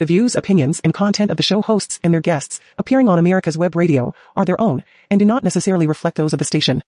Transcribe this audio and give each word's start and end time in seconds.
The 0.00 0.06
views, 0.06 0.34
opinions, 0.34 0.80
and 0.82 0.92
content 0.92 1.30
of 1.30 1.36
the 1.36 1.44
show 1.44 1.62
hosts 1.62 2.00
and 2.02 2.12
their 2.12 2.20
guests 2.20 2.58
appearing 2.78 3.08
on 3.08 3.20
America's 3.20 3.56
Web 3.56 3.76
Radio 3.76 4.12
are 4.34 4.44
their 4.44 4.60
own 4.60 4.82
and 5.08 5.20
do 5.20 5.24
not 5.24 5.44
necessarily 5.44 5.86
reflect 5.86 6.16
those 6.16 6.32
of 6.32 6.40
the 6.40 6.44
station. 6.44 6.82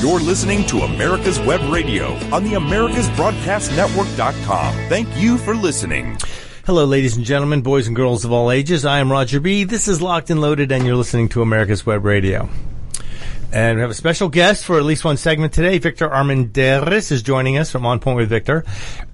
You're 0.00 0.20
listening 0.20 0.64
to 0.66 0.78
America's 0.78 1.38
Web 1.40 1.60
Radio 1.70 2.14
on 2.32 2.44
the 2.44 2.52
AmericasBroadcastNetwork.com. 2.52 4.74
Thank 4.88 5.14
you 5.18 5.36
for 5.36 5.54
listening. 5.54 6.16
Hello, 6.64 6.86
ladies 6.86 7.16
and 7.16 7.26
gentlemen, 7.26 7.60
boys 7.60 7.86
and 7.86 7.94
girls 7.94 8.24
of 8.24 8.32
all 8.32 8.50
ages. 8.50 8.86
I 8.86 9.00
am 9.00 9.12
Roger 9.12 9.38
B. 9.38 9.64
This 9.64 9.86
is 9.86 10.00
Locked 10.00 10.30
and 10.30 10.40
Loaded, 10.40 10.72
and 10.72 10.86
you're 10.86 10.96
listening 10.96 11.28
to 11.30 11.42
America's 11.42 11.84
Web 11.84 12.06
Radio. 12.06 12.48
And 13.52 13.76
we 13.76 13.80
have 13.82 13.90
a 13.90 13.94
special 13.94 14.28
guest 14.28 14.64
for 14.64 14.76
at 14.76 14.84
least 14.84 15.04
one 15.04 15.16
segment 15.16 15.52
today. 15.52 15.78
Victor 15.78 16.08
Armenderis 16.08 17.10
is 17.12 17.22
joining 17.22 17.56
us 17.58 17.70
from 17.70 17.86
On 17.86 18.00
Point 18.00 18.16
with 18.16 18.28
Victor. 18.28 18.64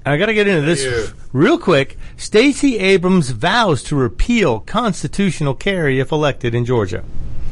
And 0.05 0.15
I 0.15 0.17
got 0.17 0.27
to 0.27 0.35
get 0.35 0.49
into 0.49 0.63
this 0.63 1.13
real 1.33 1.59
quick. 1.59 1.99
Stacey 2.17 2.79
Abrams 2.79 3.31
vows 3.31 3.83
to 3.85 3.97
repeal 3.97 4.61
constitutional 4.61 5.55
carry 5.55 6.01
if 6.01 6.13
elected 6.13 6.55
in 6.55 6.65
Georgia. 6.65 7.05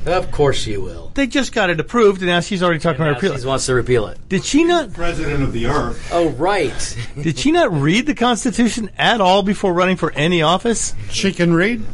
Of 0.06 0.32
course 0.32 0.56
she 0.59 0.78
will. 0.78 1.12
They 1.14 1.27
just 1.27 1.52
got 1.52 1.68
it 1.68 1.78
approved, 1.78 2.23
and 2.23 2.28
now 2.28 2.40
she's 2.40 2.62
already 2.62 2.80
talking 2.80 3.04
Now 3.04 3.10
about 3.10 3.23
repeal. 3.23 3.38
she 3.38 3.46
wants 3.46 3.66
to 3.66 3.74
repeal 3.74 4.06
it. 4.06 4.18
Did 4.30 4.45
she 4.46 4.65
not? 4.65 4.95
president 4.95 5.42
of 5.42 5.52
the 5.52 5.66
earth. 5.66 6.09
Oh, 6.10 6.30
right. 6.30 6.96
Did 7.20 7.38
she 7.38 7.52
not 7.52 7.70
read 7.70 8.06
the 8.06 8.15
Constitution 8.15 8.90
at 8.96 9.20
all 9.20 9.42
before 9.42 9.74
running 9.74 9.96
for 9.96 10.10
any 10.12 10.40
office? 10.40 10.95
She 11.10 11.32
can 11.34 11.52
read. 11.52 11.84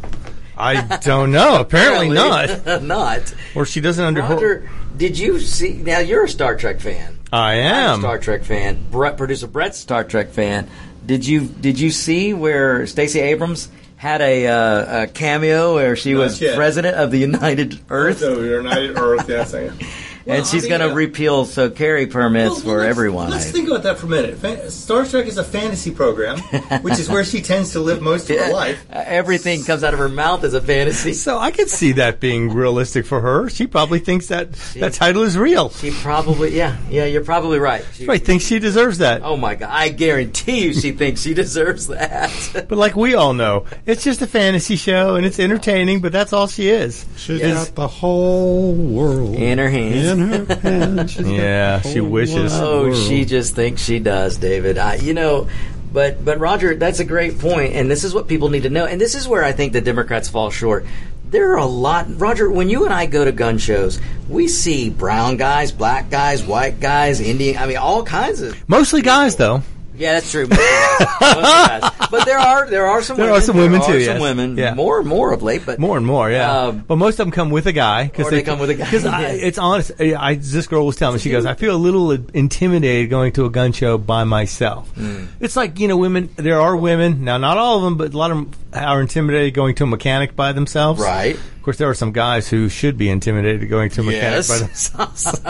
I 0.57 0.99
don't 0.99 1.33
know. 1.33 1.61
Apparently 1.61 2.09
not. 2.09 2.83
not. 2.83 3.35
Or 3.55 3.67
she 3.67 3.81
doesn't 3.81 4.05
under. 4.05 4.23
Roger, 4.23 4.71
did 4.97 5.19
you 5.19 5.39
see? 5.41 5.75
Now 5.75 5.99
you're 5.99 6.25
a 6.25 6.29
Star 6.29 6.57
Trek 6.57 6.81
fan. 6.81 7.19
I 7.33 7.55
I'm 7.55 7.99
a. 7.99 7.99
Star 8.01 8.19
Trek 8.19 8.45
fan. 8.45 8.87
Brett, 8.91 9.17
producer 9.17 9.47
Brett's 9.47 9.79
a 9.79 9.83
Star 9.83 10.05
Trek 10.05 10.31
fan. 10.31 10.69
Did 11.05 11.27
you 11.27 11.45
did 11.47 11.79
you 11.79 11.91
see 11.91 12.35
where 12.35 12.87
Stacey 12.87 13.21
Abrams 13.21 13.69
had 13.97 14.21
a, 14.21 14.47
uh, 14.47 15.03
a 15.03 15.07
cameo 15.07 15.75
where 15.75 15.97
she 15.97 16.15
was 16.15 16.41
yet. 16.41 16.55
president 16.55 16.97
of 16.97 17.11
the 17.11 17.19
United 17.19 17.81
Earth, 17.89 18.19
So 18.19 18.43
United 18.43 18.99
Earth, 18.99 19.29
yes, 19.29 19.55
I 19.55 19.61
am. 19.63 19.79
and 20.27 20.47
she's 20.47 20.65
I 20.65 20.69
mean, 20.69 20.79
going 20.79 20.81
to 20.89 20.91
uh, 20.93 20.95
repeal 20.95 21.45
so 21.45 21.71
carry 21.71 22.07
permits 22.07 22.63
for 22.63 22.83
everyone. 22.83 23.31
Let's 23.31 23.51
think 23.51 23.69
about 23.69 23.83
that 23.85 23.99
for 23.99 24.07
a 24.07 24.09
minute. 24.09 24.37
Fa- 24.39 24.71
Star 24.71 25.05
Trek 25.05 25.27
is 25.27 25.39
a 25.39 25.45
fantasy 25.45 25.91
program, 25.91 26.39
which 26.83 26.99
is 26.99 27.09
where 27.09 27.25
she 27.25 27.43
tends 27.43 27.73
to 27.73 27.81
live 27.81 28.01
most 28.03 28.29
of 28.31 28.39
her 28.39 28.53
life. 28.53 28.85
Uh, 28.93 29.03
Everything 29.07 29.63
comes 29.65 29.85
out 29.85 29.93
of 29.95 29.99
her 30.01 30.09
mouth 30.09 30.45
as 30.45 30.55
a 30.55 30.61
fantasy. 30.61 31.13
So 31.13 31.39
I 31.39 31.51
could 31.51 31.69
see 31.71 31.93
that 31.93 32.21
being 32.21 32.53
realistic 32.53 33.07
for 33.07 33.21
her. 33.21 33.49
She 33.49 33.67
probably 33.67 33.99
thinks 34.01 34.27
that 34.29 34.53
that 34.75 34.93
title 34.95 35.23
is 35.23 35.37
real. 35.39 35.71
She 35.71 35.91
probably, 35.91 36.57
yeah, 36.57 36.77
yeah, 36.91 37.05
you're 37.05 37.25
probably 37.25 37.59
right. 37.59 37.85
She, 37.93 37.99
She 38.01 38.05
probably 38.07 38.19
thinks 38.25 38.45
she 38.45 38.59
deserves 38.59 38.99
that. 38.99 39.23
Oh 39.23 39.37
my 39.37 39.55
god! 39.55 39.69
I 39.71 39.89
guarantee 39.91 40.65
you, 40.65 40.75
she 40.75 40.93
thinks 40.93 41.21
she 41.23 41.35
deserves 41.35 41.87
that. 41.89 42.31
But 42.69 42.79
like 42.79 42.97
we 42.97 43.15
all 43.15 43.33
know, 43.35 43.65
it's 43.87 44.03
just 44.03 44.23
a 44.23 44.27
fantasy 44.27 44.77
show 44.77 45.15
and 45.17 45.25
it's 45.27 45.39
entertaining. 45.39 46.01
But 46.01 46.13
that's 46.13 46.33
all 46.33 46.47
she 46.49 46.69
is. 46.69 47.05
She's 47.17 47.41
Yes. 47.41 47.67
got 47.69 47.75
the 47.77 47.89
whole 47.89 48.75
world 48.75 49.35
In 49.37 49.59
her 49.59 49.69
hands. 49.69 50.07
In 50.09 50.16
her 50.19 50.55
hands. 50.57 51.11
She's 51.11 51.29
Yeah, 51.29 51.81
she 51.81 52.01
wishes. 52.01 52.53
Oh, 52.55 52.85
world. 52.89 52.97
she 52.97 53.25
just 53.25 53.55
thinks 53.55 53.83
she 53.83 53.99
does, 53.99 54.37
David. 54.37 54.79
I, 54.79 54.97
you 54.97 55.15
know, 55.15 55.49
but 55.93 56.25
but 56.25 56.39
Roger, 56.39 56.75
that's 56.75 57.01
a 57.01 57.05
great 57.05 57.39
point, 57.39 57.75
and 57.75 57.91
this 57.91 58.05
is 58.05 58.15
what 58.15 58.29
people 58.29 58.49
need 58.49 58.65
to 58.65 58.71
know, 58.71 58.87
and 58.87 59.01
this 59.01 59.15
is 59.15 59.27
where 59.29 59.45
I 59.45 59.53
think 59.53 59.73
the 59.73 59.81
Democrats 59.81 60.29
fall 60.29 60.51
short. 60.51 60.85
There 61.29 61.53
are 61.53 61.59
a 61.59 61.67
lot, 61.67 62.07
Roger. 62.21 62.49
When 62.51 62.69
you 62.69 62.85
and 62.85 62.95
I 62.95 63.07
go 63.07 63.25
to 63.25 63.33
gun 63.33 63.59
shows, 63.59 64.01
we 64.29 64.47
see 64.47 64.91
brown 64.91 65.37
guys, 65.37 65.73
black 65.73 66.09
guys, 66.09 66.45
white 66.45 66.79
guys, 66.79 67.21
Indian. 67.21 67.57
I 67.59 67.67
mean, 67.67 67.79
all 67.79 68.05
kinds 68.05 68.43
of. 68.43 68.69
Mostly 68.69 69.03
guys, 69.03 69.37
though. 69.37 69.63
Yeah, 69.99 70.15
that's 70.15 70.31
true. 70.31 70.47
Most 70.47 70.61
guys. 70.61 71.81
Guys. 71.81 71.93
But 72.11 72.25
there 72.25 72.39
are 72.39 72.69
there 72.71 72.87
are 72.87 73.03
some 73.03 73.17
There 73.17 73.27
women, 73.27 73.39
are 73.39 73.43
some 73.45 73.57
women, 73.57 73.81
there 73.81 73.91
too, 73.91 73.97
Are 73.97 74.05
some 74.05 74.15
yes. 74.15 74.21
women, 74.23 74.57
Yeah. 74.57 74.75
more 74.75 75.01
and 75.01 75.09
more 75.09 75.33
of 75.33 75.43
late, 75.43 75.63
but 75.67 75.79
More 75.79 75.97
and 75.97 76.07
more, 76.07 76.31
yeah. 76.31 76.61
Um, 76.67 76.85
but 76.87 76.97
most 76.97 77.15
of 77.19 77.27
them 77.27 77.31
come 77.33 77.51
with 77.51 77.67
a 77.67 77.73
guy 77.73 78.11
Or 78.19 78.31
they 78.31 78.43
come 78.43 78.59
with 78.59 78.71
a 78.71 78.75
guy, 78.75 78.85
Because 78.91 79.05
yeah. 79.05 79.29
it's 79.31 79.59
honest. 79.59 79.93
I, 79.99 80.15
I- 80.15 80.35
this 80.37 80.67
girl 80.67 80.87
was 80.87 80.97
telling 80.97 81.15
me, 81.17 81.21
she 81.21 81.31
goes, 81.31 81.45
"I 81.47 81.55
feel 81.55 81.75
a 81.75 81.77
little 81.79 82.13
intimidated 82.13 83.11
going 83.11 83.33
to 83.33 83.45
a 83.47 83.51
gun 83.51 83.73
show 83.73 83.99
by 83.99 84.25
myself." 84.25 84.89
Hmm. 84.93 85.25
It's 85.41 85.57
like 85.57 85.79
you 85.81 85.89
know, 85.89 85.97
women. 85.97 86.29
There 86.37 86.61
are 86.61 86.77
women 86.77 87.25
now, 87.25 87.39
not 87.39 87.57
all 87.59 87.79
of 87.79 87.83
them, 87.83 87.97
but 87.97 88.15
a 88.15 88.17
lot 88.19 88.31
of 88.31 88.37
them 88.37 88.51
are 88.73 89.01
intimidated 89.01 89.55
going 89.55 89.75
to 89.77 89.85
a 89.85 89.87
mechanic 89.87 90.37
by 90.37 90.53
themselves. 90.53 91.01
Right. 91.01 91.35
Of 91.37 91.63
course, 91.63 91.79
there 91.79 91.89
are 91.91 91.95
some 91.95 92.13
guys 92.13 92.49
who 92.49 92.69
should 92.69 92.97
be 92.97 93.09
intimidated 93.11 93.69
going 93.69 93.91
to 93.91 94.01
a 94.03 94.05
mechanic 94.05 94.47
Yes. 94.47 94.49
by 94.49 94.59
themselves. 94.59 95.41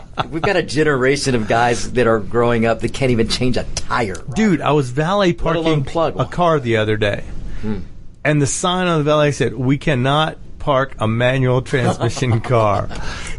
we've 0.30 0.42
got 0.42 0.56
a 0.56 0.62
generation 0.62 1.34
of 1.34 1.48
guys 1.48 1.92
that 1.92 2.06
are 2.06 2.18
growing 2.20 2.66
up 2.66 2.80
that 2.80 2.92
can't 2.92 3.10
even 3.10 3.28
change 3.28 3.56
a 3.56 3.64
tire. 3.74 4.16
Dude, 4.34 4.60
I 4.60 4.72
was 4.72 4.90
valet 4.90 5.32
parking 5.32 5.86
a. 5.86 6.10
Hmm. 6.10 6.22
car 6.30 6.60
the 6.60 6.78
other 6.78 6.96
day, 6.96 7.24
and 8.24 8.40
the 8.42 8.46
sign 8.46 8.86
on 8.86 8.98
the 8.98 9.04
valet 9.04 9.32
said, 9.32 9.54
"We 9.54 9.78
cannot 9.78 10.38
park 10.58 10.94
a 10.98 11.06
manual 11.06 11.62
transmission 11.62 12.40
car." 12.52 12.88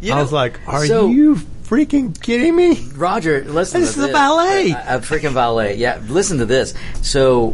You 0.01 0.13
I 0.13 0.21
was 0.21 0.31
like, 0.31 0.59
"Are 0.67 0.85
so- 0.85 1.07
you 1.07 1.35
freaking 1.35 2.19
kidding 2.21 2.55
me?" 2.55 2.79
Roger, 2.95 3.43
listen. 3.45 3.81
This 3.81 3.97
is 3.97 4.03
a 4.03 4.07
valet. 4.07 4.71
A, 4.71 4.97
a 4.97 4.99
freaking 4.99 5.31
valet. 5.33 5.75
Yeah, 5.75 5.99
listen 6.07 6.37
to 6.39 6.45
this. 6.45 6.73
So, 7.01 7.49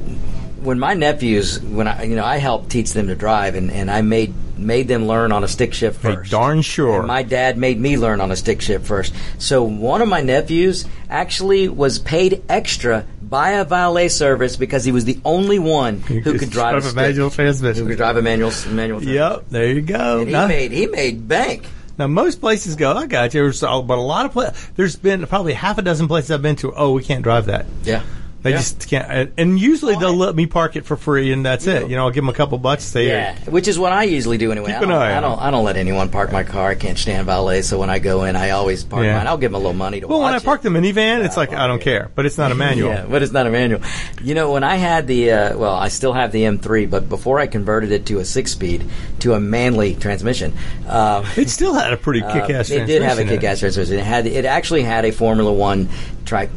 when 0.61 0.79
my 0.79 0.93
nephews, 0.93 1.59
when 1.61 1.87
I, 1.87 2.03
you 2.03 2.15
know, 2.15 2.25
I 2.25 2.37
helped 2.37 2.69
teach 2.69 2.93
them 2.93 3.07
to 3.07 3.15
drive, 3.15 3.55
and, 3.55 3.71
and 3.71 3.89
I 3.89 4.01
made 4.01 4.33
made 4.63 4.87
them 4.87 5.07
learn 5.07 5.31
on 5.31 5.43
a 5.43 5.47
stick 5.47 5.73
shift 5.73 6.01
Hey, 6.01 6.15
first. 6.15 6.31
darn 6.31 6.61
sure. 6.61 6.99
And 6.99 7.07
my 7.07 7.23
dad 7.23 7.57
made 7.57 7.79
me 7.79 7.97
learn 7.97 8.21
on 8.21 8.31
a 8.31 8.35
stick 8.35 8.61
shift 8.61 8.85
first. 8.85 9.13
So 9.37 9.63
one 9.63 10.01
of 10.01 10.07
my 10.07 10.21
nephews 10.21 10.85
actually 11.09 11.67
was 11.69 11.99
paid 11.99 12.41
extra 12.49 13.05
by 13.21 13.51
a 13.51 13.65
valet 13.65 14.09
service 14.09 14.55
because 14.57 14.85
he 14.85 14.91
was 14.91 15.05
the 15.05 15.19
only 15.25 15.59
one 15.59 15.99
who 16.01 16.21
could 16.37 16.49
drive 16.49 16.75
a, 16.75 16.77
a 16.77 16.81
stick, 16.81 16.95
manual 16.95 17.29
who 17.29 17.35
transmission. 17.35 17.87
could 17.87 17.97
drive 17.97 18.17
a 18.17 18.21
manual 18.21 18.51
manual. 18.71 18.99
transmission. 18.99 19.13
Yep, 19.13 19.45
there 19.49 19.67
you 19.69 19.81
go. 19.81 20.19
And 20.19 20.27
he 20.27 20.33
Now- 20.33 20.47
made 20.47 20.71
he 20.71 20.87
made 20.87 21.27
bank. 21.27 21.65
Now, 21.95 22.07
most 22.07 22.39
places 22.39 22.75
go, 22.75 22.91
I 22.91 23.05
got 23.05 23.35
you, 23.35 23.51
but 23.61 23.97
a 23.97 24.01
lot 24.01 24.25
of 24.25 24.31
places, 24.31 24.69
there's 24.75 24.95
been 24.95 25.27
probably 25.27 25.53
half 25.53 25.77
a 25.77 25.83
dozen 25.83 26.07
places 26.07 26.31
I've 26.31 26.41
been 26.41 26.55
to, 26.55 26.73
oh, 26.73 26.93
we 26.93 27.03
can't 27.03 27.21
drive 27.21 27.45
that. 27.45 27.67
Yeah. 27.83 28.01
They 28.43 28.51
Yeah. 28.51 28.57
just 28.57 28.89
can't. 28.89 29.07
and- 29.09 29.31
And 29.37 29.59
usually 29.59 29.95
they'll 29.95 30.13
let 30.15 30.35
me 30.35 30.45
park 30.45 30.75
it 30.75 30.85
for 30.85 30.97
free, 30.97 31.31
and 31.31 31.45
that's 31.45 31.65
it. 31.65 31.89
You 31.89 31.95
know, 31.95 32.03
I'll 32.03 32.11
give 32.11 32.23
them 32.23 32.29
a 32.29 32.33
couple 32.33 32.57
bucks. 32.57 32.83
Say, 32.83 33.07
Yeah, 33.07 33.35
which 33.45 33.67
is 33.69 33.79
what 33.79 33.91
I 33.93 34.03
usually 34.03 34.37
do 34.37 34.51
anyway. 34.51 34.67
Keep 34.67 34.77
I 34.77 34.79
don't, 34.81 34.91
eye 34.91 35.11
I 35.11 35.15
on 35.15 35.23
don't. 35.23 35.39
I 35.41 35.49
don't 35.51 35.63
let 35.63 35.77
anyone 35.77 36.09
park 36.09 36.31
my 36.33 36.43
car. 36.43 36.69
I 36.69 36.75
can't 36.75 36.97
stand 36.99 37.25
valet, 37.25 37.61
so 37.61 37.79
when 37.79 37.89
I 37.89 37.99
go 37.99 38.25
in, 38.25 38.35
I 38.35 38.49
always 38.51 38.83
park 38.83 39.05
Yeah. 39.05 39.17
mine. 39.17 39.27
I'll 39.27 39.37
give 39.37 39.51
them 39.51 39.55
a 39.55 39.63
little 39.65 39.73
money 39.73 40.01
to 40.01 40.07
well, 40.07 40.19
when 40.21 40.33
I 40.33 40.37
it. 40.37 40.43
park 40.43 40.61
the 40.61 40.69
minivan, 40.69 41.23
it's 41.23 41.37
like, 41.37 41.53
I 41.53 41.67
don't 41.67 41.81
care, 41.81 42.09
but 42.15 42.25
it's 42.25 42.37
not 42.37 42.51
a 42.51 42.55
manual. 42.55 42.89
Yeah, 42.93 43.05
but 43.09 43.23
it's 43.23 43.31
not 43.31 43.47
a 43.47 43.49
manual. 43.49 43.79
You 44.21 44.35
know, 44.35 44.51
when 44.51 44.63
I 44.65 44.75
had 44.75 45.07
the, 45.07 45.31
uh, 45.31 45.57
well, 45.57 45.73
I 45.75 45.87
still 45.87 46.11
have 46.13 46.31
the 46.33 46.43
M3, 46.43 46.85
but 46.85 47.07
before 47.07 47.39
I 47.39 47.47
converted 47.47 47.91
it 47.93 48.05
to 48.07 48.19
a 48.19 48.25
six-speed, 48.25 48.83
to 49.19 49.33
a 49.35 49.39
manly 49.39 49.95
transmission, 49.95 50.51
uh, 50.87 51.23
It 51.37 51.49
still 51.49 51.73
had 51.73 51.93
a 51.93 51.97
pretty 51.97 52.21
uh, 52.23 52.33
kick-ass 52.33 52.69
It 52.71 52.85
did 52.87 53.01
have 53.03 53.19
a 53.19 53.23
kick-ass 53.23 53.59
transmission. 53.59 53.99
It 53.99 54.03
had, 54.05 54.27
it 54.27 54.43
actually 54.43 54.83
had 54.83 55.05
a 55.05 55.11
Formula 55.11 55.51
One 55.51 55.87
tri- 56.25 56.49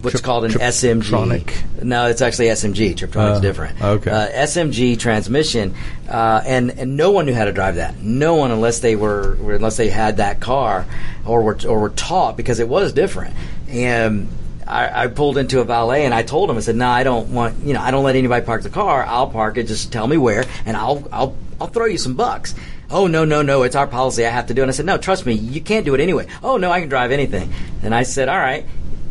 What's 0.00 0.12
Trip- 0.12 0.22
called 0.24 0.44
an 0.44 0.52
SMG? 0.52 1.02
Triptronic. 1.02 1.82
No, 1.82 2.06
it's 2.06 2.22
actually 2.22 2.46
SMG. 2.46 2.94
Triptronic's 2.94 3.38
Oh, 3.38 3.40
different. 3.40 3.82
okay. 3.82 4.10
Uh, 4.10 4.28
SMG 4.44 4.96
transmission, 4.98 5.74
uh, 6.08 6.40
and 6.46 6.70
and 6.78 6.96
no 6.96 7.10
one 7.10 7.26
knew 7.26 7.34
how 7.34 7.44
to 7.46 7.52
drive 7.52 7.76
that. 7.76 8.00
No 8.00 8.34
one, 8.36 8.50
unless 8.52 8.78
they 8.78 8.94
were, 8.96 9.36
were 9.40 9.54
unless 9.54 9.76
they 9.76 9.88
had 9.90 10.18
that 10.18 10.38
car, 10.40 10.86
or 11.26 11.42
were 11.42 11.58
or 11.68 11.80
were 11.80 11.90
taught 11.90 12.36
because 12.36 12.60
it 12.60 12.68
was 12.68 12.92
different. 12.92 13.34
And 13.68 14.28
I, 14.66 15.04
I 15.04 15.06
pulled 15.08 15.36
into 15.38 15.60
a 15.60 15.64
valet 15.64 16.04
and 16.04 16.14
I 16.14 16.22
told 16.22 16.48
him, 16.50 16.56
I 16.56 16.60
said, 16.60 16.76
"No, 16.76 16.88
I 16.88 17.02
don't 17.02 17.30
want. 17.32 17.64
You 17.64 17.74
know, 17.74 17.80
I 17.80 17.90
don't 17.90 18.04
let 18.04 18.14
anybody 18.16 18.44
park 18.46 18.62
the 18.62 18.70
car. 18.70 19.04
I'll 19.04 19.28
park 19.30 19.56
it. 19.56 19.64
Just 19.66 19.92
tell 19.92 20.06
me 20.06 20.16
where, 20.16 20.44
and 20.64 20.76
I'll 20.76 21.06
I'll 21.12 21.36
I'll 21.60 21.66
throw 21.68 21.86
you 21.86 21.98
some 21.98 22.14
bucks." 22.14 22.54
Oh 22.90 23.06
no 23.06 23.26
no 23.26 23.42
no! 23.42 23.64
It's 23.64 23.76
our 23.76 23.86
policy. 23.86 24.24
I 24.24 24.30
have 24.30 24.46
to 24.46 24.54
do 24.54 24.62
it. 24.62 24.64
And 24.64 24.70
I 24.70 24.72
said, 24.74 24.86
"No, 24.86 24.96
trust 24.96 25.26
me. 25.26 25.34
You 25.34 25.60
can't 25.60 25.84
do 25.84 25.94
it 25.94 26.00
anyway." 26.00 26.26
Oh 26.42 26.56
no, 26.56 26.70
I 26.70 26.80
can 26.80 26.88
drive 26.88 27.10
anything. 27.12 27.52
And 27.82 27.94
I 27.94 28.02
said, 28.04 28.28
"All 28.30 28.38
right, 28.38 28.64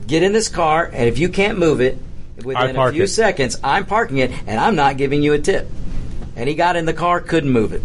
get 0.08 0.24
in 0.24 0.34
this 0.34 0.50
car, 0.50 0.90
and 0.92 1.08
if 1.08 1.20
you 1.20 1.30
can't 1.30 1.60
move 1.60 1.82
it 1.82 1.98
within 2.44 2.76
a 2.76 2.92
few 2.92 3.04
it. 3.04 3.08
seconds, 3.10 3.60
I'm 3.64 3.86
parking 3.86 4.18
it, 4.18 4.32
and 4.48 4.60
I'm 4.60 4.76
not 4.76 4.98
giving 4.98 5.22
you 5.22 5.34
a 5.34 5.40
tip." 5.40 5.68
And 6.36 6.48
he 6.48 6.56
got 6.56 6.76
in 6.76 6.86
the 6.86 6.94
car, 6.94 7.20
couldn't 7.20 7.52
move 7.52 7.74
it. 7.74 7.82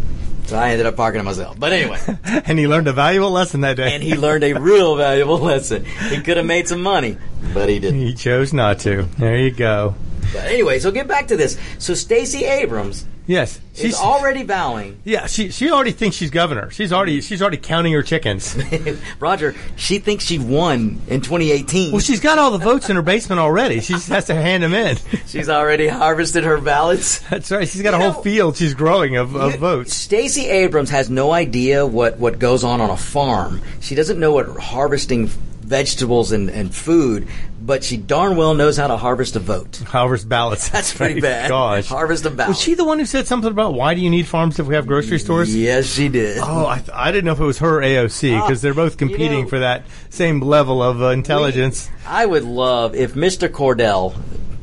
So 0.46 0.58
I 0.58 0.70
ended 0.70 0.86
up 0.86 0.96
parking 0.96 1.20
it 1.20 1.24
myself. 1.24 1.58
But 1.58 1.72
anyway, 1.72 1.98
and 2.24 2.58
he 2.58 2.66
learned 2.66 2.88
a 2.88 2.92
valuable 2.92 3.30
lesson 3.30 3.62
that 3.62 3.76
day. 3.76 3.94
and 3.94 4.02
he 4.02 4.14
learned 4.16 4.44
a 4.44 4.54
real 4.54 4.96
valuable 5.08 5.38
lesson. 5.38 5.84
He 6.10 6.20
could 6.20 6.36
have 6.36 6.46
made 6.46 6.68
some 6.68 6.82
money, 6.82 7.16
but 7.54 7.68
he 7.68 7.78
didn't. 7.78 8.00
He 8.00 8.14
chose 8.14 8.52
not 8.52 8.78
to. 8.80 9.04
There 9.18 9.36
you 9.36 9.50
go. 9.50 9.94
But 10.32 10.44
anyway, 10.46 10.78
so 10.78 10.90
get 10.90 11.08
back 11.08 11.28
to 11.28 11.36
this. 11.36 11.58
So 11.78 11.94
Stacey 11.94 12.44
Abrams 12.44 13.06
Yes, 13.26 13.60
is 13.76 13.94
already 13.94 14.42
vowing. 14.42 15.00
Yeah, 15.04 15.26
she 15.26 15.50
she 15.50 15.70
already 15.70 15.92
thinks 15.92 16.16
she's 16.16 16.30
governor. 16.30 16.70
She's 16.70 16.92
already 16.92 17.20
she's 17.20 17.40
already 17.40 17.56
counting 17.56 17.92
her 17.92 18.02
chickens. 18.02 18.56
Roger, 19.20 19.54
she 19.76 19.98
thinks 19.98 20.24
she 20.24 20.38
won 20.38 21.00
in 21.06 21.20
2018. 21.20 21.92
well, 21.92 22.00
she's 22.00 22.20
got 22.20 22.38
all 22.38 22.50
the 22.50 22.58
votes 22.58 22.90
in 22.90 22.96
her 22.96 23.02
basement 23.02 23.38
already. 23.38 23.80
She 23.80 23.92
just 23.94 24.08
has 24.08 24.26
to 24.26 24.34
hand 24.34 24.62
them 24.62 24.74
in. 24.74 24.96
She's 25.26 25.48
already 25.48 25.86
harvested 25.88 26.44
her 26.44 26.60
ballots. 26.60 27.18
That's 27.30 27.50
right. 27.50 27.66
She's 27.68 27.82
got 27.82 27.94
a 27.94 27.98
You 27.98 28.10
whole 28.10 28.22
field 28.22 28.56
she's 28.56 28.74
growing 28.74 29.16
of, 29.16 29.34
of 29.34 29.56
votes. 29.56 29.94
Stacey 29.94 30.46
Abrams 30.46 30.90
has 30.90 31.08
no 31.08 31.32
idea 31.32 31.86
what, 31.86 32.18
what 32.18 32.38
goes 32.38 32.64
on 32.64 32.80
on 32.80 32.90
a 32.90 32.96
farm. 32.96 33.62
She 33.80 33.94
doesn't 33.94 34.18
know 34.18 34.32
what 34.32 34.48
harvesting 34.58 35.30
vegetables 35.62 36.32
and, 36.32 36.50
and 36.50 36.74
food, 36.74 37.26
but 37.60 37.84
she 37.84 37.96
darn 37.96 38.36
well 38.36 38.54
knows 38.54 38.76
how 38.76 38.86
to 38.88 38.96
harvest 38.96 39.36
a 39.36 39.38
vote. 39.38 39.76
Harvest 39.86 40.28
ballots. 40.28 40.68
That's 40.68 40.92
pretty 40.96 41.20
bad. 41.20 41.48
Gosh. 41.48 41.88
Harvest 41.88 42.26
a 42.26 42.30
ballot. 42.30 42.50
Was 42.50 42.60
she 42.60 42.74
the 42.74 42.84
one 42.84 42.98
who 42.98 43.04
said 43.06 43.26
something 43.26 43.50
about 43.50 43.74
why 43.74 43.94
do 43.94 44.00
you 44.00 44.10
need 44.10 44.26
farms 44.26 44.58
if 44.58 44.66
we 44.66 44.74
have 44.74 44.86
grocery 44.86 45.18
stores? 45.18 45.54
Yes, 45.54 45.86
she 45.86 46.08
did. 46.08 46.38
Oh, 46.40 46.66
I, 46.66 46.78
th- 46.78 46.90
I 46.92 47.12
didn't 47.12 47.24
know 47.26 47.32
if 47.32 47.40
it 47.40 47.44
was 47.44 47.58
her 47.58 47.78
or 47.78 47.82
AOC 47.82 48.42
because 48.42 48.60
they're 48.62 48.74
both 48.74 48.92
you 49.00 49.08
competing 49.08 49.42
know- 49.44 49.48
for 49.48 49.60
that 49.60 49.84
same 50.10 50.40
level 50.40 50.82
of 50.82 51.00
uh, 51.02 51.06
intelligence. 51.08 51.88
I 52.06 52.26
would 52.26 52.44
love 52.44 52.94
if 52.94 53.14
Mr. 53.14 53.48
Cordell, 53.48 54.14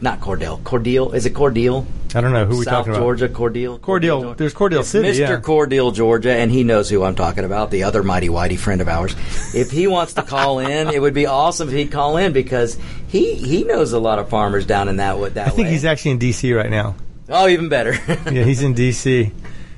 not 0.02 0.20
Cordell, 0.20 0.62
Cordeal, 0.64 1.14
is 1.16 1.26
it 1.26 1.34
Cordeal? 1.34 1.86
I 2.16 2.22
don't 2.22 2.34
know 2.34 2.46
who 2.46 2.58
we 2.58 2.66
South 2.66 2.74
talking 2.86 2.94
about. 2.94 3.02
Georgia, 3.02 3.30
Cordeal. 3.30 3.80
Cordele. 3.80 4.22
Georgia? 4.22 4.36
There's 4.38 4.54
Cordele 4.54 4.80
If 4.80 4.86
City, 4.88 5.08
Mr. 5.10 5.20
yeah. 5.20 5.40
Cordele, 5.40 5.94
Georgia, 5.94 6.32
and 6.34 6.50
he 6.52 6.64
knows 6.64 6.90
who 6.90 7.04
I'm 7.04 7.16
talking 7.16 7.44
about, 7.46 7.70
the 7.72 7.84
other 7.84 8.02
mighty 8.04 8.30
whitey 8.30 8.58
friend 8.58 8.82
of 8.82 8.88
ours. 8.88 9.16
If 9.54 9.70
he 9.72 9.86
wants 9.88 10.14
to 10.16 10.24
call 10.24 10.60
in, 10.74 10.90
it 10.90 11.02
would 11.02 11.14
be 11.14 11.26
awesome 11.28 11.68
if 11.70 11.74
he'd 11.76 11.92
call 11.92 12.18
in 12.18 12.34
because 12.34 12.78
he 13.08 13.36
he 13.36 13.64
knows 13.64 13.94
a 13.94 14.00
lot 14.00 14.18
of 14.20 14.30
farmers 14.30 14.66
down 14.66 14.90
in 14.90 14.98
that 14.98 15.20
that 15.36 15.48
I 15.48 15.50
think 15.52 15.66
way. 15.68 15.72
he's 15.72 15.86
actually 15.86 16.12
in 16.12 16.18
D.C. 16.18 16.52
right 16.54 16.70
now. 16.70 16.96
oh, 17.30 17.48
even 17.48 17.70
better. 17.70 17.94
Yeah, 18.32 18.44
he's 18.44 18.64
in 18.64 18.74
D.C. 18.74 19.32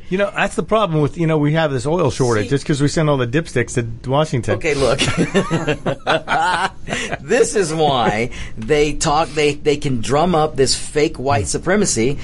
You 0.09 0.17
know, 0.17 0.29
that's 0.35 0.55
the 0.55 0.63
problem 0.63 1.01
with, 1.01 1.17
you 1.17 1.25
know, 1.25 1.37
we 1.37 1.53
have 1.53 1.71
this 1.71 1.85
oil 1.85 2.11
shortage 2.11 2.45
See- 2.45 2.49
just 2.49 2.63
because 2.65 2.81
we 2.81 2.89
send 2.89 3.09
all 3.09 3.15
the 3.15 3.27
dipsticks 3.27 3.75
to 4.03 4.09
Washington. 4.09 4.55
Okay, 4.55 4.73
look. 4.73 4.99
this 7.21 7.55
is 7.55 7.73
why 7.73 8.31
they 8.57 8.93
talk. 8.93 9.29
They 9.29 9.53
they 9.55 9.77
can 9.77 10.01
drum 10.01 10.35
up 10.35 10.55
this 10.55 10.75
fake 10.75 11.17
white 11.17 11.47
supremacy 11.47 12.17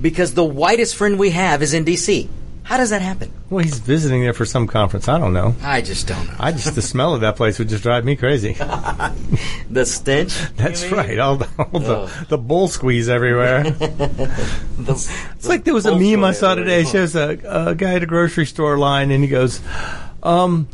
because 0.00 0.34
the 0.34 0.44
whitest 0.44 0.96
friend 0.96 1.18
we 1.18 1.30
have 1.30 1.62
is 1.62 1.74
in 1.74 1.84
D.C. 1.84 2.28
How 2.62 2.76
does 2.76 2.90
that 2.90 3.02
happen? 3.02 3.32
Well, 3.48 3.64
he's 3.64 3.80
visiting 3.80 4.22
there 4.22 4.32
for 4.32 4.44
some 4.44 4.68
conference. 4.68 5.08
I 5.08 5.18
don't 5.18 5.32
know. 5.32 5.56
I 5.60 5.80
just 5.80 6.06
don't 6.06 6.24
know. 6.28 6.34
I 6.38 6.52
just, 6.52 6.72
the 6.76 6.82
smell 6.82 7.14
of 7.16 7.22
that 7.22 7.34
place 7.34 7.58
would 7.58 7.68
just 7.68 7.82
drive 7.82 8.04
me 8.04 8.14
crazy. 8.16 8.56
The 9.70 9.84
stench. 9.86 10.36
That's 10.56 10.84
right. 10.90 11.18
All 11.18 11.36
the, 11.36 11.48
all 11.58 11.80
the, 11.80 11.96
Ugh. 11.98 12.26
the 12.28 12.38
bull 12.38 12.66
squeeze 12.68 13.08
everywhere. 13.08 13.62
The- 13.70 15.12
It's 15.36 15.48
like 15.48 15.64
there 15.64 15.74
was 15.74 15.86
a 15.86 15.96
meme 15.96 16.24
I 16.24 16.32
saw 16.32 16.54
today. 16.54 16.80
It 16.82 16.88
shows 16.88 17.14
a, 17.16 17.38
a 17.44 17.74
guy 17.76 17.94
at 17.94 18.02
a 18.02 18.06
grocery 18.06 18.46
store 18.46 18.78
line, 18.78 19.10
and 19.10 19.22
he 19.22 19.28
goes, 19.30 19.60
um, 20.22 20.68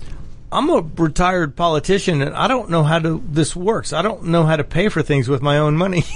"I'm 0.57 0.71
a 0.71 0.85
retired 0.97 1.55
politician, 1.57 2.23
and 2.23 2.35
I 2.35 2.49
don't 2.49 2.71
know 2.71 2.83
how 2.83 2.99
to 2.99 3.23
this 3.29 3.55
works. 3.55 3.93
I 3.93 4.03
don't 4.03 4.25
know 4.25 4.45
how 4.45 4.57
to 4.57 4.65
pay 4.65 4.89
for 4.89 5.03
things 5.03 5.29
with 5.29 5.43
my 5.43 5.59
own 5.59 5.77
money." 5.77 6.05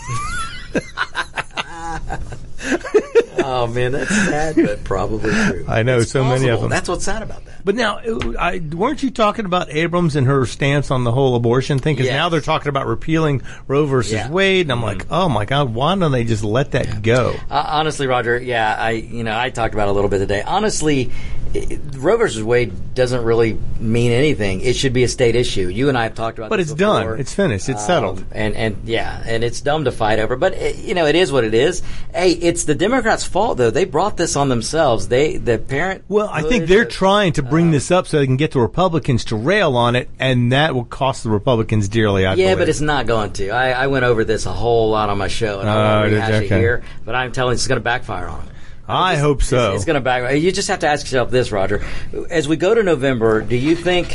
Oh 3.42 3.66
man, 3.66 3.90
that's 3.92 4.10
sad, 4.14 4.54
but 4.54 4.84
probably 4.84 5.32
true. 5.32 5.64
I 5.66 5.82
know, 5.82 5.98
It's 5.98 6.10
so 6.12 6.22
many 6.22 6.48
of 6.48 6.60
them. 6.60 6.70
That's 6.70 6.88
what's 6.88 7.04
sad 7.04 7.22
about 7.22 7.44
that. 7.46 7.64
but 7.64 7.75
now, 7.75 7.98
I, 8.38 8.58
weren't 8.60 9.02
you 9.02 9.10
talking 9.10 9.44
about 9.44 9.70
Abrams 9.70 10.14
and 10.14 10.26
her 10.26 10.46
stance 10.46 10.90
on 10.90 11.02
the 11.04 11.10
whole 11.10 11.34
abortion 11.34 11.78
thing? 11.78 11.96
Because 11.96 12.06
Yes. 12.06 12.14
now 12.16 12.28
they're 12.28 12.40
talking 12.42 12.69
about 12.69 12.87
repealing 12.87 13.42
Roe 13.66 13.87
versus 13.87 14.12
Yeah. 14.12 14.31
Wade, 14.31 14.66
and 14.66 14.72
I'm 14.72 14.82
like, 14.82 15.06
oh 15.10 15.28
my 15.28 15.46
god, 15.46 15.75
why 15.75 15.96
don't 15.96 16.12
they 16.12 16.22
just 16.25 16.44
let 16.44 16.72
that 16.72 17.02
go? 17.02 17.34
Uh, 17.50 17.64
honestly, 17.66 18.06
Roger, 18.06 18.38
yeah, 18.40 18.76
I 18.78 18.90
you 18.92 19.25
know 19.25 19.37
I 19.37 19.50
talked 19.50 19.75
about 19.75 19.88
it 19.88 19.90
a 19.90 19.94
little 19.94 20.10
bit 20.10 20.19
today. 20.19 20.42
Honestly, 20.42 21.10
it, 21.55 21.81
Roe 21.97 22.17
versus 22.17 22.43
Wade 22.43 22.94
doesn't 22.94 23.25
really 23.25 23.58
mean 23.79 24.12
anything. 24.12 24.61
It 24.61 24.76
should 24.76 24.93
be 24.93 25.05
a 25.05 25.08
state 25.08 25.35
issue. 25.37 25.69
You 25.69 25.88
and 25.88 25.97
I 25.97 26.05
have 26.05 26.14
talked 26.14 26.38
about, 26.38 26.50
But 26.50 26.61
it's 26.61 26.73
done. 26.75 27.19
It's 27.19 27.32
finished. 27.35 27.69
It's 27.69 27.85
settled. 27.85 28.19
Um, 28.20 28.26
and 28.32 28.55
and 28.56 28.76
yeah, 28.85 29.23
and 29.26 29.43
it's 29.44 29.61
dumb 29.61 29.85
to 29.85 29.93
fight 29.93 30.19
over. 30.19 30.37
But 30.37 30.55
it, 30.55 30.76
you 30.76 30.94
know, 30.94 31.06
it 31.06 31.14
is 31.17 31.32
what 31.32 31.44
it 31.44 31.55
is. 31.55 31.82
Hey, 32.14 32.32
it's 32.32 32.64
the 32.64 32.75
Democrats' 32.75 33.25
fault 33.25 33.58
though. 33.58 33.70
They 33.70 33.85
brought 33.85 34.17
this 34.17 34.37
on 34.37 34.49
themselves. 34.49 35.08
They 35.08 35.37
the 35.37 35.58
parent. 35.58 36.05
Well, 36.08 36.29
I 36.32 36.43
think 36.43 36.67
they're 36.67 36.85
trying 36.85 37.32
to 37.35 37.43
bring 37.43 37.70
this 37.70 37.91
up 37.91 38.06
so 38.06 38.19
they 38.19 38.26
can 38.26 38.37
get 38.37 38.52
the 38.52 38.61
Republicans 38.61 39.25
to 39.26 39.37
rail 39.37 39.76
on 39.76 39.97
it, 39.97 40.08
and 40.19 40.52
that 40.52 40.75
will 40.75 40.85
cost 40.85 41.23
the 41.25 41.31
Republicans 41.31 41.88
dearly. 41.88 42.26
I 42.26 42.35
Yeah, 42.35 42.44
believe. 42.55 42.58
but 42.58 42.69
it's 42.69 42.81
not 42.81 43.06
going 43.06 43.32
to. 43.35 43.50
I, 43.50 43.70
I 43.70 43.87
went 43.87 44.05
over 44.05 44.25
this 44.25 44.47
a 44.47 44.52
whole 44.52 44.91
lot 44.91 45.08
on 45.11 45.19
my 45.19 45.29
show, 45.29 45.61
and 45.61 45.69
I 45.69 45.75
Oh, 45.75 46.00
won't 46.00 46.05
did 46.05 46.11
you? 46.11 46.17
rehash 46.17 46.43
it 46.43 46.44
Okay. 46.47 46.58
here. 46.61 46.82
But 47.05 47.14
I'm 47.14 47.32
telling 47.32 47.52
you, 47.52 47.55
it's 47.55 47.67
going 47.67 47.81
to 47.81 47.85
backfire 47.85 48.29
on 48.29 48.44
them. 48.47 48.55
I 48.90 49.16
hope 49.16 49.42
so. 49.42 49.72
It's, 49.72 49.76
it's 49.76 49.84
going 49.84 49.94
to 49.94 50.00
back. 50.00 50.37
You 50.37 50.52
just 50.52 50.69
have 50.69 50.81
to 50.81 50.88
ask 50.88 51.04
yourself 51.06 51.31
this, 51.31 51.52
Roger. 51.52 51.84
As 52.28 52.48
we 52.48 52.56
go 52.56 52.75
to 52.75 52.82
November, 52.82 53.40
do 53.42 53.56
you 53.56 53.76
think, 53.76 54.12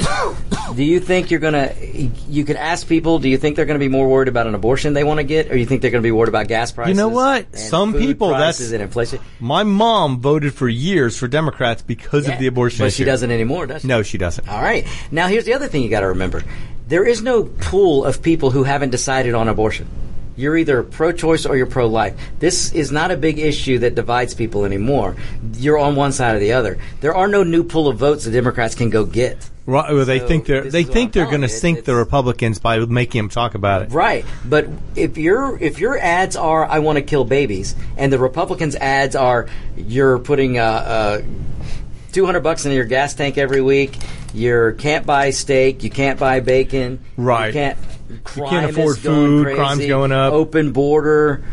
do 0.76 0.84
you 0.84 1.00
think 1.00 1.32
you're 1.32 1.40
going 1.40 1.54
to? 1.54 2.12
You 2.30 2.44
could 2.46 2.56
ask 2.58 2.88
people. 2.88 3.20
Do 3.20 3.30
you 3.30 3.38
think 3.38 3.56
they're 3.56 3.66
going 3.66 3.80
to 3.80 3.84
be 3.84 3.90
more 3.90 4.08
worried 4.10 4.28
about 4.28 4.48
an 4.48 4.56
abortion 4.56 4.94
they 4.94 5.04
want 5.04 5.20
to 5.20 5.24
get, 5.24 5.52
or 5.52 5.58
you 5.58 5.66
think 5.66 5.82
they're 5.82 5.92
going 5.92 6.02
to 6.04 6.08
be 6.08 6.12
worried 6.12 6.30
about 6.30 6.48
gas 6.48 6.72
prices? 6.72 6.90
You 6.90 6.96
know 6.98 7.10
what? 7.10 7.56
Some 7.58 7.94
people, 7.94 8.30
that's- 8.30 8.72
and 8.72 8.82
inflation. 8.82 9.20
My 9.40 9.64
mom 9.64 10.20
voted 10.20 10.54
for 10.54 10.68
years 10.68 11.18
for 11.18 11.28
Democrats 11.28 11.82
because 11.82 12.28
Yeah, 12.28 12.34
of 12.34 12.40
the 12.40 12.48
abortion 12.48 12.80
but 12.80 12.88
issue. 12.88 12.98
she 12.98 13.04
doesn't 13.06 13.32
anymore, 13.32 13.68
does 13.68 13.82
she? 13.84 13.88
No, 13.88 14.04
she 14.04 14.18
doesn't. 14.18 14.48
All 14.50 14.62
right. 14.62 14.86
Now, 15.12 15.28
here's 15.28 15.46
the 15.46 15.54
other 15.54 15.68
thing 15.68 15.84
you 15.84 15.90
got 15.90 16.02
to 16.02 16.08
remember: 16.10 16.44
there 16.88 17.06
is 17.06 17.22
no 17.22 17.44
pool 17.44 18.04
of 18.06 18.22
people 18.22 18.52
who 18.52 18.64
haven't 18.64 18.90
decided 18.90 19.34
on 19.34 19.48
abortion. 19.48 19.88
You're 20.36 20.58
either 20.58 20.84
pro-choice 20.84 21.46
or 21.46 21.56
you're 21.56 21.66
pro-life. 21.66 22.14
This 22.40 22.74
is 22.74 22.92
not 22.92 23.12
a 23.12 23.18
big 23.18 23.40
issue 23.40 23.80
that 23.80 23.96
divides 23.96 24.34
people 24.34 24.66
anymore. 24.66 25.16
You're 25.54 25.78
on 25.78 25.96
one 25.96 26.12
side 26.12 26.36
or 26.36 26.40
the 26.40 26.54
other. 26.54 26.78
There 27.02 27.16
are 27.16 27.28
no 27.28 27.44
new 27.44 27.64
pool 27.64 27.88
of 27.88 27.98
votes 27.98 28.26
the 28.26 28.32
Democrats 28.32 28.76
can 28.76 28.90
go 28.90 29.06
get. 29.06 29.50
Right, 29.68 29.92
well, 29.92 30.06
they 30.06 30.20
So, 30.20 30.28
think 30.28 30.46
they're 30.46 30.70
they 30.70 30.84
think 30.84 31.14
they're 31.14 31.26
going 31.26 31.42
to 31.42 31.50
sink 31.50 31.86
the 31.86 31.96
Republicans 31.96 32.60
by 32.60 32.78
making 32.80 33.20
them 33.20 33.30
talk 33.30 33.56
about 33.56 33.82
it. 33.82 33.92
Right. 33.92 34.24
But 34.44 34.68
if 34.96 35.18
your 35.18 35.58
if 35.60 35.80
your 35.80 35.98
ads 35.98 36.36
are 36.36 36.66
"I 36.66 36.80
want 36.80 36.98
to 36.98 37.02
kill 37.02 37.26
babies" 37.26 37.74
and 37.98 38.14
the 38.14 38.20
Republicans' 38.20 38.76
ads 38.76 39.16
are 39.16 39.48
"You're 39.76 40.20
putting 40.20 40.60
uh, 40.60 40.62
uh, 40.64 41.22
200 42.12 42.42
bucks 42.42 42.68
in 42.68 42.74
your 42.74 42.86
gas 42.86 43.16
tank 43.16 43.40
every 43.40 43.62
week," 43.62 43.98
you 44.36 44.76
can't 44.78 45.04
buy 45.04 45.32
steak, 45.32 45.84
you 45.84 45.90
can't 45.90 46.20
buy 46.20 46.42
bacon, 46.42 47.00
Right. 47.18 47.48
You 47.48 47.54
can't. 47.54 47.78
Crime 48.24 48.50
can't 48.50 48.72
afford 48.72 48.98
food, 48.98 49.44
crazy, 49.46 49.56
crime's 49.58 49.86
going 49.86 50.12
up. 50.12 50.34
Open 50.34 50.72
border. 50.72 51.44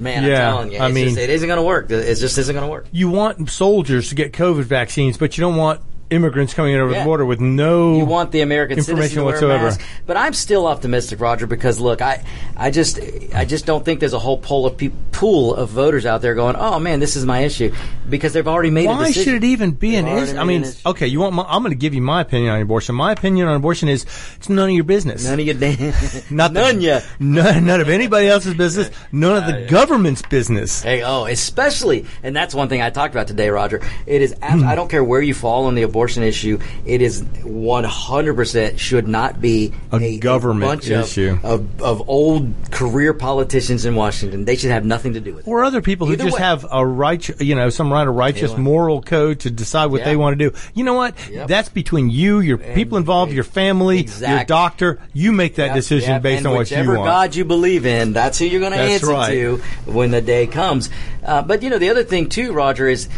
Man, 0.00 0.22
Yeah, 0.24 0.48
I'm 0.48 0.52
telling 0.54 0.72
you, 0.72 0.78
I 0.78 0.92
mean- 0.92 1.06
just, 1.08 1.18
it 1.18 1.30
isn't 1.30 1.48
going 1.48 1.56
to 1.58 1.62
work. 1.64 1.90
It 1.90 2.14
just 2.14 2.38
isn't 2.38 2.54
going 2.54 2.64
to 2.64 2.70
work. 2.70 2.86
You 2.92 3.08
want 3.08 3.50
soldiers 3.50 4.10
to 4.10 4.14
get 4.14 4.32
COVID 4.32 4.62
vaccines, 4.64 5.16
but 5.18 5.36
you 5.36 5.42
don't 5.42 5.56
want 5.56 5.80
immigrants 6.10 6.54
coming 6.54 6.74
in 6.74 6.80
over 6.80 6.92
Yeah. 6.92 7.00
the 7.00 7.04
border 7.04 7.24
with 7.24 7.40
no 7.40 7.96
You 7.96 8.04
want 8.04 8.32
the 8.32 8.40
American 8.40 8.78
information 8.78 9.02
citizen 9.16 9.18
to 9.18 9.24
wear 9.46 9.56
a 9.58 9.62
whatsoever. 9.64 9.84
But 10.06 10.16
I'm 10.16 10.32
still 10.32 10.66
optimistic, 10.66 11.20
Roger, 11.20 11.46
because 11.46 11.80
look, 11.80 12.00
I, 12.02 12.24
I 12.56 12.70
just, 12.70 12.98
I 13.34 13.44
just 13.44 13.66
don't 13.66 13.84
think 13.84 14.00
there's 14.00 14.12
a 14.14 14.18
whole 14.18 14.38
pool 14.38 14.66
of 14.66 14.76
pe- 14.76 14.90
pool 15.12 15.54
of 15.54 15.68
voters 15.70 16.06
out 16.06 16.22
there 16.22 16.34
going, 16.34 16.56
"Oh 16.56 16.78
man, 16.78 17.00
this 17.00 17.16
is 17.16 17.24
my 17.26 17.40
issue," 17.40 17.74
because 18.08 18.32
they've 18.32 18.46
already 18.48 18.70
made 18.70 18.86
a 18.86 18.88
Why 18.88 19.10
should 19.10 19.34
it 19.34 19.44
even 19.44 19.72
be 19.72 19.92
They've 19.96 20.04
an 20.06 20.18
issue? 20.22 20.36
I 20.38 20.44
mean, 20.44 20.64
okay, 20.86 21.06
you 21.06 21.20
want? 21.20 21.34
My, 21.34 21.44
I'm 21.48 21.62
going 21.62 21.72
to 21.72 21.78
give 21.78 21.92
you 21.94 22.00
my 22.02 22.20
opinion 22.20 22.52
on 22.52 22.60
abortion. 22.62 22.94
My 22.94 23.12
opinion 23.12 23.48
on 23.48 23.56
abortion 23.56 23.88
is 23.88 24.04
it's 24.36 24.48
none 24.48 24.68
of 24.70 24.74
your 24.74 24.84
business. 24.84 25.24
None 25.24 25.40
of 25.40 25.44
your 25.46 25.54
damn, 25.56 25.78
Not 26.30 26.52
the- 26.54 26.60
none 26.62 26.80
ya. 26.80 27.00
None, 27.18 27.64
none 27.66 27.80
of 27.80 27.88
anybody 27.88 28.28
else's 28.28 28.54
business. 28.54 28.90
None 29.12 29.36
of 29.36 29.46
the 29.46 29.66
government's 29.68 30.22
business. 30.22 30.82
Hey, 30.82 31.02
oh, 31.02 31.24
especially, 31.24 32.06
and 32.22 32.34
that's 32.36 32.54
one 32.54 32.68
thing 32.68 32.80
I 32.82 32.90
talked 32.90 33.14
about 33.14 33.26
today, 33.26 33.48
Roger. 33.50 33.80
It 34.06 34.22
is, 34.22 34.32
Hmm. 34.34 34.42
abs- 34.44 34.62
I 34.62 34.74
don't 34.74 34.88
care 34.88 35.02
where 35.02 35.20
you 35.22 35.34
fall 35.34 35.64
on 35.66 35.74
the 35.74 35.82
abortion 35.82 35.97
issue. 36.06 36.58
It 36.86 37.02
is 37.02 37.22
100% 37.22 38.78
should 38.78 39.08
not 39.08 39.40
be 39.40 39.72
A 39.92 40.18
government 40.18 40.70
bunch 40.70 40.90
of- 40.90 41.04
issue. 41.04 41.38
of, 41.42 41.82
of 41.82 42.08
old 42.08 42.52
career 42.70 43.12
politicians 43.14 43.84
in 43.84 43.94
Washington. 43.94 44.44
They 44.44 44.56
should 44.56 44.70
have 44.70 44.84
nothing 44.84 45.14
to 45.14 45.20
do 45.20 45.34
with 45.34 45.46
it. 45.46 45.50
Or 45.50 45.64
other 45.64 45.80
people 45.82 46.06
who 46.06 46.14
Either 46.14 46.24
just 46.24 46.36
way. 46.36 46.42
have 46.42 46.66
a 46.70 46.86
right, 46.86 47.26
you 47.40 47.54
know, 47.54 47.70
some 47.70 47.92
right 47.92 48.06
of 48.06 48.14
righteous 48.14 48.56
moral 48.56 49.02
code 49.02 49.40
to 49.40 49.50
decide 49.50 49.86
what 49.86 50.00
Yeah. 50.00 50.06
they 50.06 50.16
want 50.16 50.38
to 50.38 50.50
do. 50.50 50.56
You 50.74 50.84
know 50.84 50.94
what? 50.94 51.14
Yep. 51.30 51.48
That's 51.48 51.68
between 51.68 52.10
you, 52.10 52.40
your 52.40 52.58
people 52.58 52.98
involved, 52.98 53.32
your 53.32 53.44
family, 53.44 54.06
your 54.20 54.44
doctor. 54.44 54.98
You 55.12 55.32
make 55.32 55.56
that 55.56 55.66
Yep, 55.66 55.74
decision 55.76 56.10
yep, 56.10 56.22
based 56.22 56.38
and 56.38 56.46
on 56.48 56.54
what 56.54 56.70
you 56.70 56.76
whichever 56.76 56.98
want. 56.98 57.06
God 57.08 57.34
you 57.36 57.44
believe 57.44 57.86
in, 57.86 58.12
that's 58.12 58.38
who 58.38 58.44
you're 58.46 58.60
going 58.60 58.72
to 58.72 58.78
answer 58.78 59.06
right. 59.08 59.30
to 59.32 59.56
when 59.86 60.10
the 60.10 60.20
day 60.20 60.46
comes. 60.46 60.90
Uh, 61.24 61.42
but 61.42 61.62
you 61.62 61.70
know, 61.70 61.78
the 61.78 61.90
other 61.90 62.04
thing 62.04 62.28
too, 62.28 62.52
Roger, 62.52 62.88
is 62.88 63.08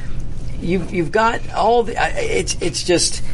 you've 0.62 0.92
you've 0.92 1.12
got 1.12 1.40
all 1.52 1.82
the. 1.82 1.94
It's 1.98 2.56
it's 2.60 2.82
just. 2.82 3.22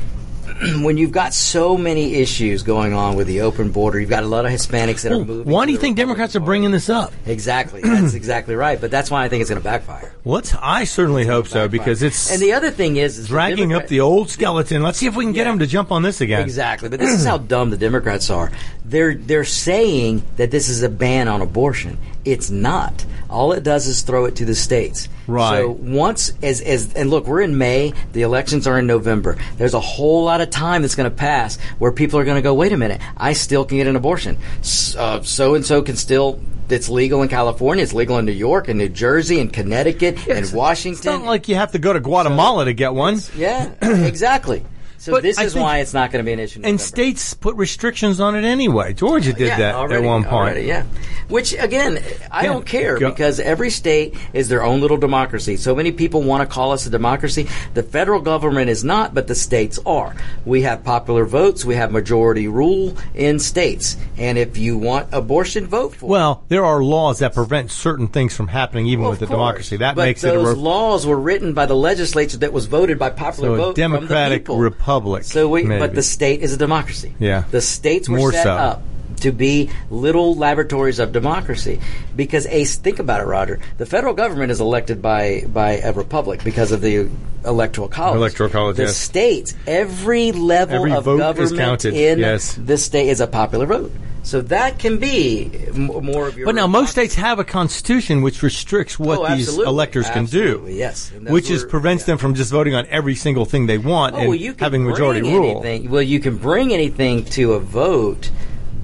When 0.80 0.97
you've 0.97 1.12
got 1.12 1.35
so 1.35 1.76
many 1.76 2.14
issues 2.14 2.62
going 2.62 2.95
on 2.95 3.14
with 3.14 3.26
the 3.26 3.42
open 3.42 3.73
border, 3.73 4.00
you've 4.00 4.09
got 4.09 4.23
a 4.23 4.26
lot 4.26 4.47
of 4.47 4.52
Hispanics 4.52 5.02
that 5.02 5.12
are 5.12 5.23
moving. 5.23 5.52
why 5.52 5.66
do 5.66 5.73
you 5.73 5.76
think 5.76 5.99
Republican 5.99 6.06
Democrats 6.16 6.37
are 6.37 6.40
bringing 6.40 6.71
this 6.71 6.88
up? 6.88 7.12
Exactly, 7.26 7.83
that's 7.83 8.14
exactly 8.23 8.54
right. 8.54 8.80
But 8.80 8.90
that's 8.90 9.11
why 9.11 9.23
I 9.25 9.28
think 9.28 9.42
it's 9.42 9.50
going 9.50 9.61
to 9.61 9.64
backfire. 9.64 10.14
Let's, 10.25 10.54
I 10.54 10.85
certainly 10.85 11.26
hope 11.26 11.47
so 11.47 11.68
because 11.68 12.02
it's 12.02 12.33
And 12.33 12.40
the 12.40 12.54
other 12.54 12.71
thing 12.71 12.97
is, 12.97 13.18
is 13.18 13.25
the 13.26 13.28
dragging 13.28 13.75
up 13.75 13.88
the 13.88 14.00
old 14.00 14.30
skeleton. 14.30 14.83
Let's 14.83 14.97
see 14.97 15.06
if 15.06 15.14
we 15.14 15.25
can 15.25 15.33
get 15.35 15.40
Yeah. 15.45 15.50
them 15.50 15.59
to 15.59 15.66
jump 15.66 15.92
on 15.92 16.02
this 16.02 16.23
again. 16.23 16.40
Exactly, 16.40 16.88
but 16.88 17.00
this 17.00 17.11
is 17.21 17.26
how 17.26 17.37
dumb 17.37 17.68
the 17.68 17.76
Democrats 17.76 18.30
are. 18.30 18.50
They're 18.87 19.14
they're 19.14 19.45
saying 19.45 20.23
that 20.37 20.50
this 20.50 20.71
is 20.71 20.83
a 20.83 20.88
ban 20.88 21.28
on 21.28 21.42
abortion. 21.42 21.99
It's 22.25 22.49
not. 22.50 23.04
All 23.28 23.52
it 23.52 23.62
does 23.62 23.87
is 23.87 24.02
throw 24.02 24.25
it 24.26 24.37
to 24.37 24.45
the 24.45 24.54
states. 24.54 25.09
Right. 25.26 25.59
So 25.61 25.71
once 25.71 26.33
as 26.42 26.61
as 26.61 26.95
and 26.95 27.11
look, 27.11 27.26
we're 27.26 27.40
in 27.40 27.59
May. 27.59 27.92
The 28.12 28.23
elections 28.23 28.66
are 28.66 28.78
in 28.78 28.87
November. 28.87 29.37
There's 29.56 29.75
a 29.75 29.80
whole 29.80 30.25
lot 30.25 30.40
of 30.40 30.50
time 30.50 30.83
that's 30.83 30.95
going 30.95 31.11
to 31.11 31.16
pass 31.16 31.59
where 31.78 31.90
people 31.92 32.18
are 32.18 32.25
going 32.25 32.37
to 32.37 32.42
go. 32.42 32.54
Wait 32.54 32.73
a 32.73 32.76
minute, 32.76 33.00
I 33.16 33.33
still 33.33 33.64
can 33.64 33.78
get 33.78 33.87
an 33.87 33.97
abortion. 33.97 34.38
So 34.62 35.54
and 35.54 35.64
so 35.64 35.83
can 35.83 35.97
still. 35.97 36.40
It's 36.68 36.88
legal 36.88 37.23
in 37.23 37.28
California. 37.28 37.85
It's 37.85 37.92
legal 37.92 38.18
in 38.18 38.25
New 38.25 38.33
York 38.33 38.66
and 38.66 38.76
New 38.76 38.88
Jersey 38.88 39.38
and 39.38 39.52
Connecticut 39.52 40.26
and 40.26 40.52
Washington. 40.52 40.97
It's 40.97 41.04
not 41.04 41.23
like 41.23 41.49
you 41.49 41.54
have 41.54 41.73
to 41.73 41.78
go 41.78 41.92
to 41.92 42.00
Guatemala 42.00 42.64
to 42.64 42.75
get 42.75 42.92
one. 42.92 43.21
yeah, 43.37 43.71
exactly. 43.83 44.64
So 45.06 45.12
But 45.12 45.22
this 45.22 45.38
I 45.38 45.44
is 45.44 45.54
why 45.54 45.78
it's 45.78 45.94
not 45.94 46.10
going 46.10 46.25
to 46.25 46.28
be 46.28 46.32
an 46.32 46.40
issue. 46.40 46.62
And 46.64 46.80
states 46.80 47.32
put 47.32 47.54
restrictions 47.54 48.18
on 48.18 48.34
it 48.34 48.42
anyway. 48.42 48.92
Georgia 48.92 49.32
did 49.32 49.46
yeah, 49.46 49.58
that 49.58 49.75
already, 49.76 50.02
at 50.02 50.02
one 50.02 50.25
point. 50.25 50.34
already, 50.34 50.62
yeah. 50.62 50.82
Which 51.28 51.52
again, 51.52 52.02
I 52.28 52.42
Yeah, 52.42 52.52
don't 52.54 52.66
care 52.66 52.98
go- 52.98 53.10
because 53.10 53.38
every 53.38 53.70
state 53.70 54.16
is 54.32 54.48
their 54.48 54.64
own 54.64 54.80
little 54.80 54.96
democracy. 54.96 55.58
So 55.58 55.76
many 55.76 55.92
people 55.92 56.22
want 56.22 56.40
to 56.40 56.52
call 56.52 56.72
us 56.72 56.86
a 56.86 56.90
democracy. 56.90 57.46
The 57.75 57.84
federal 57.84 58.20
government 58.20 58.68
is 58.68 58.82
not, 58.82 59.14
but 59.14 59.28
the 59.28 59.36
states 59.36 59.78
are. 59.86 60.16
We 60.44 60.62
have 60.62 60.82
popular 60.82 61.25
votes. 61.25 61.64
We 61.64 61.76
have 61.76 61.92
majority 61.92 62.48
rule 62.48 62.96
in 63.14 63.38
states, 63.38 63.96
and 64.18 64.36
if 64.36 64.58
you 64.58 64.76
want 64.76 65.06
abortion, 65.12 65.68
vote 65.68 65.94
for. 65.94 66.06
it. 66.06 66.08
Well, 66.08 66.42
there 66.48 66.64
are 66.64 66.82
laws 66.82 67.20
that 67.20 67.32
prevent 67.32 67.70
certain 67.70 68.08
things 68.08 68.34
from 68.34 68.48
happening, 68.48 68.88
even 68.88 69.02
Well, 69.02 69.10
with 69.12 69.20
the 69.20 69.26
democracy. 69.26 69.76
That 69.76 69.94
but 69.94 70.02
makes 70.06 70.25
it 70.25 70.34
those 70.34 70.56
laws 70.56 71.06
were 71.06 71.20
written 71.20 71.52
by 71.54 71.66
the 71.66 71.76
legislature 71.76 72.38
that 72.38 72.52
was 72.52 72.66
voted 72.66 72.98
by 72.98 73.10
popular 73.10 73.50
So 73.50 73.54
a 73.54 73.56
vote 73.58 73.76
democratic 73.76 74.46
from 74.46 74.56
republic, 74.97 75.25
So 75.25 75.49
we, 75.49 75.67
but 75.67 75.95
the 75.95 76.03
state 76.03 76.41
is 76.43 76.53
a 76.53 76.57
democracy. 76.57 77.15
Yeah. 77.19 77.45
the 77.50 77.61
states 77.61 78.09
were 78.09 78.19
More 78.19 78.33
set 78.33 78.45
so. 78.45 78.53
up 78.53 78.83
to 79.20 79.32
be 79.32 79.70
little 79.90 80.35
laboratories 80.35 80.99
of 80.99 81.12
democracy 81.12 81.80
because 82.14 82.46
Ace, 82.46 82.76
think 82.76 82.99
about 82.99 83.20
it, 83.20 83.25
Roger. 83.25 83.58
The 83.78 83.87
federal 83.87 84.14
government 84.14 84.50
is 84.50 84.61
elected 84.61 85.00
by 85.02 85.44
by 85.49 85.78
a 85.78 85.92
republic 85.92 86.42
because 86.44 86.73
of 86.73 86.80
the 86.80 87.08
electoral 87.44 87.88
college. 87.88 88.16
Electoral 88.16 88.50
college, 88.50 88.76
The 88.76 88.85
yes. 88.85 88.96
states, 88.96 89.54
every 89.66 90.32
level 90.32 90.76
Every 90.76 90.92
of 90.92 91.04
vote 91.04 91.14
is 91.14 91.52
government 91.52 91.58
counted, 91.58 91.94
in 91.94 92.18
yes. 92.18 92.54
this 92.58 92.85
state 92.85 93.08
is 93.08 93.20
a 93.20 93.26
popular 93.26 93.66
vote. 93.66 93.92
So 94.25 94.40
that 94.40 94.80
can 94.80 94.99
be 94.99 95.52
m- 95.68 95.87
more 95.87 96.26
of 96.26 96.37
your. 96.37 96.46
But 96.46 96.56
now 96.56 96.66
most 96.66 96.90
states 96.90 97.14
have 97.14 97.38
a 97.38 97.44
constitution 97.44 98.23
which 98.23 98.42
restricts 98.42 98.99
what 98.99 99.20
Oh, 99.20 99.37
these 99.37 99.56
electors 99.56 100.11
can 100.11 100.25
do. 100.25 100.66
Yes. 100.68 101.12
Which 101.12 101.49
is 101.49 101.62
prevents 101.62 102.02
yeah. 102.02 102.06
them 102.06 102.18
from 102.18 102.35
just 102.35 102.50
voting 102.50 102.75
on 102.75 102.87
every 102.87 103.14
single 103.14 103.44
thing 103.44 103.66
they 103.66 103.78
want 103.78 104.16
Oh, 104.16 104.18
and 104.18 104.28
well, 104.30 104.37
you 104.37 104.52
can 104.52 104.64
having 104.64 104.82
bring 104.82 104.90
majority 104.94 105.20
rule. 105.23 105.62
anything. 105.64 105.88
Well, 105.92 106.02
you 106.02 106.18
can 106.18 106.38
bring 106.38 106.73
anything 106.75 107.25
to 107.26 107.52
a 107.52 107.61
vote, 107.61 108.32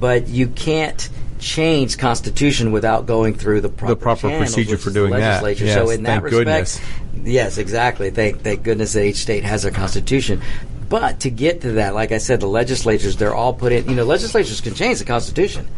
but 0.02 0.26
you 0.26 0.48
can't 0.48 1.08
change 1.38 1.96
constitution 1.96 2.72
without 2.72 3.06
going 3.06 3.34
through 3.34 3.60
the 3.60 3.68
proper, 3.68 3.94
proper 3.94 4.28
channels, 4.28 4.40
procedure 4.54 4.76
for 4.76 4.90
the 4.90 4.94
doing 4.94 5.12
that. 5.12 5.58
Yes, 5.60 5.74
so 5.74 5.90
in 5.90 6.02
that 6.02 6.24
respect, 6.24 6.44
goodness. 6.44 6.80
yes, 7.24 7.56
exactly. 7.58 8.10
Thank 8.10 8.40
thank 8.42 8.64
goodness 8.64 8.94
that 8.94 9.04
each 9.04 9.16
state 9.16 9.44
has 9.44 9.62
their 9.62 9.70
constitution. 9.70 10.42
But 10.88 11.20
to 11.20 11.30
get 11.30 11.60
to 11.62 11.72
that, 11.74 11.94
like 11.94 12.10
I 12.10 12.18
said, 12.18 12.40
the 12.40 12.48
legislatures 12.48 13.16
they're 13.16 13.34
all 13.34 13.54
put 13.54 13.70
in. 13.70 13.88
You 13.88 13.94
know, 13.94 14.04
legislatures 14.04 14.60
can 14.60 14.74
change 14.74 14.98
the 14.98 15.04
constitution. 15.04 15.68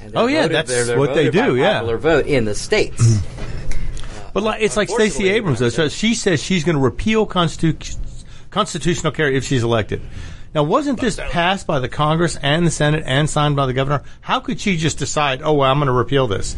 And 0.00 0.16
Oh, 0.16 0.26
yeah, 0.26 0.42
voted- 0.42 0.56
that's 0.56 0.70
they're- 0.70 0.84
they're 0.84 0.98
what 0.98 1.14
they 1.14 1.30
do, 1.30 1.56
yeah. 1.56 1.74
Popular 1.74 1.98
vote 1.98 2.26
in 2.26 2.46
the 2.46 2.54
states. 2.54 3.18
But 4.32 4.42
like, 4.42 4.62
it's 4.62 4.76
like 4.76 4.88
Stacey 4.88 5.28
Abrams. 5.28 5.60
So 5.74 5.88
she 5.88 6.14
says 6.14 6.42
she's 6.42 6.64
going 6.64 6.74
to 6.76 6.82
repeal 6.82 7.24
constitu- 7.24 7.96
constitutional 8.50 9.12
carry 9.12 9.36
if 9.36 9.44
she's 9.44 9.62
elected. 9.62 10.00
Now, 10.54 10.62
wasn't 10.62 11.00
this 11.00 11.18
passed 11.30 11.66
by 11.66 11.80
the 11.80 11.88
Congress 11.88 12.36
and 12.36 12.66
the 12.66 12.70
Senate 12.70 13.02
and 13.06 13.28
signed 13.28 13.56
by 13.56 13.66
the 13.66 13.72
governor? 13.72 14.02
How 14.20 14.40
could 14.40 14.60
she 14.60 14.76
just 14.76 14.98
decide, 14.98 15.42
oh, 15.42 15.54
well, 15.54 15.70
I'm 15.70 15.78
going 15.78 15.86
to 15.86 15.92
repeal 15.92 16.26
this? 16.26 16.56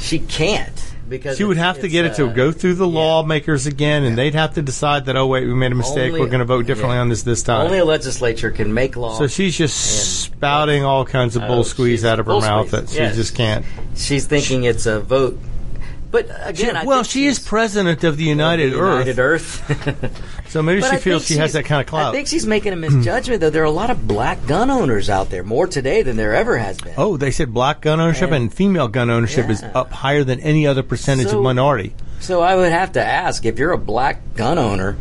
she 0.00 0.18
can't 0.20 0.94
because 1.08 1.38
She 1.38 1.44
would 1.44 1.56
have 1.56 1.80
to 1.80 1.88
get 1.88 2.04
it 2.04 2.14
to 2.16 2.28
uh, 2.28 2.32
go 2.32 2.52
through 2.52 2.74
the 2.74 2.86
yeah. 2.86 2.94
lawmakers 2.98 3.66
again, 3.66 4.04
and 4.04 4.16
they'd 4.16 4.34
have 4.34 4.54
to 4.54 4.62
decide 4.62 5.06
that, 5.06 5.16
oh, 5.16 5.26
wait, 5.26 5.46
we 5.46 5.54
made 5.54 5.72
a 5.72 5.74
mistake. 5.74 6.10
Only- 6.10 6.20
We're 6.20 6.26
going 6.26 6.40
to 6.40 6.44
vote 6.44 6.66
differently 6.66 6.96
yeah. 6.96 7.00
on 7.00 7.08
this 7.08 7.22
this 7.22 7.42
time. 7.42 7.66
Only 7.66 7.78
a 7.78 7.84
legislature 7.84 8.50
can 8.50 8.74
make 8.74 8.96
law. 8.96 9.16
so 9.18 9.26
she's 9.26 9.56
just 9.56 10.22
spouting 10.22 10.84
all 10.84 11.04
kinds 11.04 11.36
of 11.36 11.42
bull 11.46 11.60
Oh, 11.60 11.62
squeeze 11.62 12.04
out 12.04 12.20
of 12.20 12.26
her 12.26 12.40
mouth 12.40 12.68
squeeze, 12.68 12.82
that 12.82 12.90
she 12.90 12.98
yes. 12.98 13.16
just 13.16 13.34
can't. 13.34 13.64
she's 13.96 14.26
thinking 14.26 14.64
it's 14.64 14.86
a 14.86 15.00
vote. 15.00 15.38
But 16.10 16.28
again, 16.42 16.74
I 16.76 16.84
well, 16.84 17.02
she 17.02 17.26
is 17.26 17.38
president 17.38 18.02
of 18.02 18.16
the 18.16 18.24
United, 18.24 18.72
United 18.72 19.18
Earth, 19.18 19.70
Earth. 19.70 20.22
so 20.48 20.62
maybe 20.62 20.80
But 20.80 20.90
she 20.90 20.96
I 20.96 21.00
feels 21.00 21.26
she 21.26 21.36
has 21.36 21.52
that 21.52 21.66
kind 21.66 21.82
of 21.82 21.86
clout. 21.86 22.14
I 22.14 22.16
think 22.16 22.28
she's 22.28 22.46
making 22.46 22.72
a 22.72 22.76
misjudgment, 22.76 23.40
though. 23.40 23.50
There 23.50 23.62
are 23.62 23.66
a 23.66 23.70
lot 23.70 23.90
of 23.90 24.08
black 24.08 24.46
gun 24.46 24.70
owners 24.70 25.10
out 25.10 25.28
there, 25.28 25.44
more 25.44 25.66
today 25.66 26.02
than 26.02 26.16
there 26.16 26.34
ever 26.34 26.56
has 26.56 26.80
been. 26.80 26.94
Oh, 26.96 27.18
they 27.18 27.30
said 27.30 27.52
black 27.52 27.82
gun 27.82 28.00
ownership 28.00 28.30
and, 28.30 28.44
And- 28.44 28.54
female 28.54 28.88
gun 28.88 29.10
ownership 29.10 29.50
is 29.50 29.62
up 29.62 29.92
higher 29.92 30.24
than 30.24 30.40
any 30.40 30.66
other 30.66 30.82
percentage 30.82 31.28
So- 31.28 31.38
of 31.38 31.44
minority. 31.44 31.94
So 32.20 32.40
I 32.40 32.56
would 32.56 32.72
have 32.72 32.92
to 32.92 33.04
ask 33.04 33.44
if 33.44 33.58
you're 33.58 33.72
a 33.72 33.78
black 33.78 34.34
gun 34.34 34.58
owner 34.58 34.96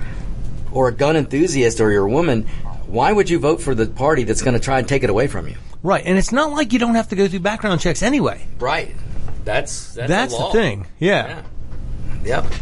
or 0.71 0.89
a 0.89 0.91
gun 0.91 1.15
enthusiast 1.15 1.79
or 1.79 1.91
you're 1.91 2.05
a 2.05 2.09
woman, 2.09 2.43
why 2.85 3.11
would 3.11 3.29
you 3.29 3.39
vote 3.39 3.61
for 3.61 3.73
the 3.73 3.87
party 3.87 4.23
that's 4.23 4.41
going 4.41 4.53
to 4.53 4.59
try 4.59 4.77
and 4.79 4.87
take 4.87 5.03
it 5.03 5.09
away 5.09 5.27
from 5.27 5.47
you? 5.47 5.55
Right, 5.83 6.03
and 6.05 6.17
it's 6.17 6.31
not 6.31 6.51
like 6.51 6.73
you 6.73 6.79
don't 6.79 6.95
have 6.95 7.09
to 7.09 7.15
go 7.15 7.27
through 7.27 7.39
background 7.39 7.81
checks 7.81 8.03
anyway. 8.03 8.45
Right. 8.59 8.95
That's 9.47 9.93
that's, 9.93 10.09
That's, 10.09 10.37
the, 10.37 10.49
thing. 10.51 10.87
Yeah. 10.99 11.41
Yeah. 12.25 12.41
Yep. 12.41 12.53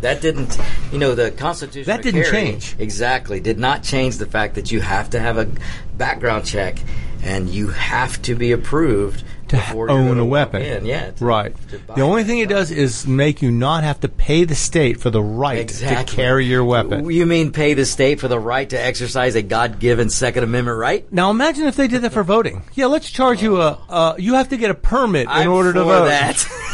That 0.00 0.22
didn't, 0.22 0.58
you 0.90 0.98
know, 0.98 1.14
the 1.14 1.32
Constitution. 1.32 1.86
That 1.86 2.02
didn't 2.02 2.24
change. 2.24 2.76
Exactly. 2.78 3.40
Did 3.40 3.58
not 3.58 3.82
change 3.82 4.16
the 4.16 4.24
fact 4.24 4.54
that 4.54 4.72
you 4.72 4.80
have 4.80 5.10
to 5.10 5.20
have 5.20 5.36
a 5.36 5.50
background 5.98 6.46
check 6.46 6.78
and 7.22 7.50
you 7.50 7.68
have 7.68 8.22
to 8.22 8.34
be 8.34 8.52
approved 8.52 9.22
To 9.50 9.90
own 9.90 10.18
a 10.18 10.24
weapon. 10.24 10.62
in. 10.62 10.84
Yeah. 10.86 11.10
to- 11.10 11.24
right. 11.24 11.54
to 11.70 11.78
The 11.94 12.02
only 12.02 12.24
thing 12.24 12.38
it 12.38 12.48
gun. 12.48 12.58
does 12.58 12.70
is 12.70 13.06
make 13.06 13.42
you 13.42 13.50
not 13.50 13.82
have 13.84 14.00
to 14.00 14.08
pay 14.08 14.44
the 14.44 14.54
state 14.54 15.00
for 15.00 15.10
the 15.10 15.22
right 15.22 15.58
Exactly. 15.58 16.04
to 16.06 16.16
carry 16.22 16.46
your 16.46 16.64
weapon. 16.64 17.10
You 17.10 17.26
mean 17.26 17.50
pay 17.52 17.74
the 17.74 17.84
state 17.84 18.20
for 18.20 18.28
the 18.28 18.38
right 18.38 18.68
to 18.70 18.80
exercise 18.80 19.34
a 19.34 19.42
God-given 19.42 20.10
Second 20.10 20.44
Amendment 20.44 20.78
right? 20.78 21.10
Now 21.12 21.30
imagine 21.30 21.64
if 21.66 21.76
they 21.76 21.88
did 21.88 22.02
that 22.02 22.12
for 22.12 22.22
voting. 22.22 22.62
Yeah, 22.74 22.86
let's 22.86 23.10
charge 23.10 23.42
you 23.42 23.60
a. 23.60 23.78
Uh, 23.88 24.14
you 24.18 24.34
have 24.34 24.48
to 24.50 24.56
get 24.56 24.70
a 24.70 24.74
permit 24.74 25.22
in 25.22 25.28
I'm 25.28 25.50
order 25.50 25.72
to 25.72 25.82
vote. 25.84 26.04
that. 26.06 26.46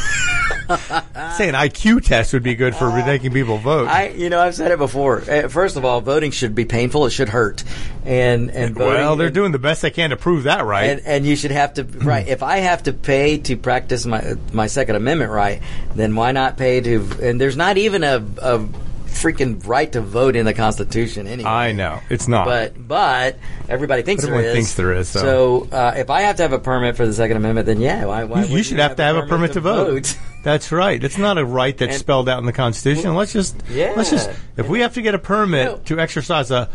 Say 1.37 1.49
an 1.49 1.54
IQ 1.54 2.04
test 2.04 2.32
would 2.32 2.42
be 2.42 2.54
good 2.54 2.75
for 2.75 2.90
making 2.90 3.32
people 3.32 3.58
vote. 3.58 3.88
I, 3.88 4.08
you 4.08 4.30
know, 4.30 4.40
I've 4.40 4.54
said 4.54 4.70
it 4.73 4.78
before. 4.78 5.23
Uh, 5.28 5.49
First 5.49 5.76
of 5.76 5.85
all, 5.85 6.00
voting 6.00 6.30
should 6.30 6.54
be 6.54 6.64
painful. 6.64 7.06
It 7.06 7.11
should 7.11 7.28
hurt, 7.28 7.62
and 8.04 8.50
and 8.50 8.75
voting, 8.75 8.94
well, 8.94 9.16
they're 9.16 9.30
doing 9.30 9.52
the 9.52 9.58
best 9.58 9.82
they 9.82 9.90
can 9.90 10.11
to 10.11 10.16
prove 10.16 10.44
that 10.44 10.64
right. 10.64 10.90
And, 10.90 11.02
and 11.06 11.26
you 11.26 11.37
should 11.37 11.52
have 11.52 11.75
to 11.75 11.85
right. 12.04 12.26
If 12.26 12.42
I 12.42 12.58
have 12.58 12.82
to 12.85 12.92
pay 12.92 13.38
to 13.38 13.56
practice 13.56 14.06
my 14.06 14.35
my 14.52 14.66
Second 14.66 14.96
Amendment 14.96 15.30
right, 15.30 15.62
then 15.94 16.14
why 16.16 16.32
not 16.32 16.56
pay 16.56 16.80
to? 16.80 17.08
And 17.23 17.40
there's 17.40 17.56
not 17.56 17.76
even 17.76 18.02
a, 18.02 18.16
a 18.42 18.68
freaking 19.16 19.66
right 19.66 19.90
to 19.92 20.00
vote 20.00 20.37
in 20.37 20.44
the 20.44 20.54
Constitution 20.54 21.26
anyway. 21.26 21.49
I 21.49 21.73
know 21.73 22.00
it's 22.11 22.28
not. 22.28 22.44
But 22.46 22.87
but 22.87 23.38
everybody 23.68 24.02
thinks 24.02 24.23
Everyone 24.25 24.42
there 24.42 24.50
is. 24.50 24.56
thinks 24.56 24.75
there 24.75 24.92
is, 24.92 25.08
so. 25.08 25.68
uh, 25.73 25.94
if 25.96 26.11
I 26.11 26.23
have 26.23 26.37
to 26.37 26.42
have 26.42 26.52
a 26.52 26.58
permit 26.58 26.96
for 26.96 27.06
the 27.06 27.14
Second 27.14 27.38
Amendment, 27.38 27.66
then 27.66 27.80
yeah, 27.80 28.04
why? 28.04 28.25
why 28.25 28.44
you, 28.44 28.58
you 28.58 28.62
should 28.62 28.78
have 28.78 28.96
to 28.96 29.02
have 29.02 29.16
a 29.16 29.26
permit 29.26 29.54
to 29.54 29.61
vote. 29.61 30.16
That's 30.47 30.71
right. 30.71 31.03
It's 31.03 31.19
not 31.19 31.38
a 31.38 31.45
right 31.45 31.76
that's 31.76 31.95
And- 31.95 31.99
spelled 31.99 32.29
out 32.29 32.38
in 32.38 32.47
the 32.47 32.53
Constitution. 32.53 33.17
Let's 33.17 33.33
just 33.33 33.57
Yeah. 33.69 33.95
let's 33.97 34.11
just 34.11 34.31
if 34.57 34.69
we 34.69 34.79
have 34.79 34.95
to 34.95 35.03
get 35.03 35.12
a 35.12 35.19
permit 35.19 35.85
to 35.87 35.99
exercise 35.99 36.53
a 36.53 36.69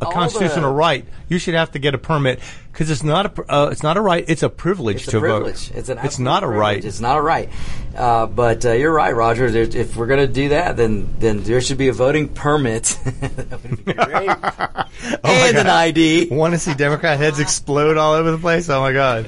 a 0.00 0.06
all 0.06 0.12
constitutional 0.12 0.70
the- 0.70 0.76
right, 0.76 1.04
you 1.28 1.38
should 1.38 1.54
have 1.54 1.70
to 1.72 1.78
get 1.78 1.94
a 1.94 1.98
permit 1.98 2.40
because 2.72 2.90
it's 2.90 3.02
not 3.02 3.38
a 3.38 3.52
uh, 3.54 3.68
it's 3.70 3.82
not 3.82 3.96
a 3.96 4.00
right. 4.00 4.24
It's 4.28 4.42
a 4.42 4.48
privilege 4.50 4.96
It's 4.96 5.06
to 5.06 5.16
a 5.18 5.20
privilege. 5.20 5.68
vote. 5.68 5.76
It's 5.78 5.88
an 5.88 5.98
it's 6.02 6.18
not 6.18 6.42
a 6.42 6.46
privilege. 6.46 6.60
right. 6.60 6.84
It's 6.84 7.00
not 7.00 7.16
a 7.16 7.22
right. 7.22 7.48
Uh, 7.96 8.26
but 8.26 8.66
uh, 8.66 8.72
you're 8.72 8.92
right, 8.92 9.14
Roger. 9.16 9.46
If 9.46 9.96
we're 9.96 10.06
going 10.06 10.20
to 10.26 10.32
do 10.32 10.50
that, 10.50 10.76
then 10.76 11.08
then 11.18 11.42
there 11.42 11.60
should 11.62 11.78
be 11.78 11.88
a 11.88 11.92
voting 11.94 12.28
permit 12.28 12.98
that 13.04 13.62
would 13.62 13.84
be 13.84 13.92
great. 13.94 14.30
Oh 15.22 15.46
and 15.48 15.58
an. 15.58 15.66
ID. 15.66 16.28
Want 16.30 16.54
to 16.54 16.58
see 16.58 16.74
Democrat 16.74 17.18
heads 17.18 17.38
explode 17.38 17.96
all 17.96 18.14
over 18.14 18.30
the 18.30 18.38
place? 18.38 18.68
Oh 18.70 18.80
my 18.80 18.92
God! 18.92 19.26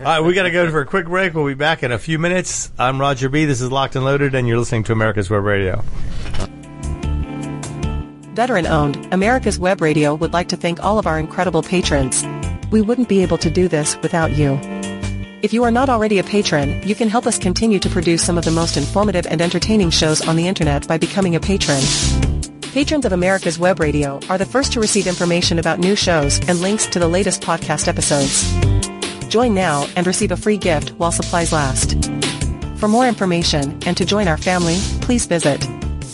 All 0.00 0.04
right, 0.04 0.20
we 0.20 0.34
got 0.34 0.42
to 0.44 0.50
go 0.50 0.68
for 0.70 0.80
a 0.80 0.86
quick 0.86 1.06
break. 1.06 1.34
We'll 1.34 1.46
be 1.46 1.54
back 1.54 1.82
in 1.82 1.92
a 1.92 1.98
few 1.98 2.18
minutes. 2.18 2.70
I'm 2.78 3.00
Roger 3.00 3.28
B. 3.28 3.44
This 3.44 3.60
is 3.60 3.70
Locked 3.70 3.94
and 3.96 4.04
Loaded, 4.04 4.34
and 4.34 4.46
you're 4.48 4.58
listening 4.58 4.84
to 4.84 4.92
America's 4.92 5.30
Web 5.30 5.44
Radio. 5.44 5.82
Veteran 8.34 8.66
owned, 8.66 9.14
America's 9.14 9.60
Web 9.60 9.80
Radio 9.80 10.12
would 10.16 10.32
like 10.32 10.48
to 10.48 10.56
thank 10.56 10.82
all 10.82 10.98
of 10.98 11.06
our 11.06 11.20
incredible 11.20 11.62
patrons. 11.62 12.24
We 12.72 12.82
wouldn't 12.82 13.08
be 13.08 13.22
able 13.22 13.38
to 13.38 13.48
do 13.48 13.68
this 13.68 13.96
without 14.02 14.32
you. 14.32 14.58
If 15.42 15.52
you 15.52 15.62
are 15.62 15.70
not 15.70 15.88
already 15.88 16.18
a 16.18 16.24
patron, 16.24 16.82
you 16.82 16.96
can 16.96 17.08
help 17.08 17.28
us 17.28 17.38
continue 17.38 17.78
to 17.78 17.88
produce 17.88 18.24
some 18.24 18.36
of 18.36 18.44
the 18.44 18.50
most 18.50 18.76
informative 18.76 19.24
and 19.28 19.40
entertaining 19.40 19.90
shows 19.90 20.26
on 20.26 20.34
the 20.34 20.48
internet 20.48 20.88
by 20.88 20.98
becoming 20.98 21.36
a 21.36 21.40
patron. 21.40 21.80
Patrons 22.72 23.04
of 23.04 23.12
America's 23.12 23.56
Web 23.56 23.78
Radio 23.78 24.18
are 24.28 24.38
the 24.38 24.44
first 24.44 24.72
to 24.72 24.80
receive 24.80 25.06
information 25.06 25.60
about 25.60 25.78
new 25.78 25.94
shows 25.94 26.40
and 26.48 26.60
links 26.60 26.86
to 26.86 26.98
the 26.98 27.06
latest 27.06 27.40
podcast 27.40 27.86
episodes. 27.86 28.52
Join 29.28 29.54
now 29.54 29.86
and 29.94 30.08
receive 30.08 30.32
a 30.32 30.36
free 30.36 30.56
gift 30.56 30.90
while 30.98 31.12
supplies 31.12 31.52
last. 31.52 32.10
For 32.80 32.88
more 32.88 33.06
information 33.06 33.78
and 33.86 33.96
to 33.96 34.04
join 34.04 34.26
our 34.26 34.38
family, 34.38 34.78
please 35.02 35.24
visit 35.24 35.64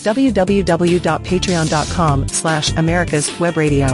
www.patreon.com 0.03 2.29
slash 2.29 2.73
America's 2.77 3.41
Web 3.41 3.57
Radio. 3.57 3.87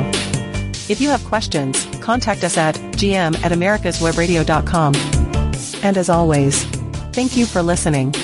If 0.88 1.00
you 1.00 1.08
have 1.08 1.24
questions, 1.24 1.84
contact 2.00 2.44
us 2.44 2.56
at 2.56 2.76
gm 2.76 3.34
at 3.44 3.52
americaswebradio.com. 3.52 4.94
And 5.82 5.98
as 5.98 6.08
always, 6.08 6.64
thank 7.12 7.36
you 7.36 7.46
for 7.46 7.62
listening. 7.62 8.14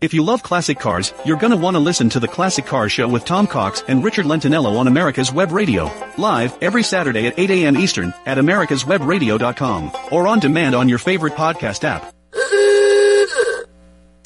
If 0.00 0.14
you 0.14 0.22
love 0.22 0.42
classic 0.42 0.78
cars, 0.78 1.12
you're 1.24 1.38
gonna 1.38 1.56
want 1.56 1.74
to 1.74 1.80
listen 1.80 2.08
to 2.10 2.20
the 2.20 2.28
Classic 2.28 2.64
Car 2.64 2.88
Show 2.88 3.08
with 3.08 3.24
Tom 3.24 3.46
Cox 3.46 3.82
and 3.88 4.04
Richard 4.04 4.26
Lentinello 4.26 4.78
on 4.78 4.86
America's 4.86 5.32
Web 5.32 5.50
Radio. 5.50 5.90
Live 6.18 6.56
every 6.62 6.82
Saturday 6.82 7.26
at 7.26 7.38
8 7.38 7.50
a.m. 7.50 7.76
Eastern 7.76 8.12
at 8.26 8.38
americaswebradio.com 8.38 9.90
or 10.12 10.28
on 10.28 10.38
demand 10.38 10.74
on 10.74 10.88
your 10.88 10.98
favorite 10.98 11.32
podcast 11.32 11.82
app. 11.82 12.15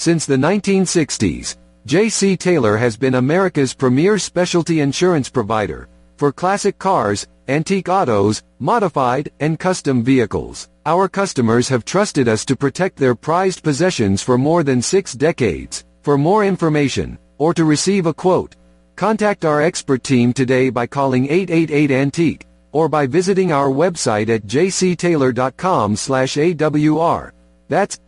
Since 0.00 0.25
the 0.25 0.37
1960s, 0.37 1.57
JC 1.87 2.38
Taylor 2.38 2.78
has 2.78 2.97
been 2.97 3.16
America's 3.16 3.75
premier 3.75 4.19
specialty 4.19 4.80
insurance 4.80 5.28
provider 5.28 5.90
for 6.16 6.33
classic 6.33 6.78
cars, 6.78 7.26
antique 7.49 7.90
autos, 7.90 8.42
modified, 8.61 9.30
and 9.40 9.59
custom 9.59 10.02
vehicles. 10.02 10.71
Our 10.87 11.07
customers 11.07 11.69
have 11.69 11.85
trusted 11.85 12.28
us 12.28 12.47
to 12.47 12.57
protect 12.57 12.97
their 12.97 13.14
prized 13.14 13.62
possessions 13.62 14.23
for 14.23 14.38
more 14.38 14.62
than 14.62 14.80
six 14.80 15.12
decades. 15.12 15.85
For 16.00 16.16
more 16.16 16.47
information, 16.47 17.19
or 17.37 17.52
to 17.52 17.66
receive 17.66 18.07
a 18.07 18.14
quote, 18.14 18.57
contact 18.97 19.45
our 19.45 19.61
expert 19.61 20.02
team 20.02 20.33
today 20.33 20.71
by 20.71 20.87
calling 20.87 21.28
888-ANTIQUE, 21.28 22.47
or 22.73 22.88
by 22.88 23.07
visiting 23.07 23.52
our 23.52 23.69
website 23.69 24.30
at 24.30 24.47
jctaylor.com 24.47 25.95
slash 25.95 26.37
AWR. 26.37 27.33
That's 27.69 27.99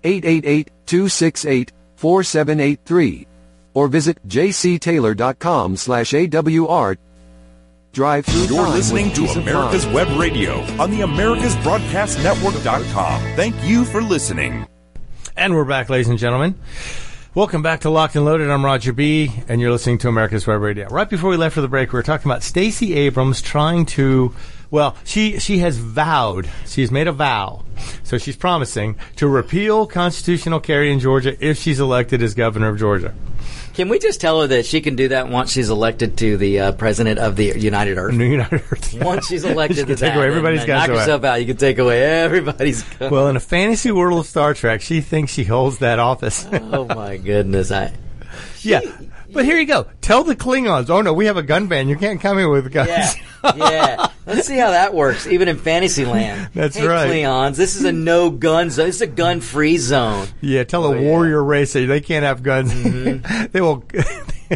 888-268-4783. 2.03 3.27
Or 3.75 3.89
visit 3.89 4.29
jctaylor.com 4.29 5.77
slash 5.77 6.11
AWR. 6.11 6.99
Drive 7.93 8.27
through 8.27 8.43
You're 8.45 8.65
time 8.65 8.75
listening 8.75 9.07
with 9.07 9.15
to 9.17 9.21
peace 9.23 9.37
America's. 9.37 9.87
Web 9.87 10.09
Radio 10.19 10.61
on 10.81 10.91
the 10.91 11.01
AmericasBroadcastNetwork.com. 11.01 13.21
Thank 13.37 13.55
you 13.65 13.85
for 13.85 14.01
listening. 14.03 14.67
And 15.37 15.55
we're 15.55 15.65
back, 15.65 15.89
ladies 15.91 16.09
and 16.09 16.19
gentlemen. 16.19 16.55
Welcome 17.35 17.63
back 17.63 17.81
to 17.81 17.91
Locked 17.91 18.15
and 18.17 18.25
Loaded. 18.27 18.51
I'm 18.51 18.63
Roger 18.65 18.93
B, 18.93 19.31
and 19.49 19.59
you're 19.61 19.73
listening 19.73 19.97
to 19.99 20.09
America's 20.09 20.47
Web 20.47 20.61
Radio. 20.61 20.87
Right 20.89 21.09
before 21.09 21.31
we 21.31 21.37
left 21.39 21.55
for 21.55 21.63
the 21.63 21.69
break, 21.69 21.91
we 21.93 21.97
were 21.99 22.03
talking 22.03 22.31
about 22.31 22.43
Stacey 22.43 22.93
Abrams 22.95 23.41
trying 23.41 23.87
to, 23.87 24.35
well, 24.73 24.97
she 25.05 25.39
she 25.39 25.59
has 25.59 25.77
vowed, 25.79 26.51
she's 26.67 26.91
made 26.91 27.07
a 27.07 27.13
vow, 27.13 27.65
so 28.03 28.19
she's 28.19 28.35
promising 28.37 28.97
to 29.17 29.29
repeal 29.29 29.87
constitutional 29.87 30.59
carry 30.59 30.91
in 30.91 30.99
Georgia 30.99 31.37
if 31.39 31.59
she's 31.59 31.79
elected 31.79 32.21
as 32.23 32.35
governor 32.35 32.69
of 32.71 32.79
Georgia. 32.79 33.15
Can 33.75 33.89
we 33.89 33.99
just 33.99 34.21
tell 34.21 34.41
her 34.43 34.47
that 34.49 34.67
she 34.67 34.81
can 34.83 34.97
do 34.97 35.09
that 35.09 35.29
once 35.31 35.51
she's 35.51 35.71
elected 35.71 36.19
to 36.19 36.37
the 36.37 36.61
uh, 36.61 36.73
president 36.73 37.19
of 37.19 37.37
the 37.37 37.59
United 37.59 37.97
Earth? 37.97 38.13
New 38.15 38.27
United 38.31 38.63
Earth. 38.71 38.93
Once 39.03 39.29
she's 39.29 39.45
elected 39.45 39.77
She 39.79 39.83
to 39.83 39.87
can 39.87 39.97
take 39.97 40.13
that, 40.13 40.17
away 40.19 40.27
everybody's 40.27 40.65
guns 40.67 40.81
knock 40.81 40.89
away. 40.91 40.99
yourself 40.99 41.25
out. 41.25 41.41
You 41.41 41.47
can 41.47 41.57
take 41.57 41.79
away 41.79 42.03
everybody's 42.03 42.83
guns. 42.99 43.11
Well, 43.11 43.29
in 43.29 43.37
a 43.37 43.41
fantasy 43.41 43.91
world 43.91 44.19
of 44.21 44.27
Star 44.27 44.53
Trek, 44.53 44.83
she 44.83 45.01
thinks 45.01 45.33
she 45.33 45.45
holds 45.45 45.79
that 45.79 45.99
office. 45.99 46.47
oh 46.53 46.85
my 46.85 47.17
goodness! 47.17 47.71
I 47.73 47.95
yeah. 48.61 48.81
But 49.33 49.45
here 49.45 49.59
you 49.59 49.67
go. 49.67 49.87
Tell 50.01 50.25
the 50.25 50.37
Klingons, 50.37 50.91
oh 50.91 51.01
no, 51.03 51.13
we 51.13 51.27
have 51.27 51.37
a 51.37 51.43
gun 51.43 51.67
ban. 51.67 51.89
You 51.89 51.97
can't 51.97 52.21
come 52.21 52.39
in 52.39 52.51
with 52.51 52.73
guns. 52.73 52.89
yeah 52.89 53.15
yeah. 53.57 54.09
Let's 54.27 54.47
see 54.47 54.57
how 54.57 54.71
that 54.71 54.95
works. 54.95 55.27
Even 55.27 55.49
in 55.49 55.59
Fantasyland. 55.59 56.51
That's 56.55 56.77
hey, 56.77 56.87
right. 56.87 57.11
Cleons, 57.11 57.57
this 57.57 57.75
is 57.77 57.85
a 57.85 57.93
no 57.93 58.31
gun 58.31 58.71
zone. 58.71 58.87
This 58.87 58.97
is 58.97 59.03
a 59.03 59.07
gun 59.09 59.41
free 59.41 59.79
zone. 59.79 60.29
Yeah, 60.41 60.65
tell 60.65 60.85
a 60.85 60.89
Oh, 60.89 60.93
yeah. 60.93 60.99
Mm-hmm. 61.01 61.09
warrior 61.09 61.43
race 61.43 61.73
that 61.73 61.87
they 61.87 62.01
can't 62.01 62.25
have 62.25 62.43
guns. 62.43 62.73
they 63.53 63.61
will. 63.61 63.85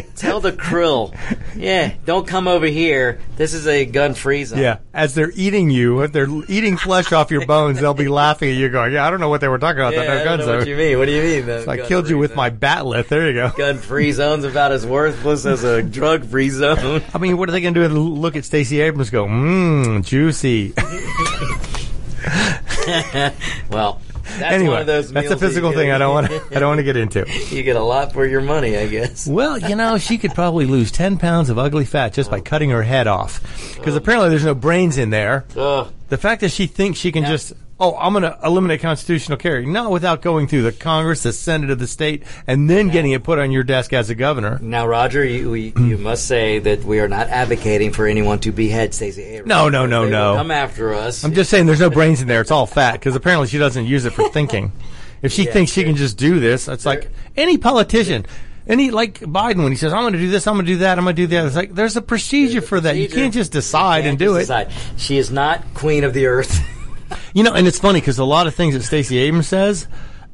Tell 0.15 0.39
the 0.39 0.51
krill, 0.51 1.15
yeah, 1.55 1.93
don't 2.05 2.27
come 2.27 2.47
over 2.47 2.65
here. 2.65 3.19
This 3.35 3.53
is 3.53 3.67
a 3.67 3.85
gun 3.85 4.13
free 4.13 4.43
zone. 4.43 4.59
yeah, 4.59 4.77
as 4.93 5.15
they're 5.15 5.31
eating 5.35 5.69
you, 5.69 6.01
if 6.01 6.11
they're 6.11 6.27
eating 6.47 6.77
flesh 6.77 7.11
off 7.11 7.31
your 7.31 7.45
bones, 7.45 7.79
they'll 7.79 7.93
be 7.93 8.07
laughing 8.23 8.49
at 8.49 8.55
you, 8.55 8.69
going, 8.69 8.93
"Yeah, 8.93 9.07
I 9.07 9.09
don't 9.09 9.19
know 9.19 9.29
what 9.29 9.41
they 9.41 9.47
were 9.47 9.59
talking 9.59 9.79
about. 9.79 9.93
Yeah, 9.93 10.05
that 10.05 10.25
no 10.25 10.33
I 10.33 10.37
don't 10.37 10.47
know 10.47 10.57
what 10.57 10.67
you 10.67 10.75
mean. 10.75 10.97
What 10.97 11.05
do 11.05 11.11
you 11.13 11.23
mean? 11.23 11.45
though? 11.45 11.65
I 11.67 11.77
killed 11.77 12.09
you 12.09 12.17
with 12.17 12.35
my 12.35 12.49
bat'leth. 12.49 13.07
There 13.07 13.27
you 13.27 13.33
go. 13.33 13.49
gun 13.51 13.77
free 13.77 14.11
zone's 14.11 14.43
about 14.43 14.71
as 14.71 14.85
worthless 14.85 15.45
as 15.45 15.63
a 15.63 15.81
drug 15.81 16.25
free 16.25 16.49
zone. 16.49 17.03
I 17.13 17.17
mean, 17.17 17.37
what 17.37 17.49
are 17.49 17.51
they 17.51 17.61
going 17.61 17.73
to 17.73 17.87
do? 17.87 17.93
Look 17.93 18.35
at 18.35 18.45
Stacey 18.45 18.81
Abrams, 18.81 19.09
go, 19.09 19.25
mmm, 19.25 20.03
juicy. 20.03 20.73
well, 23.69 24.01
that's 24.27 24.53
anyway, 24.53 24.69
one 24.69 24.81
of 24.81 24.87
those. 24.87 25.11
that's 25.11 25.31
a 25.31 25.37
physical 25.37 25.71
thing. 25.71 25.91
I 25.91 25.97
don't 25.97 26.13
want. 26.13 26.27
to. 26.27 26.35
I 26.55 26.59
don't 26.59 26.69
want 26.69 26.79
to 26.79 26.83
get 26.83 26.97
into. 26.97 27.25
You 27.49 27.63
get 27.63 27.75
a 27.75 27.83
lot 27.83 28.13
for 28.13 28.25
your 28.25 28.41
money, 28.41 28.77
I 28.77 28.87
guess. 28.87 29.27
Well, 29.27 29.57
you 29.57 29.75
know, 29.75 29.97
she 29.97 30.17
could 30.17 30.33
probably 30.33 30.65
lose 30.65 30.91
ten 30.91 31.17
pounds 31.17 31.49
of 31.49 31.57
ugly 31.57 31.85
fat 31.85 32.13
just 32.13 32.29
by 32.29 32.39
cutting 32.41 32.69
her 32.71 32.83
head 32.83 33.07
off, 33.07 33.41
because 33.75 33.95
apparently 33.95 34.29
there's 34.29 34.45
no 34.45 34.55
brains 34.55 34.97
in 34.97 35.09
there. 35.09 35.45
Ugh. 35.55 35.91
The 36.09 36.17
fact 36.17 36.41
that 36.41 36.49
she 36.49 36.67
thinks 36.67 36.99
she 36.99 37.11
can 37.11 37.25
just, 37.25 37.53
oh, 37.79 37.95
I'm 37.97 38.13
going 38.13 38.23
to 38.23 38.37
eliminate 38.43 38.81
constitutional 38.81 39.37
carry. 39.37 39.65
Not 39.65 39.91
without 39.91 40.21
going 40.21 40.47
through 40.47 40.63
the 40.63 40.71
Congress, 40.71 41.23
the 41.23 41.33
Senate 41.33 41.69
of 41.69 41.79
the 41.79 41.87
state, 41.87 42.23
and 42.47 42.69
then 42.69 42.89
getting 42.89 43.11
it 43.11 43.23
put 43.23 43.39
on 43.39 43.51
your 43.51 43.63
desk 43.63 43.93
as 43.93 44.09
a 44.09 44.15
governor. 44.15 44.59
Now, 44.61 44.87
Roger, 44.87 45.23
you, 45.23 45.51
we, 45.51 45.73
you 45.77 45.97
must 45.99 46.25
say 46.25 46.59
that 46.59 46.83
we 46.83 46.99
are 46.99 47.07
not 47.07 47.27
advocating 47.27 47.91
for 47.93 48.07
anyone 48.07 48.39
to 48.39 48.51
behead 48.51 48.93
Stacey 48.93 49.23
Abrams. 49.23 49.47
No, 49.47 49.69
no, 49.69 49.85
no, 49.85 50.05
They 50.05 50.11
no. 50.11 50.35
Come 50.35 50.51
after 50.51 50.93
us. 50.93 51.23
I'm 51.23 51.33
just 51.33 51.49
saying 51.49 51.65
there's 51.65 51.79
no 51.79 51.89
brains 51.89 52.21
in 52.21 52.27
there. 52.27 52.41
It's 52.41 52.51
all 52.51 52.65
fat, 52.65 52.93
because 52.93 53.15
apparently 53.15 53.47
she 53.47 53.57
doesn't 53.57 53.85
use 53.85 54.05
it 54.05 54.13
for 54.13 54.27
thinking. 54.29 54.71
If 55.21 55.31
she 55.31 55.43
Yeah, 55.45 55.51
thinks 55.53 55.71
she 55.71 55.83
can 55.83 55.95
just 55.95 56.17
do 56.17 56.39
this, 56.39 56.67
it's 56.67 56.85
like 56.85 57.09
any 57.35 57.57
politician. 57.57 58.25
Any 58.67 58.91
like 58.91 59.19
Biden 59.21 59.63
when 59.63 59.71
he 59.71 59.77
says 59.77 59.93
I'm 59.93 60.01
going 60.03 60.11
to 60.11 60.19
do 60.19 60.29
this, 60.29 60.45
I'm 60.45 60.55
going 60.55 60.65
to 60.65 60.71
do 60.73 60.77
that, 60.79 60.97
I'm 60.97 61.05
going 61.05 61.15
to 61.15 61.21
do 61.21 61.27
that. 61.27 61.45
It's 61.45 61.55
like 61.55 61.73
there's 61.73 61.95
a 61.95 62.01
procedure 62.01 62.59
for 62.61 62.81
that. 62.81 62.97
You 62.97 63.07
can't 63.07 63.33
just 63.33 63.53
decide 63.53 63.99
Can't 64.03 64.09
and 64.09 64.19
do 64.19 64.35
it. 64.35 64.39
decide. 64.41 64.71
She 64.97 65.17
is 65.17 65.31
not 65.31 65.63
queen 65.73 66.03
of 66.03 66.13
the 66.13 66.25
earth. 66.25 66.59
You 67.37 67.43
know, 67.43 67.53
and 67.53 67.67
it's 67.67 67.77
funny 67.79 67.99
because 67.99 68.17
a 68.17 68.25
lot 68.25 68.47
of 68.47 68.55
things 68.55 68.73
that 68.73 68.81
Stacey 68.81 69.17
Abrams 69.19 69.47
says 69.47 69.87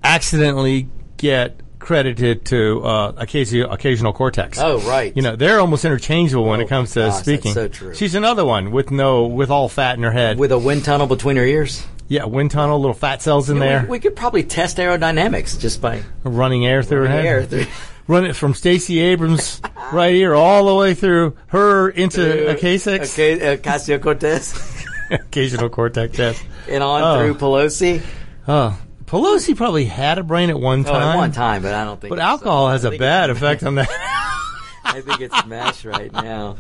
accidentally 0.04 0.88
get 1.18 1.60
credited 1.80 2.46
to 2.46 2.82
uh, 2.84 3.14
occasional, 3.18 3.72
occasional 3.72 4.14
cortex. 4.14 4.58
Oh, 4.58 4.80
right. 4.88 5.12
You 5.16 5.22
know, 5.22 5.36
they're 5.36 5.60
almost 5.60 5.84
interchangeable 5.84 6.46
when 6.46 6.62
Oh, 6.62 6.64
it 6.64 6.70
comes 6.70 6.94
to 6.94 7.02
gosh, 7.02 7.14
that's 7.16 7.24
speaking. 7.24 7.54
so 7.54 7.68
true. 7.68 7.94
She's 7.94 8.16
another 8.16 8.46
one 8.46 8.72
with 8.72 8.90
no, 8.90 9.26
with 9.26 9.50
all 9.50 9.68
fat 9.68 9.98
in 9.98 10.04
her 10.04 10.12
head. 10.12 10.38
With 10.40 10.52
a 10.54 10.58
wind 10.58 10.86
tunnel 10.86 11.08
between 11.08 11.36
her 11.36 11.46
ears. 11.46 11.86
yeah, 12.08 12.24
wind 12.24 12.52
tunnel, 12.52 12.80
little 12.80 12.94
fat 12.94 13.22
cells 13.22 13.50
in 13.50 13.60
there, 13.60 13.82
We, 13.84 13.88
we 13.90 14.00
could 14.00 14.16
probably 14.16 14.44
test 14.44 14.78
aerodynamics 14.78 15.60
just 15.60 15.82
by 15.82 16.04
running 16.24 16.66
air 16.66 16.84
through 16.84 17.02
her 17.02 17.08
head. 17.10 17.26
air 17.26 17.44
through. 17.44 17.66
Run 18.08 18.26
it 18.26 18.36
from 18.36 18.54
Stacey 18.54 19.00
Abrams 19.00 19.62
right 19.94 20.14
here 20.14 20.36
all 20.36 20.66
the 20.66 20.76
way 20.76 20.94
through 20.94 21.38
her 21.48 21.90
into 21.90 22.50
a 22.50 22.56
K6, 22.56 23.14
Okay, 23.14 23.58
Ocasio 23.58 24.02
Cortez, 24.02 24.52
occasional 25.12 25.70
cortex 25.70 26.16
test. 26.18 26.44
and 26.70 26.84
on 26.84 27.02
Oh. 27.04 27.20
through 27.20 27.36
Pelosi. 27.36 28.02
Oh, 28.48 28.78
Pelosi 29.06 29.56
probably 29.56 29.86
had 29.86 30.18
a 30.18 30.24
brain 30.24 30.50
at 30.50 30.60
one 30.60 30.82
Oh, 30.82 30.92
time. 30.92 31.02
at 31.02 31.16
one 31.16 31.32
time, 31.32 31.62
but 31.62 31.74
I 31.74 31.84
don't 31.84 32.00
think. 32.02 32.10
But 32.10 32.20
alcohol 32.20 32.68
uh, 32.68 32.72
has 32.72 32.84
a 32.86 32.98
bad 32.98 33.30
effect 33.30 33.64
on 33.64 33.76
that. 33.76 33.90
I 34.86 35.02
think 35.02 35.22
it's 35.22 35.46
mashed 35.46 35.86
right 35.86 36.12
now. 36.12 36.58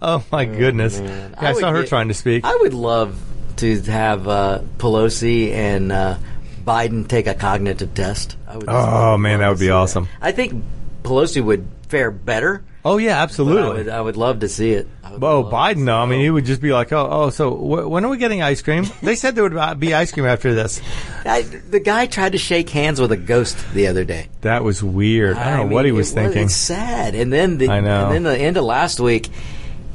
Oh 0.00 0.22
my 0.30 0.44
goodness! 0.44 1.00
Yeah, 1.00 1.28
I, 1.38 1.48
I 1.48 1.52
saw 1.54 1.70
her 1.70 1.80
get- 1.82 1.88
trying 1.88 2.08
to 2.08 2.14
speak. 2.14 2.44
I 2.44 2.54
would 2.60 2.74
love 2.74 3.18
to 3.56 3.80
have 3.82 4.28
uh, 4.28 4.60
Pelosi 4.78 5.52
and 5.52 5.90
uh, 5.90 6.16
Biden 6.64 7.08
take 7.08 7.26
a 7.26 7.34
cognitive 7.34 7.94
test. 7.94 8.36
I 8.46 8.56
would 8.56 8.66
Oh, 8.68 9.16
man, 9.16 9.40
that 9.40 9.48
would 9.48 9.58
be 9.58 9.70
love 9.70 9.88
to 9.88 9.92
see 9.92 9.98
awesome. 9.98 10.08
I 10.20 10.32
think 10.32 10.62
Pelosi 11.02 11.42
would 11.42 11.66
fare 11.88 12.10
better. 12.10 12.62
Oh 12.84 12.98
yeah, 12.98 13.14
but 13.14 13.18
I 13.18 13.22
absolutely. 13.22 13.76
would, 13.84 13.88
I 13.88 14.00
would 14.00 14.16
love 14.16 14.40
to 14.40 14.48
see 14.48 14.72
it. 14.72 14.88
Oh, 15.04 15.44
Biden 15.44 15.84
though. 15.84 15.98
I 15.98 16.06
mean, 16.06 16.20
he 16.20 16.30
would 16.30 16.44
just 16.44 16.60
be 16.62 16.72
like, 16.72 16.92
"Oh, 16.92 17.08
oh, 17.10 17.30
so 17.30 17.50
wh- 17.54 17.90
when 17.90 18.04
are 18.04 18.08
we 18.08 18.16
getting 18.16 18.42
ice 18.42 18.62
cream?" 18.62 18.86
They 19.02 19.14
said 19.14 19.34
there 19.34 19.48
would 19.48 19.80
be 19.80 19.94
ice 19.94 20.12
cream 20.12 20.26
after 20.26 20.54
this. 20.54 20.80
I, 21.24 21.42
the 21.42 21.80
guy 21.80 22.06
tried 22.06 22.32
to 22.32 22.38
shake 22.38 22.70
hands 22.70 23.00
with 23.00 23.12
a 23.12 23.16
ghost 23.16 23.58
the 23.74 23.88
other 23.88 24.04
day. 24.04 24.28
That 24.40 24.64
was 24.64 24.82
weird. 24.82 25.36
I 25.36 25.44
don't 25.50 25.56
know 25.56 25.64
mean, 25.64 25.72
what 25.74 25.84
he 25.84 25.92
was 25.92 26.12
it 26.12 26.14
thinking. 26.14 26.44
It's 26.44 26.54
sad. 26.56 27.14
And 27.14 27.32
then 27.32 27.58
the 27.58 27.68
I 27.68 27.80
know. 27.80 28.06
and 28.06 28.14
then 28.14 28.22
the 28.22 28.38
end 28.38 28.56
of 28.56 28.64
last 28.64 29.00
week, 29.00 29.28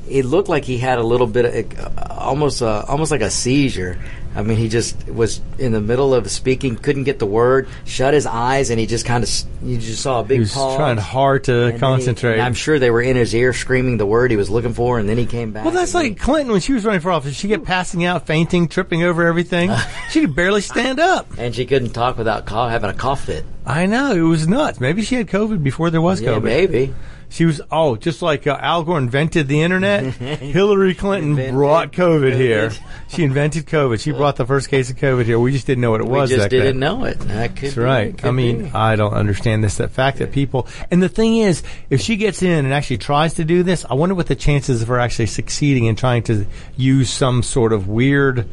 it 0.10 0.26
looked 0.26 0.50
like 0.50 0.63
he 0.65 0.78
had 0.78 1.00
a 1.00 1.04
little 1.04 1.28
bit 1.28 1.45
of 1.45 1.80
uh, 1.97 2.13
almost 2.15 2.62
uh, 2.62 2.86
almost 2.88 3.12
like 3.12 3.21
a 3.21 3.32
seizure. 3.32 3.97
I 4.38 4.43
mean, 4.43 4.56
he 4.58 4.69
just 4.69 5.10
was 5.10 5.41
in 5.58 5.71
the 5.71 5.82
middle 5.82 6.13
of 6.13 6.30
speaking, 6.30 6.76
couldn't 6.76 7.06
get 7.06 7.17
the 7.17 7.26
word, 7.26 7.67
shut 7.86 8.13
his 8.13 8.28
eyes, 8.28 8.69
and 8.69 8.80
he 8.80 8.86
just 8.86 9.04
kind 9.04 9.23
of 9.23 9.30
you 9.63 9.80
just 9.80 10.02
saw 10.04 10.19
a 10.19 10.23
big 10.23 10.36
He 10.36 10.39
was 10.41 10.54
pause. 10.54 10.76
trying 10.78 10.97
hard 10.97 11.43
to 11.45 11.54
then 11.54 11.73
he- 11.73 11.80
concentrate. 11.80 12.39
I'm 12.39 12.54
sure 12.54 12.78
they 12.78 12.91
were 12.91 13.02
in 13.02 13.15
his 13.15 13.34
ear 13.34 13.52
screaming 13.52 13.97
the 13.97 14.06
word 14.06 14.30
he 14.30 14.38
was 14.38 14.52
looking 14.52 14.73
for, 14.73 15.00
and 15.00 15.10
then 15.10 15.17
he 15.17 15.26
came 15.26 15.52
back. 15.54 15.65
well, 15.65 15.73
that's 15.73 15.95
like 15.95 16.19
Clinton 16.19 16.52
when 16.52 16.62
she 16.62 16.73
was 16.73 16.86
running 16.86 17.02
for 17.02 17.12
office. 17.12 17.36
She 17.36 17.47
kept 17.47 17.65
passing 17.65 18.06
out, 18.06 18.28
fainting, 18.28 18.67
tripping 18.67 19.02
over 19.04 19.26
everything. 19.26 19.71
she 20.12 20.21
could 20.21 20.36
barely 20.36 20.62
stand 20.62 21.00
up. 21.00 21.26
and 21.39 21.56
she 21.56 21.65
couldn't 21.65 21.89
talk 21.93 22.19
without 22.19 22.47
having 22.47 22.91
a 22.91 22.93
cough 22.93 23.26
fit. 23.26 23.43
I 23.65 23.88
know 23.88 24.12
it 24.12 24.21
was 24.21 24.47
nuts. 24.47 24.80
Maybe 24.80 25.02
she 25.02 25.15
had 25.15 25.28
COVID 25.28 25.63
before 25.63 25.89
there 25.89 26.00
was 26.00 26.21
Yeah, 26.21 26.34
COVID. 26.34 26.43
maybe. 26.43 26.93
She 27.30 27.46
was 27.46 27.62
oh, 27.72 27.96
just 27.98 28.22
like 28.22 28.48
uh, 28.48 28.58
Al 28.60 28.84
Gore 28.84 28.98
invented 28.98 29.48
the 29.48 29.62
internet. 29.62 30.04
Hillary 30.13 30.96
Clinton 30.96 31.32
Invented 31.32 31.54
brought 31.54 31.92
COVID, 31.92 32.36
here. 32.36 32.72
She 33.10 33.24
invented 33.24 33.66
COVID. 33.66 34.00
She 34.00 34.12
brought 34.12 34.38
the 34.38 34.46
first 34.46 34.70
case 34.70 34.90
of 34.90 34.96
COVID 34.96 35.26
here. 35.26 35.40
We 35.40 35.52
just 35.52 35.68
didn't 35.68 35.82
know 35.82 35.92
what 35.92 36.02
it 36.02 36.06
We 36.06 36.12
was. 36.12 36.30
We 36.30 36.38
just 36.38 36.50
didn't 36.50 36.66
then. 36.66 36.80
know 36.80 37.04
it. 37.06 37.20
That 37.20 37.56
That's 37.56 37.76
be, 37.76 37.82
right. 37.82 38.26
I 38.26 38.32
mean, 38.32 38.66
be. 38.66 38.72
I 38.72 38.96
don't 38.96 39.13
understand 39.13 39.63
this. 39.63 39.78
The 39.78 39.88
fact 39.88 40.20
that 40.20 40.32
people, 40.32 40.68
and 40.90 41.04
the 41.04 41.10
thing 41.10 41.38
is, 41.38 41.63
if 41.90 42.02
she 42.02 42.16
gets 42.16 42.42
in 42.42 42.66
and 42.66 42.74
actually 42.74 43.00
tries 43.00 43.36
to 43.36 43.46
do 43.46 43.63
this, 43.63 43.86
I 43.90 43.94
wonder 43.96 44.16
what 44.16 44.28
the 44.28 44.36
chances 44.36 44.82
of 44.82 44.88
her 44.88 45.00
actually 45.00 45.28
succeeding 45.28 45.86
in 45.86 45.96
trying 45.96 46.24
to 46.24 46.46
use 46.76 47.10
some 47.10 47.44
sort 47.44 47.74
of 47.74 47.88
weird. 47.88 48.48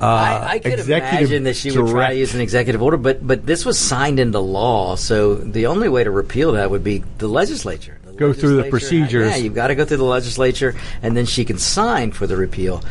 Uh, 0.00 0.06
I, 0.06 0.48
I 0.54 0.58
could 0.58 0.80
imagine 0.80 1.44
that 1.44 1.56
she 1.56 1.76
would 1.76 1.90
try 1.90 2.10
to 2.10 2.18
use 2.18 2.34
an 2.34 2.40
executive 2.40 2.82
order, 2.82 2.96
but 2.96 3.26
but 3.26 3.46
this 3.46 3.64
was 3.64 3.78
signed 3.78 4.18
into 4.18 4.38
law, 4.38 4.96
so 4.96 5.36
the 5.36 5.66
only 5.66 5.88
way 5.88 6.04
to 6.04 6.10
repeal 6.10 6.52
that 6.52 6.70
would 6.70 6.84
be 6.84 7.04
the 7.18 7.28
legislature. 7.28 7.98
Go 8.16 8.32
through 8.32 8.56
the 8.62 8.70
procedures. 8.70 9.30
Yeah, 9.30 9.36
you've 9.36 9.54
got 9.54 9.68
to 9.68 9.74
go 9.74 9.84
through 9.84 9.96
the 9.98 10.04
legislature, 10.04 10.74
and 11.02 11.16
then 11.16 11.26
she 11.26 11.44
can 11.44 11.58
sign 11.58 12.12
for 12.12 12.26
the 12.26 12.36
repeal. 12.36 12.82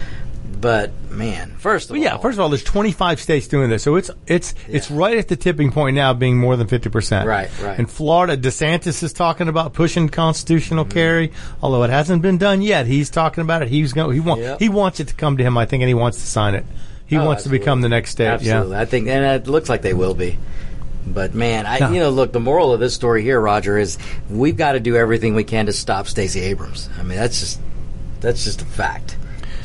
But 0.60 0.92
man, 1.10 1.56
first 1.58 1.90
of 1.90 1.94
Well, 1.96 2.02
yeah, 2.02 2.14
all, 2.14 2.20
first 2.22 2.38
of 2.38 2.40
all, 2.42 2.48
there's 2.50 2.64
25 2.64 3.20
states 3.20 3.48
doing 3.50 3.70
this, 3.70 3.84
so 3.84 3.96
it's 3.98 4.10
it's 4.28 4.54
it's 4.70 4.90
right 4.90 5.18
at 5.18 5.28
the 5.28 5.36
tipping 5.36 5.72
point 5.72 5.96
now, 5.96 6.14
being 6.14 6.38
more 6.38 6.56
than 6.56 6.68
50 6.68 6.90
percent. 6.90 7.28
Right, 7.28 7.50
right. 7.62 7.78
In 7.78 7.86
Florida, 7.86 8.38
DeSantis 8.38 9.04
is 9.04 9.12
talking 9.12 9.50
about 9.50 9.74
pushing 9.74 10.08
constitutional 10.08 10.86
Mm-hmm. 10.86 10.94
carry, 10.94 11.32
although 11.62 11.84
it 11.84 11.90
hasn't 11.90 12.22
been 12.22 12.38
done 12.38 12.62
yet. 12.62 12.86
He's 12.88 13.10
talking 13.10 13.42
about 13.42 13.62
it. 13.62 13.68
He's 13.68 13.92
going. 13.92 14.14
He 14.14 14.22
want, 14.22 14.40
Yep. 14.40 14.60
He 14.60 14.70
wants 14.70 15.00
it 15.02 15.10
to 15.10 15.16
come 15.16 15.36
to 15.38 15.44
him, 15.44 15.58
I 15.58 15.66
think, 15.66 15.82
and 15.82 15.88
he 15.90 15.94
wants 15.96 16.20
to 16.22 16.28
sign 16.28 16.56
it. 16.56 16.66
He 17.08 17.18
Oh, 17.18 17.26
wants 17.26 17.44
to 17.44 17.50
become 17.50 17.82
the 17.82 17.90
next 17.90 18.12
state. 18.12 18.28
Absolutely, 18.28 18.72
Yeah. 18.72 18.82
I 18.82 18.86
think, 18.86 19.08
and 19.10 19.26
it 19.26 19.48
looks 19.50 19.68
like 19.68 19.82
they 19.82 19.94
will 19.94 20.14
be. 20.14 20.38
But 21.06 21.34
man, 21.36 21.66
I 21.66 21.78
Yeah. 21.80 21.92
you 21.92 22.00
know, 22.00 22.10
look, 22.10 22.32
the 22.32 22.40
moral 22.40 22.72
of 22.74 22.80
this 22.80 22.94
story 22.94 23.24
here, 23.24 23.40
Roger, 23.40 23.78
is 23.78 23.98
we've 24.30 24.58
got 24.58 24.74
to 24.74 24.80
do 24.80 24.96
everything 24.96 25.36
we 25.36 25.44
can 25.44 25.66
to 25.66 25.74
stop 25.74 26.08
Stacey 26.08 26.42
Abrams. 26.42 26.90
I 27.00 27.04
mean, 27.04 27.18
that's 27.18 27.40
just 27.40 27.60
that's 28.22 28.44
just 28.44 28.62
a 28.62 28.66
fact. 28.66 29.18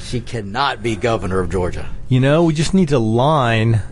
She 0.02 0.20
cannot 0.20 0.82
be 0.82 0.96
governor 0.96 1.38
of 1.40 1.50
Georgia. 1.50 1.86
You 2.08 2.20
know, 2.20 2.44
we 2.44 2.54
just 2.54 2.74
need 2.74 2.88
to 2.88 2.98
line 2.98 3.82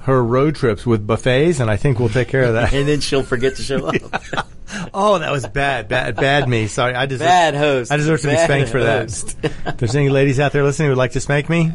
her 0.00 0.22
road 0.22 0.56
trips 0.56 0.84
with 0.84 1.06
buffets, 1.06 1.60
and 1.60 1.70
I 1.70 1.76
think 1.76 1.98
we'll 2.00 2.08
take 2.08 2.28
care 2.28 2.42
of 2.42 2.54
that. 2.54 2.72
and 2.74 2.88
then 2.88 3.00
she'll 3.00 3.22
forget 3.22 3.56
to 3.56 3.62
show 3.62 3.86
up. 3.86 3.94
oh, 4.94 5.18
that 5.18 5.30
was 5.30 5.46
bad, 5.46 5.88
bad, 5.88 6.16
bad 6.16 6.48
me. 6.48 6.66
Sorry, 6.66 6.94
I 6.94 7.06
deserve 7.06 7.26
Bad 7.28 7.54
host. 7.54 7.92
I 7.92 7.96
deserve 7.96 8.20
to 8.22 8.26
be 8.28 8.34
Bad 8.34 8.44
spanked 8.44 8.70
for 8.70 8.82
that. 8.82 9.04
if 9.42 9.76
there's 9.78 9.94
any 9.94 10.08
ladies 10.08 10.40
out 10.40 10.50
there 10.52 10.64
listening 10.64 10.86
who 10.86 10.90
would 10.90 10.98
like 10.98 11.12
to 11.12 11.20
spank 11.20 11.48
me, 11.48 11.72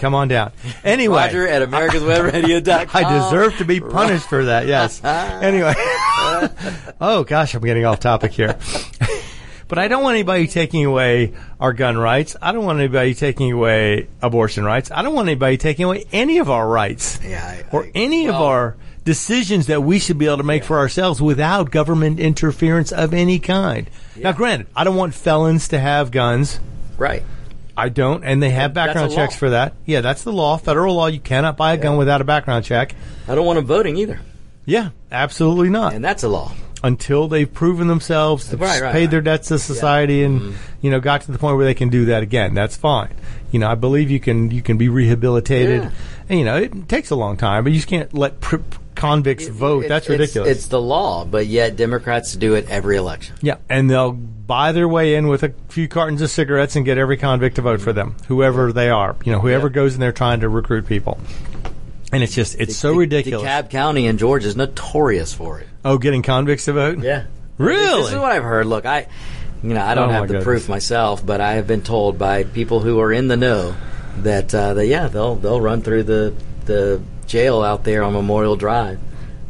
come 0.00 0.14
on 0.14 0.28
down. 0.28 0.52
Anyway, 0.82 1.16
Roger 1.16 1.46
at 1.46 1.62
AmericasWebRadio.com. 1.68 2.88
I 3.06 3.18
deserve 3.18 3.56
to 3.58 3.64
be 3.64 3.80
punished 3.80 4.28
for 4.28 4.46
that. 4.46 4.66
Yes. 4.66 5.00
anyway. 5.04 5.74
oh 7.00 7.24
gosh, 7.26 7.54
I'm 7.54 7.62
getting 7.62 7.84
off 7.84 8.00
topic 8.00 8.32
here. 8.32 8.58
but 9.68 9.78
I 9.78 9.88
don't 9.88 10.02
want 10.02 10.14
anybody 10.14 10.46
taking 10.48 10.84
away 10.84 11.32
our 11.60 11.72
gun 11.72 11.96
rights. 11.98 12.36
I 12.42 12.52
don't 12.52 12.64
want 12.64 12.78
anybody 12.80 13.14
taking 13.14 13.52
away 13.52 14.08
abortion 14.22 14.64
rights. 14.64 14.90
I 14.90 15.02
don't 15.02 15.14
want 15.14 15.28
anybody 15.28 15.56
taking 15.58 15.84
away 15.84 16.04
any 16.12 16.38
of 16.38 16.50
our 16.50 16.66
rights 16.66 17.20
Yeah, 17.22 17.44
I- 17.44 17.64
or 17.70 17.84
I- 17.84 17.90
any 17.94 18.26
of 18.28 18.34
our 18.34 18.76
decisions 19.04 19.66
that 19.68 19.82
we 19.82 19.98
should 19.98 20.18
be 20.18 20.26
able 20.26 20.36
to 20.38 20.42
make 20.42 20.62
for 20.64 20.78
ourselves 20.78 21.22
without 21.22 21.70
government 21.70 22.20
interference 22.20 22.92
of 22.92 23.14
any 23.14 23.38
kind. 23.38 23.88
Now, 24.16 24.32
granted, 24.32 24.66
I 24.76 24.84
don't 24.84 24.96
want 24.96 25.14
felons 25.14 25.68
to 25.68 25.78
have 25.78 26.10
guns. 26.10 26.60
Right. 26.98 27.22
I 27.76 27.88
don't, 27.88 28.24
and 28.24 28.42
they 28.42 28.50
have 28.50 28.74
That's 28.74 28.88
background 28.88 29.12
a 29.12 29.14
checks 29.14 29.34
law. 29.34 29.38
for 29.38 29.50
that. 29.50 29.74
Yeah, 29.86 30.00
that's 30.00 30.22
the 30.24 30.32
law, 30.32 30.56
federal 30.56 30.94
law. 30.96 31.06
You 31.06 31.20
cannot 31.20 31.56
buy 31.56 31.74
a 31.74 31.76
gun 31.76 31.96
without 31.96 32.20
a 32.20 32.24
background 32.24 32.64
check. 32.64 32.94
I 33.28 33.34
don't 33.34 33.46
want 33.46 33.56
them 33.56 33.66
voting 33.66 33.96
either, 33.96 34.20
Yeah, 34.66 34.90
absolutely 35.10 35.70
not. 35.70 35.94
and 35.94 36.04
that's 36.04 36.22
a 36.22 36.28
law. 36.28 36.52
Until 36.82 37.28
they've 37.28 37.52
proven 37.52 37.88
themselves, 37.88 38.54
Right, 38.54 38.80
right, 38.80 38.92
paid 38.92 39.10
their 39.10 39.20
debts 39.20 39.48
to 39.48 39.58
society, 39.58 40.22
and 40.24 40.40
mm-hmm. 40.40 40.56
you 40.80 40.90
know 40.90 40.98
got 40.98 41.20
to 41.22 41.32
the 41.32 41.38
point 41.38 41.56
where 41.58 41.66
they 41.66 41.74
can 41.74 41.90
do 41.90 42.06
that 42.06 42.22
again. 42.22 42.54
That's 42.54 42.74
fine. 42.76 43.14
You 43.52 43.58
know, 43.58 43.68
I 43.68 43.74
believe 43.74 44.10
you 44.10 44.18
can 44.18 44.50
you 44.50 44.62
can 44.62 44.78
be 44.78 44.88
rehabilitated, 44.88 45.82
Yeah. 45.82 45.90
and 46.30 46.38
you 46.38 46.44
know 46.46 46.56
it 46.56 46.88
takes 46.88 47.10
a 47.10 47.16
long 47.16 47.36
time, 47.36 47.64
but 47.64 47.72
you 47.72 47.78
just 47.78 47.88
can't 47.88 48.14
let 48.14 48.40
pr- 48.40 48.56
convicts 49.00 49.48
vote. 49.48 49.84
It- 49.84 49.88
That's 49.88 50.06
it's- 50.06 50.18
ridiculous. 50.20 50.50
It's, 50.50 50.66
the 50.66 50.80
law, 50.80 51.24
but 51.24 51.46
yet 51.46 51.76
Democrats 51.76 52.34
do 52.34 52.54
it 52.54 52.66
every 52.68 52.96
election. 52.96 53.34
yeah, 53.42 53.56
and 53.68 53.88
they'll 53.90 54.12
buy 54.12 54.72
their 54.72 54.88
way 54.88 55.14
in 55.14 55.28
with 55.28 55.42
a 55.42 55.52
few 55.68 55.88
cartons 55.88 56.20
of 56.22 56.30
cigarettes 56.30 56.76
and 56.76 56.84
get 56.84 56.98
every 56.98 57.16
convict 57.16 57.56
to 57.56 57.62
vote 57.62 57.80
for 57.80 57.92
them, 57.92 58.16
whoever 58.28 58.72
they 58.72 58.90
are. 58.90 59.16
You 59.24 59.32
know, 59.32 59.40
whoever 59.40 59.68
Yeah. 59.68 59.72
goes 59.74 59.94
in 59.94 60.00
there 60.00 60.12
trying 60.12 60.40
to 60.40 60.48
recruit 60.48 60.86
people. 60.86 61.18
And 62.12 62.22
it's 62.24 62.34
just 62.34 62.56
it's 62.58 62.76
so 62.76 62.92
ridiculous. 62.94 63.46
DeKalb 63.46 63.70
County 63.70 64.06
in 64.06 64.18
Georgia 64.18 64.48
is 64.48 64.56
notorious 64.56 65.32
for 65.32 65.60
it. 65.60 65.68
oh, 65.84 65.96
getting 65.98 66.22
convicts 66.22 66.64
to 66.66 66.72
vote? 66.72 66.98
Yeah. 66.98 67.24
Really? 67.58 68.02
This 68.02 68.12
is 68.12 68.18
what 68.18 68.32
I've 68.32 68.42
heard. 68.42 68.66
Look, 68.66 68.84
I, 68.86 69.06
you 69.62 69.74
know, 69.74 69.80
I 69.82 69.94
don't 69.94 70.08
Oh, 70.08 70.12
have 70.12 70.22
the 70.22 70.26
goodness. 70.34 70.44
proof 70.44 70.68
myself, 70.68 71.24
but 71.24 71.40
I 71.40 71.52
have 71.52 71.66
been 71.68 71.82
told 71.82 72.18
by 72.18 72.42
people 72.44 72.80
who 72.80 72.98
are 73.00 73.12
in 73.12 73.28
the 73.28 73.36
know 73.36 73.74
that 74.22 74.52
uh, 74.54 74.74
that 74.74 74.86
yeah, 74.86 75.06
they'll 75.08 75.36
they'll 75.36 75.60
run 75.60 75.82
through 75.82 76.02
the 76.04 76.34
the 76.64 77.00
jail 77.30 77.62
out 77.62 77.84
there 77.84 78.02
on 78.02 78.12
Memorial 78.12 78.56
Drive. 78.56 78.98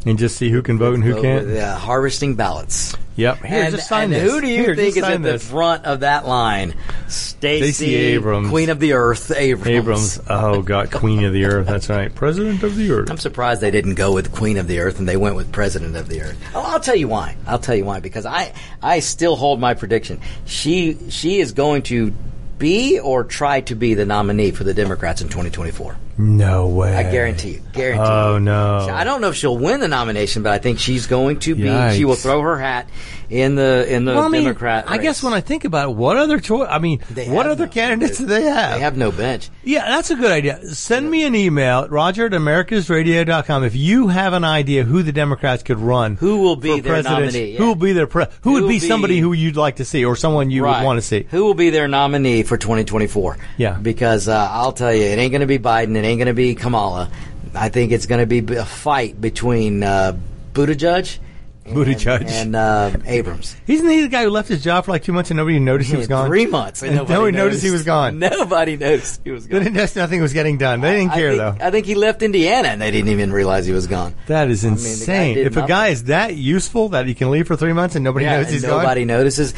and 0.05 0.17
just 0.17 0.37
see 0.37 0.49
who 0.49 0.61
can 0.61 0.77
vote 0.79 0.95
and 0.95 1.03
who 1.03 1.13
Vote 1.13 1.21
can't. 1.21 1.45
with, 1.47 1.57
uh, 1.57 1.75
harvesting 1.77 2.35
ballots. 2.35 2.95
Yep. 3.17 3.37
Here, 3.43 3.63
and 3.65 3.75
just 3.75 3.87
sign 3.89 4.05
and 4.05 4.13
this. 4.13 4.31
who 4.31 4.41
do 4.41 4.47
you 4.47 4.63
Here, 4.63 4.75
think 4.75 4.97
is 4.97 5.03
at 5.03 5.21
the 5.21 5.37
front 5.37 5.85
of 5.85 5.99
that 5.99 6.25
line? 6.27 6.73
Stacey 7.07 7.71
Stacey 7.73 7.95
Abrams. 7.95 8.49
Queen 8.49 8.69
of 8.69 8.79
the 8.79 8.93
Earth, 8.93 9.31
Abrams. 9.35 9.67
Abrams. 9.67 10.19
Oh 10.29 10.61
God, 10.63 10.91
Queen 10.91 11.23
of 11.25 11.33
the 11.33 11.45
Earth. 11.45 11.67
That's 11.67 11.89
right, 11.89 12.13
President 12.15 12.63
of 12.63 12.75
the 12.75 12.89
Earth. 12.91 13.11
I'm 13.11 13.17
surprised 13.17 13.61
they 13.61 13.69
didn't 13.69 13.95
go 13.95 14.13
with 14.13 14.31
Queen 14.31 14.57
of 14.57 14.67
the 14.67 14.79
Earth 14.79 14.97
and 14.97 15.07
they 15.07 15.17
went 15.17 15.35
with 15.35 15.51
President 15.51 15.95
of 15.95 16.07
the 16.07 16.21
Earth. 16.21 16.37
Oh, 16.55 16.61
I'll 16.65 16.79
tell 16.79 16.95
you 16.95 17.07
why. 17.09 17.35
I'll 17.45 17.59
tell 17.59 17.75
you 17.75 17.85
why 17.85 17.99
because 17.99 18.25
I 18.25 18.53
I 18.81 19.01
still 19.01 19.35
hold 19.35 19.59
my 19.59 19.73
prediction. 19.75 20.19
She 20.45 20.97
she 21.09 21.39
is 21.41 21.51
going 21.51 21.81
to 21.83 22.11
be 22.57 22.99
or 22.99 23.23
try 23.23 23.61
to 23.61 23.75
be 23.75 23.93
the 23.93 24.05
nominee 24.05 24.51
for 24.51 24.63
the 24.63 24.73
Democrats 24.73 25.21
in 25.21 25.27
2024. 25.27 25.95
No 26.21 26.67
way. 26.67 26.95
I 26.95 27.03
guarantee 27.11 27.51
you. 27.53 27.61
Guarantee 27.73 28.03
Oh 28.05 28.33
you. 28.35 28.39
no. 28.41 28.77
I 28.91 29.03
don't 29.03 29.21
know 29.21 29.29
if 29.29 29.35
she'll 29.35 29.57
win 29.57 29.79
the 29.79 29.87
nomination, 29.87 30.43
but 30.43 30.51
I 30.51 30.57
think 30.59 30.79
she's 30.79 31.07
going 31.07 31.39
to 31.39 31.55
be. 31.55 31.95
She 31.97 32.05
will 32.05 32.15
throw 32.15 32.41
her 32.41 32.57
hat 32.59 32.89
in 33.29 33.55
the 33.55 33.85
in 33.93 34.05
the 34.05 34.13
Well, 34.13 34.25
I 34.25 34.27
mean, 34.29 34.43
Democrat. 34.43 34.85
I 34.87 34.97
guess 34.97 35.23
when 35.23 35.33
I 35.33 35.41
think 35.41 35.63
about 35.65 35.89
it, 35.89 35.95
what 35.95 36.17
other 36.17 36.39
choice? 36.39 36.67
I 36.69 36.79
mean, 36.79 36.99
They 37.09 37.29
what 37.29 37.47
other 37.47 37.65
no- 37.65 37.71
candidates 37.71 38.17
do 38.17 38.25
they 38.25 38.43
have? 38.43 38.75
they 38.75 38.81
have 38.81 38.97
no 38.97 39.11
bench. 39.11 39.49
Yeah, 39.63 39.85
that's 39.85 40.11
a 40.11 40.15
good 40.15 40.31
idea. 40.31 40.63
Send 40.67 41.09
me 41.09 41.23
an 41.23 41.33
email, 41.33 41.87
Roger 41.87 42.25
at 42.25 42.33
americasradio.com. 42.33 43.63
If 43.63 43.75
you 43.75 44.09
have 44.09 44.33
an 44.33 44.43
idea 44.43 44.83
who 44.83 45.03
the 45.03 45.11
Democrats 45.11 45.63
could 45.63 45.79
run, 45.79 46.15
Who 46.17 46.39
will 46.41 46.55
be 46.55 46.79
their 46.81 46.93
president, 47.01 47.33
nominee, 47.33 47.55
Who 47.55 47.67
will 47.67 47.75
be 47.75 47.93
their 47.93 48.07
pre- 48.07 48.25
who, 48.41 48.53
would 48.53 48.63
be, 48.67 48.79
be- 48.79 48.79
somebody 48.79 49.19
who 49.19 49.33
you'd 49.33 49.55
like 49.55 49.77
to 49.77 49.85
see, 49.85 50.03
or 50.05 50.15
someone 50.15 50.51
you 50.51 50.63
Right. 50.63 50.79
would 50.79 50.85
want 50.85 50.97
to 50.97 51.01
see? 51.01 51.25
Who 51.31 51.45
will 51.45 51.53
be 51.53 51.69
their 51.69 51.87
nominee 51.87 52.43
for 52.43 52.57
2024? 52.57 53.37
Yeah. 53.57 53.77
Because 53.81 54.27
uh, 54.27 54.47
I'll 54.51 54.73
tell 54.73 54.93
you, 54.93 55.03
it 55.03 55.17
ain't 55.17 55.31
going 55.31 55.41
to 55.41 55.47
be 55.47 55.59
Biden. 55.59 55.95
It 55.95 56.03
ain't 56.11 56.19
going 56.19 56.27
to 56.27 56.33
be 56.33 56.55
Kamala. 56.55 57.09
I 57.55 57.69
think 57.69 57.91
it's 57.91 58.05
going 58.05 58.21
to 58.21 58.41
be 58.41 58.55
a 58.55 58.63
fight 58.65 59.19
between 59.19 59.83
uh, 59.83 60.17
Buttigieg, 60.53 61.17
and, 61.65 61.75
Buttigieg. 61.75 62.25
and 62.29 62.55
uh, 62.55 62.91
Abrams. 63.05 63.55
Isn't 63.67 63.89
he 63.89 64.01
the 64.01 64.07
guy 64.07 64.23
who 64.23 64.29
left 64.29 64.47
his 64.47 64.63
job 64.63 64.85
for 64.85 64.91
like 64.91 65.03
two 65.03 65.11
months 65.11 65.31
and 65.31 65.37
nobody 65.37 65.59
noticed 65.59 65.91
he 65.91 65.97
was 65.97 66.07
gone? 66.07 66.27
Three 66.27 66.45
months. 66.45 66.81
And 66.81 66.95
nobody 66.95 67.35
noticed 67.35 67.63
he 67.63 67.71
was 67.71 67.83
gone. 67.83 68.19
Nobody 68.19 68.77
noticed 68.77 69.21
he 69.23 69.31
was 69.31 69.47
They 69.47 69.59
gone. 69.59 69.73
didn't 69.73 69.95
nothing 69.95 70.21
was 70.21 70.33
getting 70.33 70.57
done. 70.57 70.81
They 70.81 70.97
didn't 70.99 71.11
I 71.11 71.15
care 71.15 71.29
think, 71.31 71.59
though. 71.59 71.65
I 71.65 71.71
think 71.71 71.85
he 71.85 71.95
left 71.95 72.21
Indiana 72.21 72.69
and 72.69 72.81
they 72.81 72.91
didn't 72.91 73.09
even 73.11 73.31
realize 73.33 73.65
he 73.65 73.73
was 73.73 73.87
gone. 73.87 74.13
That 74.27 74.49
is 74.49 74.63
mean, 74.63 74.73
insane. 74.73 75.35
did 75.35 75.47
if 75.47 75.57
a 75.57 75.67
guy 75.67 75.89
is 75.89 76.05
that 76.05 76.35
useful 76.35 76.89
that 76.89 77.05
he 77.05 77.13
can 77.13 77.31
leave 77.31 77.47
for 77.47 77.55
three 77.55 77.73
months 77.73 77.95
and 77.95 78.03
nobody 78.03 78.25
Yeah, 78.25 78.37
knows 78.37 78.45
and 78.45 78.53
he's 78.53 78.63
nobody 78.63 78.77
gone, 78.77 78.83
nobody 78.83 79.05
notices. 79.05 79.53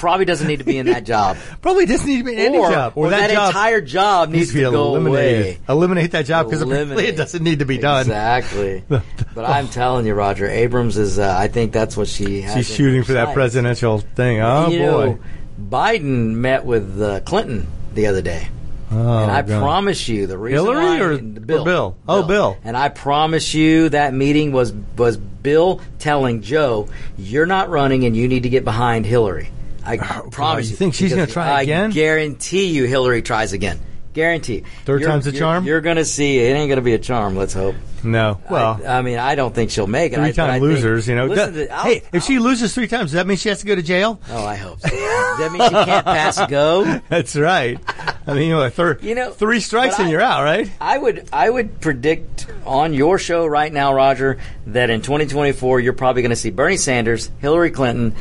Probably 0.00 0.24
doesn't 0.24 0.48
need 0.48 0.60
to 0.60 0.64
be 0.64 0.78
in 0.78 0.86
that 0.86 1.04
job. 1.04 1.36
probably 1.60 1.84
doesn't 1.84 2.06
need 2.08 2.18
to 2.18 2.24
be 2.24 2.32
in 2.32 2.38
any 2.38 2.56
or, 2.58 2.70
job. 2.70 2.94
or 2.96 3.10
that, 3.10 3.30
job 3.30 3.48
entire 3.48 3.82
job 3.82 4.30
needs 4.30 4.38
needs 4.38 4.48
to 4.52 4.54
be 4.54 4.64
to 4.64 4.70
go 4.70 4.96
eliminated. 4.96 5.44
away. 5.44 5.58
Eliminate 5.68 6.12
that 6.12 6.24
job 6.24 6.46
because 6.46 6.62
apparently 6.62 7.06
it 7.06 7.18
doesn't 7.18 7.44
need 7.44 7.58
to 7.58 7.66
be 7.66 7.76
done. 7.76 8.00
Exactly. 8.00 8.82
but 8.88 9.44
I'm 9.44 9.68
telling 9.80 10.06
you, 10.06 10.14
Roger, 10.14 10.48
Abrams 10.48 10.96
is. 10.96 11.18
Uh, 11.18 11.36
I 11.36 11.48
think 11.48 11.72
that's 11.72 11.98
what 11.98 12.08
she 12.08 12.40
has. 12.40 12.54
She's 12.54 12.70
in 12.70 12.76
shooting 12.76 13.02
for 13.04 13.12
that 13.12 13.34
presidential 13.34 13.98
thing. 13.98 14.40
Oh 14.40 14.68
you 14.70 14.78
boy. 14.78 14.84
know, 14.86 15.18
Biden 15.60 16.36
met 16.36 16.64
with 16.64 17.00
uh, 17.02 17.20
Clinton 17.20 17.66
the 17.92 18.06
other 18.06 18.22
day. 18.22 18.48
Oh, 18.92 19.18
and 19.18 19.30
I 19.30 19.42
God. 19.42 19.60
promise 19.60 20.08
you, 20.08 20.26
the 20.26 20.36
reason 20.36 20.64
Hillary 20.64 20.84
why, 20.84 21.00
or- 21.00 21.18
Bill, 21.18 21.62
or 21.62 21.64
Bill? 21.64 21.96
Oh, 22.08 22.22
Bill. 22.24 22.56
And 22.64 22.76
I 22.76 22.88
promise 22.88 23.54
you, 23.54 23.90
that 23.90 24.14
meeting 24.14 24.50
was 24.50 24.72
was 24.72 25.16
Bill 25.16 25.80
telling 25.98 26.42
Joe, 26.42 26.88
"You're 27.16 27.46
not 27.46 27.68
running, 27.68 28.04
and 28.04 28.16
you 28.16 28.26
need 28.26 28.44
to 28.44 28.48
get 28.48 28.64
behind 28.64 29.06
Hillary." 29.06 29.50
I 29.84 29.96
promise 29.96 30.66
you 30.66 30.70
you. 30.72 30.76
think 30.76 30.94
she's 30.94 31.10
gonna 31.10 31.26
try 31.26 31.48
I 31.50 31.62
again? 31.62 31.90
guarantee 31.90 32.66
you, 32.66 32.84
Hillary 32.84 33.22
tries 33.22 33.52
again. 33.52 33.80
Guarantee. 34.12 34.64
Third 34.84 35.02
You're- 35.02 35.12
time's 35.12 35.26
a 35.28 35.30
you're- 35.30 35.38
charm? 35.38 35.64
You're 35.64 35.80
going 35.80 35.94
to 35.94 36.04
see. 36.04 36.40
It 36.40 36.50
ain't 36.56 36.68
going 36.68 36.78
to 36.78 36.82
be 36.82 36.94
a 36.94 36.98
charm. 36.98 37.36
Let's 37.36 37.54
hope. 37.54 37.76
No. 38.02 38.40
Well, 38.50 38.80
I, 38.84 38.98
I 38.98 39.02
mean, 39.02 39.18
I 39.20 39.36
don't 39.36 39.54
think 39.54 39.70
she'll 39.70 39.86
make 39.86 40.12
it. 40.12 40.16
I- 40.18 40.18
but 40.18 40.22
I 40.22 40.26
three-time 40.32 40.50
think- 40.54 40.62
losers. 40.64 41.06
You 41.06 41.14
know. 41.14 41.28
To- 41.32 41.72
I'll- 41.72 41.84
hey, 41.84 42.02
if 42.12 42.24
she 42.24 42.40
loses 42.40 42.74
three 42.74 42.88
times, 42.88 43.12
does 43.12 43.12
that 43.12 43.28
mean 43.28 43.36
she 43.36 43.50
has 43.50 43.60
to 43.60 43.66
go 43.66 43.76
to 43.76 43.82
jail? 43.82 44.20
Oh, 44.28 44.44
I 44.44 44.56
hope 44.56 44.80
so. 44.80 44.88
Does 44.88 45.38
that 45.38 45.52
means 45.52 45.64
she 45.64 45.70
can't 45.70 46.04
pass 46.04 46.44
go. 46.48 47.00
That's 47.08 47.36
right. 47.36 47.78
I 48.26 48.34
mean, 48.34 48.48
you 48.48 48.56
know, 48.56 48.68
thir- 48.68 48.98
You 49.00 49.14
know, 49.14 49.30
three 49.30 49.60
strikes 49.60 50.00
and 50.00 50.08
I- 50.08 50.10
you're 50.10 50.20
out, 50.20 50.42
right? 50.42 50.68
I 50.80 50.98
would 50.98 51.28
I 51.32 51.48
would 51.48 51.80
predict 51.80 52.48
on 52.66 52.92
your 52.94 53.16
show 53.16 53.46
right 53.46 53.72
now, 53.72 53.94
Roger, 53.94 54.38
that 54.66 54.90
in 54.90 55.02
2024 55.02 55.78
you're 55.78 55.92
probably 55.92 56.22
going 56.22 56.30
to 56.30 56.36
see 56.36 56.50
Bernie 56.50 56.78
Sanders, 56.78 57.30
Hillary 57.38 57.70
Clinton, 57.70 58.16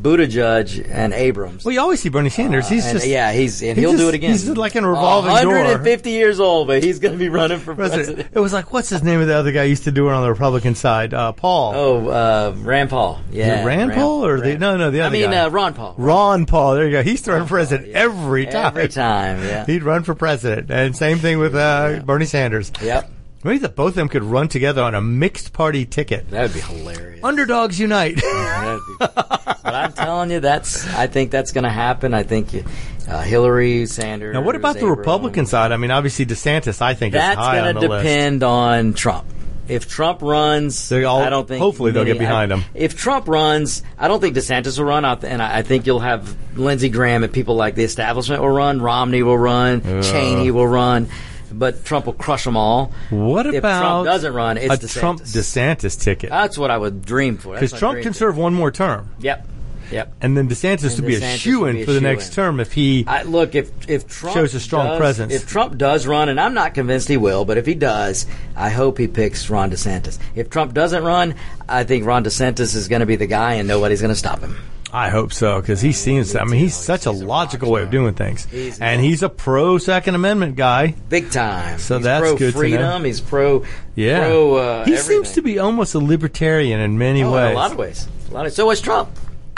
Buttigieg, 0.00 0.88
and 0.90 1.12
Abrams. 1.12 1.64
Well, 1.64 1.72
you 1.72 1.80
always 1.80 2.00
see 2.00 2.08
Bernie 2.08 2.30
Sanders. 2.30 2.68
he's 2.68 2.84
and 2.86 2.94
just 2.98 3.06
yeah, 3.06 3.32
he's 3.32 3.62
and 3.62 3.76
he's 3.76 3.82
he'll 3.84 3.92
do 3.92 3.98
just- 3.98 4.08
it 4.08 4.14
again. 4.14 4.30
He's 4.30 4.48
like 4.48 4.74
in 4.76 4.84
a 4.84 4.88
revolving 4.88 5.30
door. 5.42 5.52
150 5.52 6.10
years 6.10 6.40
old, 6.40 6.66
but 6.68 6.82
he's 6.82 6.98
going 6.98 7.12
to 7.12 7.18
be 7.18 7.28
running 7.28 7.58
for 7.58 7.74
President. 7.74 8.06
president. 8.06 8.36
It 8.36 8.40
was 8.40 8.52
like, 8.52 8.72
what's 8.72 8.88
his 8.88 9.02
name 9.02 9.20
of 9.20 9.26
the 9.26 9.34
other 9.36 9.52
guy 9.52 9.64
used 9.64 9.84
to 9.84 9.92
do 9.92 10.08
it 10.08 10.12
on 10.12 10.22
the 10.22 10.30
Republican 10.30 10.74
side? 10.74 11.12
Uh, 11.14 11.32
Paul. 11.32 11.72
Oh, 11.74 12.08
uh, 12.08 12.54
Rand 12.58 12.90
Paul. 12.90 13.20
Yeah, 13.30 13.62
it 13.62 13.66
Rand, 13.66 13.92
Paul 13.92 14.24
or 14.26 14.40
the 14.40 14.58
no 14.58 14.76
no 14.76 14.90
the 14.90 15.02
I 15.02 15.06
other 15.06 15.12
mean 15.18 15.30
guy? 15.30 15.38
uh, 15.40 15.48
Ron 15.50 15.74
Paul. 15.74 15.94
Ron 15.98 16.46
Paul. 16.46 16.74
There 16.74 16.86
you 16.86 16.92
go. 16.92 17.02
He's 17.02 17.20
throwing 17.20 17.46
president 17.46 17.88
yeah. 17.90 17.98
every 17.98 18.46
time. 18.46 18.66
Every 18.76 18.88
time, 18.88 19.42
yeah. 19.42 19.66
He'd 19.66 19.82
run 19.82 20.02
for 20.04 20.14
president, 20.14 20.70
and 20.70 20.96
same 20.96 21.18
thing 21.18 21.38
with 21.38 21.54
uh, 21.54 22.00
Bernie 22.04 22.24
Sanders. 22.26 22.72
Yep, 22.82 23.10
Maybe 23.44 23.58
that 23.58 23.74
both 23.74 23.88
of 23.90 23.94
them 23.96 24.08
could 24.08 24.22
run 24.22 24.46
together 24.48 24.82
on 24.82 24.94
a 24.94 25.00
mixed 25.00 25.52
party 25.52 25.84
ticket. 25.84 26.30
that 26.30 26.42
would 26.42 26.54
be 26.54 26.60
hilarious. 26.60 27.24
Underdogs 27.24 27.78
unite. 27.80 28.16
That'd 28.16 28.80
be- 29.00 29.06
but 29.72 29.84
I'm 29.84 29.92
telling 29.94 30.30
you, 30.30 30.40
that's. 30.40 30.86
I 30.94 31.06
think 31.06 31.30
that's 31.30 31.52
going 31.52 31.64
to 31.64 31.70
happen. 31.70 32.12
I 32.12 32.22
think 32.24 32.52
you, 32.52 32.64
uh, 33.08 33.22
Hillary 33.22 33.86
Sanders. 33.86 34.34
Now, 34.34 34.42
what 34.42 34.54
about 34.54 34.76
the 34.78 34.86
Republican 34.86 35.46
side? 35.46 35.72
I 35.72 35.78
mean, 35.78 35.90
obviously 35.90 36.26
DeSantis, 36.26 36.82
I 36.82 36.92
think, 36.94 37.14
is 37.14 37.20
That's 37.20 37.36
going 37.40 37.74
to 37.74 37.80
the 37.80 37.88
list. 37.88 38.04
depend 38.04 38.42
on 38.42 38.92
Trump. 38.92 39.24
If 39.68 39.88
Trump 39.88 40.20
runs, 40.20 40.88
They 40.90 41.04
all- 41.04 41.22
I 41.22 41.30
don't 41.30 41.48
think. 41.48 41.62
hopefully 41.62 41.92
they'll 41.92 42.04
get 42.04 42.18
behind 42.18 42.52
I- 42.52 42.56
him. 42.56 42.64
If 42.74 42.96
Trump 42.98 43.28
runs, 43.28 43.82
I 43.98 44.08
don't 44.08 44.20
think 44.20 44.36
DeSantis 44.36 44.78
will 44.78 44.84
run, 44.86 45.04
out, 45.06 45.24
and 45.24 45.40
I, 45.40 45.58
I 45.58 45.62
think 45.62 45.86
you'll 45.86 46.00
have 46.00 46.36
Lindsey 46.58 46.90
Graham 46.90 47.22
and 47.24 47.32
people 47.32 47.54
like 47.54 47.74
the 47.76 47.84
establishment 47.84 48.42
will 48.42 48.50
run. 48.50 48.82
Romney 48.82 49.22
will 49.22 49.38
run. 49.38 50.02
Cheney 50.02 50.50
will 50.50 50.66
run. 50.66 51.08
But 51.54 51.84
Trump 51.84 52.06
will 52.06 52.14
crush 52.14 52.44
them 52.44 52.56
all. 52.56 52.92
What 53.10 53.46
if 53.46 53.54
about 53.56 53.80
Trump 53.80 54.06
doesn't 54.06 54.32
run? 54.34 54.56
It's 54.58 54.72
a 54.74 54.78
DeSantis. 54.78 54.98
Trump 55.00 55.20
DeSantis 55.20 56.00
ticket? 56.00 56.30
That's 56.30 56.56
what 56.58 56.70
I 56.70 56.78
would 56.78 57.04
dream 57.04 57.36
for. 57.36 57.54
Because 57.54 57.72
Trump 57.78 58.00
can 58.02 58.14
serve 58.14 58.36
one 58.38 58.54
more 58.54 58.70
term, 58.70 59.10
Yep. 59.20 59.46
Yep. 59.90 60.12
and 60.20 60.36
then 60.36 60.48
DeSantis 60.48 60.84
And 60.94 61.00
would 61.00 61.06
be 61.08 61.14
a 61.16 61.20
DeSantis 61.20 61.36
shoe 61.38 61.60
would 61.60 61.76
in 61.76 61.84
for 61.84 61.92
the 61.92 62.00
next 62.00 62.32
term 62.32 62.60
if 62.60 62.72
he. 62.72 63.04
I, 63.06 63.22
look, 63.24 63.54
if 63.54 63.70
if 63.88 64.06
Trump 64.06 64.34
Shows 64.36 64.54
a 64.54 64.60
strong 64.60 64.86
does- 64.86 64.98
presence. 64.98 65.32
If 65.34 65.46
Trump 65.46 65.76
does 65.78 66.06
run, 66.06 66.28
and 66.28 66.40
I'm 66.40 66.54
not 66.54 66.74
convinced 66.74 67.08
he 67.08 67.16
will, 67.16 67.44
but 67.44 67.58
if 67.58 67.66
he 67.66 67.74
does, 67.74 68.26
I 68.56 68.70
hope 68.70 68.98
he 68.98 69.08
picks 69.08 69.50
Ron 69.50 69.70
DeSantis. 69.70 70.18
If 70.34 70.50
Trump 70.50 70.74
doesn't 70.74 71.02
run, 71.02 71.34
I 71.68 71.84
think 71.84 72.04
Ron 72.06 72.24
DeSantis 72.24 72.74
is 72.76 72.88
going 72.88 73.00
to 73.00 73.06
be 73.06 73.16
the 73.16 73.26
guy, 73.26 73.54
and 73.54 73.66
nobody's 73.68 74.00
going 74.00 74.12
to 74.12 74.18
stop 74.18 74.40
him. 74.40 74.56
I 74.94 75.08
hope 75.08 75.32
so 75.32 75.58
because 75.58 75.80
he 75.80 75.92
seems. 75.92 76.36
I 76.36 76.44
mean, 76.44 76.60
he's 76.60 76.76
such 76.76 77.06
a 77.06 77.10
logical 77.10 77.70
way 77.72 77.80
of 77.82 77.90
doing 77.90 78.12
things, 78.12 78.46
and 78.78 79.00
he's 79.00 79.22
a 79.22 79.30
pro 79.30 79.78
Second 79.78 80.14
Amendment 80.16 80.54
guy. 80.56 80.94
Big 81.08 81.30
time. 81.30 81.78
So 81.78 81.96
he's 81.96 82.04
that's 82.04 82.20
pro 82.22 82.36
good 82.36 82.52
freedom. 82.52 83.02
He's 83.04 83.18
pro. 83.18 83.64
Yeah, 83.94 84.20
Pro. 84.26 84.54
Uh, 84.56 84.84
he 84.84 84.92
everything. 84.92 84.98
seems 85.02 85.32
to 85.32 85.40
be 85.40 85.58
almost 85.58 85.94
a 85.94 85.98
libertarian 85.98 86.78
in 86.78 86.98
many 86.98 87.22
Oh, 87.22 87.32
ways. 87.32 87.52
in 87.52 87.56
a 87.56 87.58
lot 87.58 87.72
of 87.72 87.78
ways. 87.78 88.06
A 88.30 88.34
lot 88.34 88.44
of. 88.44 88.52
So 88.52 88.70
is 88.70 88.82
Trump. 88.82 89.08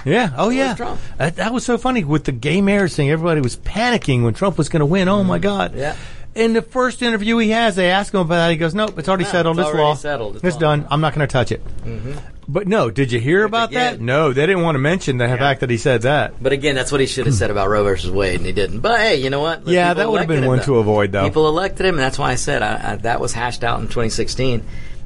Yeah. 0.04 0.32
Oh, 0.36 0.50
yeah. 0.50 0.74
Trump. 0.74 1.00
That, 1.18 1.36
that 1.36 1.52
was 1.52 1.64
so 1.64 1.78
funny 1.78 2.04
with 2.04 2.24
the 2.24 2.32
gay 2.32 2.60
marriage 2.60 2.92
thing. 2.92 3.10
Everybody 3.10 3.40
was 3.40 3.56
panicking 3.56 4.22
when 4.22 4.34
Trump 4.34 4.58
was 4.58 4.68
going 4.68 4.80
to 4.80 4.86
win. 4.86 5.08
Oh 5.08 5.24
my 5.24 5.38
God. 5.38 5.70
Mm-hmm. 5.70 5.80
Yeah. 5.80 5.96
In 6.34 6.52
the 6.52 6.62
first 6.62 7.00
interview 7.00 7.38
he 7.38 7.50
has, 7.50 7.76
they 7.76 7.90
ask 7.92 8.12
him 8.12 8.18
about 8.20 8.34
that. 8.34 8.50
He 8.50 8.56
goes, 8.56 8.74
"Nope, 8.74 8.98
it's 8.98 9.08
already 9.08 9.22
Yeah, 9.22 9.30
settled. 9.30 9.56
it's 9.60 9.68
It's, 9.68 9.72
already 9.72 9.82
law. 9.84 9.94
settled. 9.94 10.34
It's 10.36 10.44
It's, 10.44 10.54
law." 10.56 10.60
done. 10.60 10.86
I'm 10.90 11.00
not 11.00 11.14
going 11.14 11.26
to 11.28 11.32
touch 11.32 11.52
it." 11.52 11.64
Mm-hmm. 11.84 12.12
But 12.48 12.66
no, 12.66 12.90
did 12.90 13.12
you 13.12 13.20
hear 13.20 13.44
about 13.44 13.70
that? 13.70 14.00
No, 14.00 14.32
they 14.32 14.44
didn't 14.44 14.62
want 14.64 14.74
to 14.74 14.80
mention 14.80 15.16
the 15.18 15.28
fact 15.28 15.60
that 15.60 15.70
he 15.70 15.76
said 15.76 16.02
that. 16.02 16.42
But 16.42 16.52
again, 16.52 16.74
that's 16.74 16.90
what 16.90 17.00
he 17.00 17.06
should 17.06 17.26
have 17.26 17.36
said 17.36 17.52
about 17.52 17.68
Roe 17.68 17.84
versus 17.84 18.10
Wade, 18.10 18.34
and 18.38 18.46
he 18.46 18.50
didn't. 18.52 18.80
But 18.80 18.98
hey, 18.98 19.22
you 19.22 19.30
know 19.30 19.40
what? 19.40 19.64
Yeah, 19.68 19.94
that 19.94 20.10
would 20.10 20.18
have 20.18 20.28
been 20.28 20.42
him, 20.42 20.48
one 20.48 20.58
though. 20.58 20.64
to 20.64 20.78
avoid, 20.78 21.12
though. 21.12 21.24
People 21.24 21.46
elected 21.48 21.86
him, 21.86 21.94
and 21.94 22.02
that's 22.02 22.18
why 22.18 22.32
I 22.32 22.34
said 22.34 22.62
I, 22.62 22.92
I, 22.92 22.96
that 22.96 23.20
was 23.20 23.32
hashed 23.32 23.62
out 23.62 23.78
in 23.78 23.86
2016. 23.86 24.60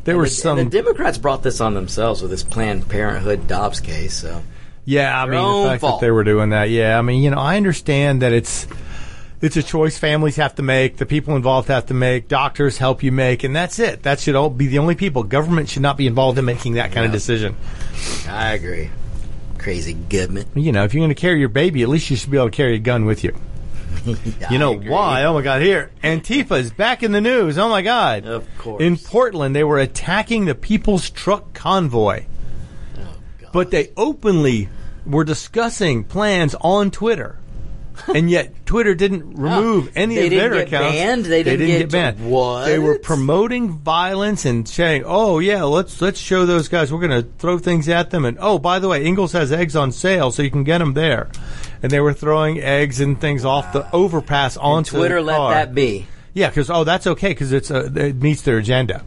There 0.05 0.15
And 0.15 0.19
were 0.19 0.25
the, 0.25 0.31
some- 0.31 0.59
and 0.59 0.71
the 0.73 0.79
Democrats 0.83 1.19
brought 1.19 1.43
this 1.43 1.61
on 1.61 1.75
themselves 1.75 2.23
with 2.23 2.31
this 2.31 2.43
Planned 2.43 2.89
Parenthood 2.89 3.47
Dobbs 3.47 3.81
case. 3.81 4.15
So 4.15 4.43
Yeah, 4.89 5.23
I 5.23 5.27
mean 5.27 5.63
the 5.63 5.69
fact 5.69 5.81
fault. 5.83 6.01
that 6.01 6.07
they 6.07 6.11
were 6.11 6.25
doing 6.25 6.49
that. 6.51 6.71
Yeah, 6.71 6.99
I 6.99 7.03
mean 7.03 7.23
you 7.23 7.31
know 7.31 7.37
I 7.39 7.59
understand 7.59 8.23
that 8.23 8.33
it's 8.33 8.67
it's 9.43 9.57
a 9.57 9.63
choice 9.63 9.99
families 9.99 10.37
have 10.37 10.55
to 10.55 10.63
make, 10.63 10.97
the 10.97 11.05
people 11.05 11.37
involved 11.37 11.69
have 11.69 11.87
to 11.87 11.95
make, 11.95 12.27
doctors 12.27 12.79
help 12.79 13.03
you 13.03 13.13
make, 13.13 13.45
and 13.45 13.55
that's 13.55 13.79
it. 13.79 14.03
That 14.03 14.19
should 14.19 14.35
all 14.35 14.49
be 14.51 14.67
the 14.67 14.79
only 14.79 14.95
people. 14.95 15.23
Government 15.25 15.69
should 15.69 15.83
not 15.83 15.97
be 15.99 16.07
involved 16.07 16.39
in 16.39 16.47
making 16.47 16.75
that 16.75 16.91
kind 16.93 17.05
of 17.05 17.13
decision. 17.13 17.55
I 18.27 18.55
agree. 18.55 18.89
Crazy 19.59 19.93
government. 19.93 20.49
You 20.55 20.73
know, 20.73 20.85
if 20.85 20.95
you're 20.95 21.03
going 21.03 21.15
to 21.15 21.21
carry 21.21 21.39
your 21.39 21.51
baby, 21.51 21.83
at 21.83 21.89
least 21.89 22.09
you 22.11 22.17
should 22.17 22.31
be 22.31 22.37
able 22.39 22.51
to 22.51 22.57
carry 22.57 22.75
a 22.77 22.79
gun 22.79 23.05
with 23.05 23.25
you. 23.25 23.37
You 24.51 24.59
know 24.59 24.73
why? 24.73 25.25
Oh 25.25 25.35
my 25.35 25.43
God! 25.43 25.61
Here, 25.61 25.91
Antifa 26.03 26.59
is 26.59 26.71
back 26.71 27.03
in 27.03 27.13
the 27.13 27.21
news. 27.21 27.59
Oh 27.59 27.69
my 27.69 27.83
God! 27.83 28.25
Of 28.25 28.47
course. 28.57 28.83
In 28.83 28.97
Portland, 28.97 29.55
they 29.55 29.65
were 29.65 29.79
attacking 29.79 30.47
the 30.47 30.55
People's 30.55 31.11
Truck 31.11 31.53
Convoy, 31.53 32.25
Oh, 32.97 33.03
but 33.53 33.71
they 33.71 33.91
openly 33.97 34.69
were 35.09 35.25
discussing 35.25 36.05
plans 36.05 36.55
on 36.61 36.91
Twitter, 36.91 37.39
and 38.15 38.31
yet 38.31 38.67
Twitter 38.67 38.95
didn't 38.95 39.35
remove 39.37 39.91
any 39.97 40.15
They 40.17 40.27
of 40.27 40.31
didn't 40.31 40.51
their 40.51 40.65
get 40.65 40.69
accounts. 40.69 40.97
banned? 40.97 41.25
They 41.25 41.43
didn't 41.43 41.67
get, 41.67 41.79
get- 41.79 41.91
banned. 41.91 42.31
what? 42.31 42.67
They 42.67 42.79
were 42.79 42.99
promoting 42.99 43.79
violence 43.79 44.45
and 44.45 44.69
saying, 44.69 45.03
"Oh 45.07 45.39
yeah, 45.39 45.65
let's 45.65 46.01
let's 46.01 46.21
show 46.21 46.47
those 46.47 46.69
guys. 46.69 46.93
We're 46.93 47.07
going 47.07 47.23
to 47.23 47.29
throw 47.39 47.59
things 47.59 47.89
at 47.89 48.11
them." 48.11 48.25
And 48.25 48.37
oh, 48.41 48.59
by 48.59 48.79
the 48.79 48.89
way, 48.89 49.05
Ingles 49.05 49.33
has 49.33 49.51
eggs 49.53 49.75
on 49.75 49.91
sale, 49.93 50.31
so 50.31 50.43
you 50.43 50.51
can 50.51 50.65
get 50.65 50.79
them 50.79 50.95
there. 50.95 51.29
And 51.83 51.91
they 51.93 52.01
were 52.01 52.13
throwing 52.13 52.61
eggs 52.61 53.01
and 53.01 53.21
things 53.21 53.45
off 53.45 53.73
the 53.73 53.91
overpass 53.95 54.57
onto 54.57 54.97
Twitter 54.99 55.17
the 55.17 55.23
let 55.23 55.51
that 55.51 55.75
be. 55.75 56.07
Yeah, 56.35 56.49
because 56.51 56.71
oh, 56.71 56.85
that's 56.85 57.07
okay 57.07 57.29
because 57.31 57.53
it's 57.53 57.71
uh, 57.71 57.91
it 57.95 58.17
meets 58.23 58.43
their 58.43 58.59
agenda. 58.59 59.03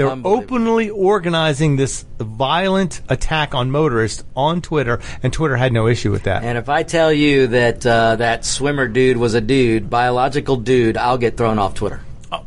They 0.00 0.04
were 0.04 0.12
Unbelievable. 0.12 0.44
openly 0.54 0.88
organizing 0.88 1.76
this 1.76 2.06
violent 2.18 3.02
attack 3.10 3.54
on 3.54 3.70
motorists 3.70 4.24
on 4.34 4.62
Twitter, 4.62 4.98
and 5.22 5.30
Twitter 5.30 5.56
had 5.56 5.74
no 5.74 5.88
issue 5.88 6.10
with 6.10 6.22
that. 6.22 6.42
And 6.42 6.56
if 6.56 6.70
I 6.70 6.84
tell 6.84 7.12
you 7.12 7.48
that 7.48 7.84
uh, 7.84 8.16
that 8.16 8.46
swimmer 8.46 8.88
dude 8.88 9.18
was 9.18 9.34
a 9.34 9.42
dude, 9.42 9.90
biological 9.90 10.56
dude, 10.56 10.96
I'll 10.96 11.18
get 11.18 11.36
thrown 11.36 11.58
off 11.58 11.74
Twitter. 11.74 12.00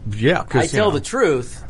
yeah, 0.10 0.46
I 0.50 0.66
tell 0.66 0.90
the 0.90 1.00
truth, 1.00 1.64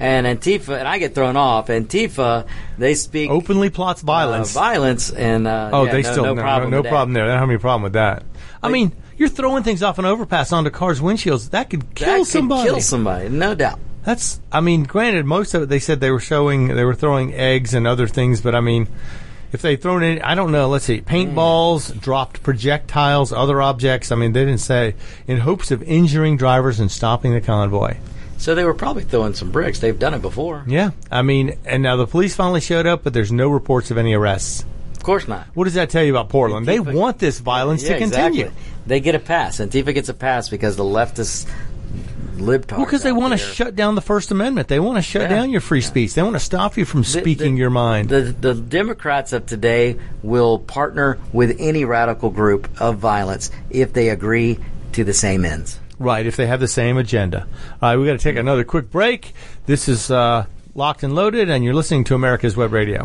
and 0.00 0.26
Antifa, 0.26 0.76
and 0.76 0.88
I 0.88 0.98
get 0.98 1.14
thrown 1.14 1.36
off. 1.36 1.68
Antifa, 1.68 2.48
they 2.76 2.94
speak 2.94 3.30
openly 3.30 3.70
plots 3.70 4.02
uh, 4.02 4.06
violence. 4.06 4.52
violence, 4.52 5.12
and 5.12 5.46
uh, 5.46 5.70
oh, 5.72 5.84
yeah, 5.84 5.92
they 5.92 6.02
no, 6.02 6.10
still 6.10 6.24
no, 6.24 6.34
no, 6.34 6.42
problem. 6.42 6.70
no, 6.72 6.82
that. 6.82 6.88
problem 6.88 7.12
there. 7.12 7.26
They 7.26 7.30
don't 7.30 7.38
have 7.38 7.48
any 7.48 7.58
problem 7.60 7.84
with 7.84 7.92
that. 7.92 8.24
I 8.60 8.70
mean, 8.70 8.90
you're 9.16 9.28
throwing 9.28 9.62
things 9.62 9.84
off 9.84 10.00
an 10.00 10.04
overpass 10.04 10.52
onto 10.52 10.70
cars' 10.70 11.00
windshields. 11.00 11.50
That 11.50 11.70
could 11.70 11.94
kill 11.94 12.08
That 12.08 12.18
could 12.18 12.26
somebody. 12.26 12.68
kill 12.70 12.80
somebody, 12.80 13.28
no 13.28 13.54
doubt. 13.54 13.78
That's, 14.04 14.40
I 14.50 14.60
mean, 14.60 14.84
granted, 14.84 15.26
most 15.26 15.54
of 15.54 15.62
it 15.62 15.68
they 15.68 15.80
said 15.80 16.00
they 16.00 16.10
were 16.10 16.20
showing, 16.20 16.68
they 16.68 16.84
were 16.84 16.94
throwing 16.94 17.34
eggs 17.34 17.74
and 17.74 17.86
other 17.86 18.06
things, 18.06 18.40
but 18.40 18.54
I 18.54 18.60
mean, 18.60 18.88
if 19.52 19.62
they 19.62 19.76
thrown 19.76 20.02
in, 20.02 20.22
I 20.22 20.34
don't 20.34 20.52
know, 20.52 20.68
let's 20.68 20.84
see, 20.84 21.00
paintballs, 21.00 21.92
mm. 21.92 22.00
dropped 22.00 22.42
projectiles, 22.42 23.32
other 23.32 23.60
objects, 23.60 24.12
I 24.12 24.16
mean, 24.16 24.32
they 24.32 24.44
didn't 24.44 24.60
say, 24.60 24.94
in 25.26 25.38
hopes 25.38 25.70
of 25.70 25.82
injuring 25.82 26.36
drivers 26.36 26.80
and 26.80 26.90
stopping 26.90 27.32
the 27.32 27.40
convoy. 27.40 27.96
So 28.38 28.54
they 28.54 28.64
were 28.64 28.74
probably 28.74 29.02
throwing 29.02 29.34
some 29.34 29.50
bricks. 29.50 29.80
They've 29.80 29.98
done 29.98 30.14
it 30.14 30.22
before. 30.22 30.64
Yeah, 30.66 30.90
I 31.10 31.22
mean, 31.22 31.58
and 31.64 31.82
now 31.82 31.96
the 31.96 32.06
police 32.06 32.36
finally 32.36 32.60
showed 32.60 32.86
up, 32.86 33.02
but 33.02 33.12
there's 33.12 33.32
no 33.32 33.48
reports 33.48 33.90
of 33.90 33.98
any 33.98 34.14
arrests. 34.14 34.64
Of 34.94 35.02
course 35.02 35.26
not. 35.26 35.46
What 35.54 35.64
does 35.64 35.74
that 35.74 35.90
tell 35.90 36.04
you 36.04 36.12
about 36.12 36.28
Portland? 36.28 36.66
They 36.66 36.80
want 36.80 37.18
this 37.18 37.40
violence 37.40 37.82
Yeah, 37.82 37.94
to 37.94 37.98
continue. 37.98 38.44
exactly. 38.46 38.62
They 38.86 39.00
get 39.00 39.14
a 39.14 39.18
pass. 39.18 39.58
Antifa 39.58 39.92
gets 39.92 40.08
a 40.08 40.14
pass 40.14 40.48
because 40.48 40.76
the 40.76 40.84
leftist 40.84 41.48
libtards. 42.40 42.76
Well, 42.78 42.86
because 42.86 43.02
they 43.02 43.12
want 43.12 43.32
to 43.32 43.38
shut 43.38 43.74
down 43.76 43.94
the 43.94 44.00
First 44.00 44.30
Amendment. 44.30 44.68
They 44.68 44.80
want 44.80 44.96
to 44.96 45.02
shut 45.02 45.22
Yeah. 45.22 45.28
down 45.28 45.50
your 45.50 45.60
free 45.60 45.80
speech. 45.80 46.14
They 46.14 46.22
want 46.22 46.34
to 46.36 46.40
stop 46.40 46.76
you 46.76 46.84
from 46.84 47.02
The- 47.02 47.08
speaking 47.08 47.54
the- 47.54 47.60
your 47.60 47.70
mind. 47.70 48.08
The, 48.08 48.34
the 48.38 48.54
Democrats 48.54 49.32
of 49.32 49.46
today 49.46 49.96
will 50.22 50.58
partner 50.58 51.18
with 51.32 51.56
any 51.58 51.84
radical 51.84 52.30
group 52.30 52.68
of 52.80 52.96
violence 52.98 53.50
if 53.70 53.92
they 53.92 54.08
agree 54.08 54.58
to 54.92 55.04
the 55.04 55.12
same 55.14 55.44
ends. 55.44 55.78
Right, 55.98 56.26
if 56.26 56.36
they 56.36 56.46
have 56.46 56.60
the 56.60 56.68
same 56.68 56.96
agenda. 56.96 57.46
All 57.82 57.90
right, 57.90 57.96
we 57.96 58.06
got 58.06 58.12
to 58.12 58.18
take 58.18 58.36
another 58.36 58.62
quick 58.64 58.90
break. 58.90 59.32
This 59.66 59.88
is 59.88 60.10
uh, 60.10 60.46
Locked 60.74 61.02
and 61.02 61.14
Loaded, 61.14 61.50
and 61.50 61.64
you're 61.64 61.74
listening 61.74 62.04
to 62.04 62.14
America's 62.14 62.56
Web 62.56 62.72
Radio. 62.72 63.04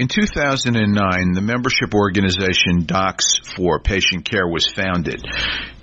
In 0.00 0.08
2009, 0.08 1.32
the 1.34 1.42
membership 1.42 1.92
organization 1.94 2.86
Docs 2.86 3.40
for 3.54 3.80
Patient 3.80 4.24
Care 4.24 4.48
was 4.48 4.66
founded. 4.66 5.22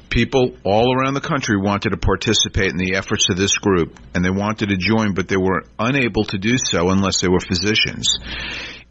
People 0.09 0.57
all 0.63 0.91
around 0.91 1.13
the 1.13 1.21
country 1.21 1.55
wanted 1.55 1.91
to 1.91 1.97
participate 1.97 2.71
in 2.71 2.77
the 2.77 2.95
efforts 2.95 3.29
of 3.29 3.37
this 3.37 3.59
group, 3.59 3.99
and 4.15 4.25
they 4.25 4.31
wanted 4.31 4.69
to 4.69 4.75
join, 4.75 5.13
but 5.13 5.27
they 5.27 5.37
were 5.37 5.65
unable 5.77 6.23
to 6.23 6.39
do 6.39 6.57
so 6.57 6.89
unless 6.89 7.21
they 7.21 7.27
were 7.27 7.39
physicians. 7.39 8.17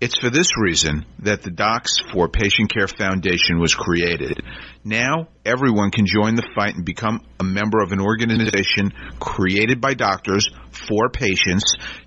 It's 0.01 0.17
for 0.17 0.31
this 0.31 0.51
reason 0.63 1.05
that 1.19 1.43
the 1.43 1.51
Docs 1.51 1.99
for 2.13 2.29
Patient 2.29 2.73
Care 2.73 2.87
Foundation 2.87 3.59
was 3.59 3.75
created. 3.75 4.41
Now, 4.85 5.27
everyone 5.45 5.91
can 5.91 6.07
join 6.07 6.37
the 6.37 6.49
fight 6.55 6.77
and 6.77 6.85
become 6.85 7.23
a 7.41 7.45
member 7.45 7.83
of 7.83 7.91
an 7.91 8.01
organization 8.01 8.93
created 9.19 9.81
by 9.81 9.95
doctors 9.95 10.49
for 10.71 11.09
patients 11.09 11.75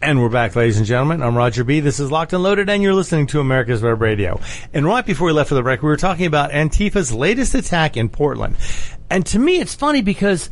And 0.00 0.22
we're 0.22 0.28
back, 0.28 0.54
ladies 0.54 0.76
and 0.76 0.86
gentlemen. 0.86 1.24
I'm 1.24 1.36
Roger 1.36 1.64
B. 1.64 1.80
This 1.80 1.98
is 1.98 2.08
Locked 2.08 2.32
and 2.32 2.40
Loaded, 2.40 2.70
and 2.70 2.84
you're 2.84 2.94
listening 2.94 3.26
to 3.28 3.40
America's 3.40 3.82
Web 3.82 4.00
Radio. 4.00 4.40
And 4.72 4.86
right 4.86 5.04
before 5.04 5.26
we 5.26 5.32
left 5.32 5.48
for 5.48 5.56
the 5.56 5.62
break, 5.62 5.82
we 5.82 5.88
were 5.88 5.96
talking 5.96 6.26
about 6.26 6.52
Antifa's 6.52 7.12
latest 7.12 7.52
attack 7.56 7.96
in 7.96 8.08
Portland. 8.08 8.54
And 9.10 9.26
to 9.26 9.40
me, 9.40 9.58
it's 9.58 9.74
funny 9.74 10.00
because 10.00 10.50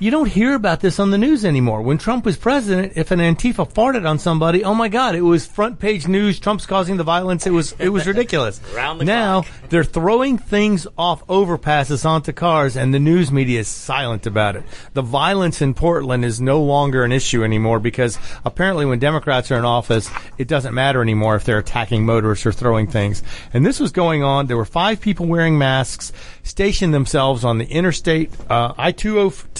you 0.00 0.12
don't 0.12 0.28
hear 0.28 0.54
about 0.54 0.80
this 0.80 1.00
on 1.00 1.10
the 1.10 1.18
news 1.18 1.44
anymore. 1.44 1.82
When 1.82 1.98
Trump 1.98 2.24
was 2.24 2.36
president, 2.36 2.92
if 2.94 3.10
an 3.10 3.18
Antifa 3.18 3.68
farted 3.72 4.08
on 4.08 4.20
somebody, 4.20 4.62
oh 4.62 4.74
my 4.74 4.88
God, 4.88 5.16
it 5.16 5.22
was 5.22 5.44
front 5.44 5.80
page 5.80 6.06
news. 6.06 6.38
Trump's 6.38 6.66
causing 6.66 6.96
the 6.96 7.04
violence. 7.04 7.46
It 7.48 7.50
was 7.50 7.74
it 7.80 7.88
was 7.88 8.06
ridiculous. 8.12 8.60
The 9.00 9.04
now 9.04 9.44
they're 9.70 9.82
throwing 9.82 10.38
things 10.38 10.86
off 10.96 11.26
overpasses 11.26 12.04
onto 12.06 12.32
cars, 12.32 12.76
and 12.76 12.94
the 12.94 13.00
news 13.00 13.32
media 13.32 13.60
is 13.60 13.68
silent 13.68 14.26
about 14.26 14.54
it. 14.54 14.62
The 14.94 15.02
violence 15.02 15.60
in 15.60 15.74
Portland 15.74 16.24
is 16.24 16.40
no 16.40 16.62
longer 16.62 17.02
an 17.02 17.10
issue 17.10 17.42
anymore 17.42 17.80
because 17.80 18.18
apparently, 18.44 18.86
when 18.86 19.00
Democrats 19.00 19.50
are 19.50 19.58
in 19.58 19.64
office, 19.64 20.08
it 20.38 20.46
doesn't 20.46 20.74
matter 20.74 21.02
anymore 21.02 21.34
if 21.34 21.44
they're 21.44 21.58
attacking 21.58 22.06
motorists 22.06 22.46
or 22.46 22.52
throwing 22.52 22.86
things. 22.86 23.24
And 23.52 23.66
this 23.66 23.80
was 23.80 23.90
going 23.90 24.22
on. 24.22 24.46
There 24.46 24.56
were 24.56 24.64
five 24.64 25.00
people 25.00 25.26
wearing 25.26 25.58
masks, 25.58 26.12
stationed 26.44 26.94
themselves 26.94 27.44
on 27.44 27.58
the 27.58 27.66
interstate 27.66 28.30
uh, 28.48 28.74
I 28.78 28.92
two 28.92 29.18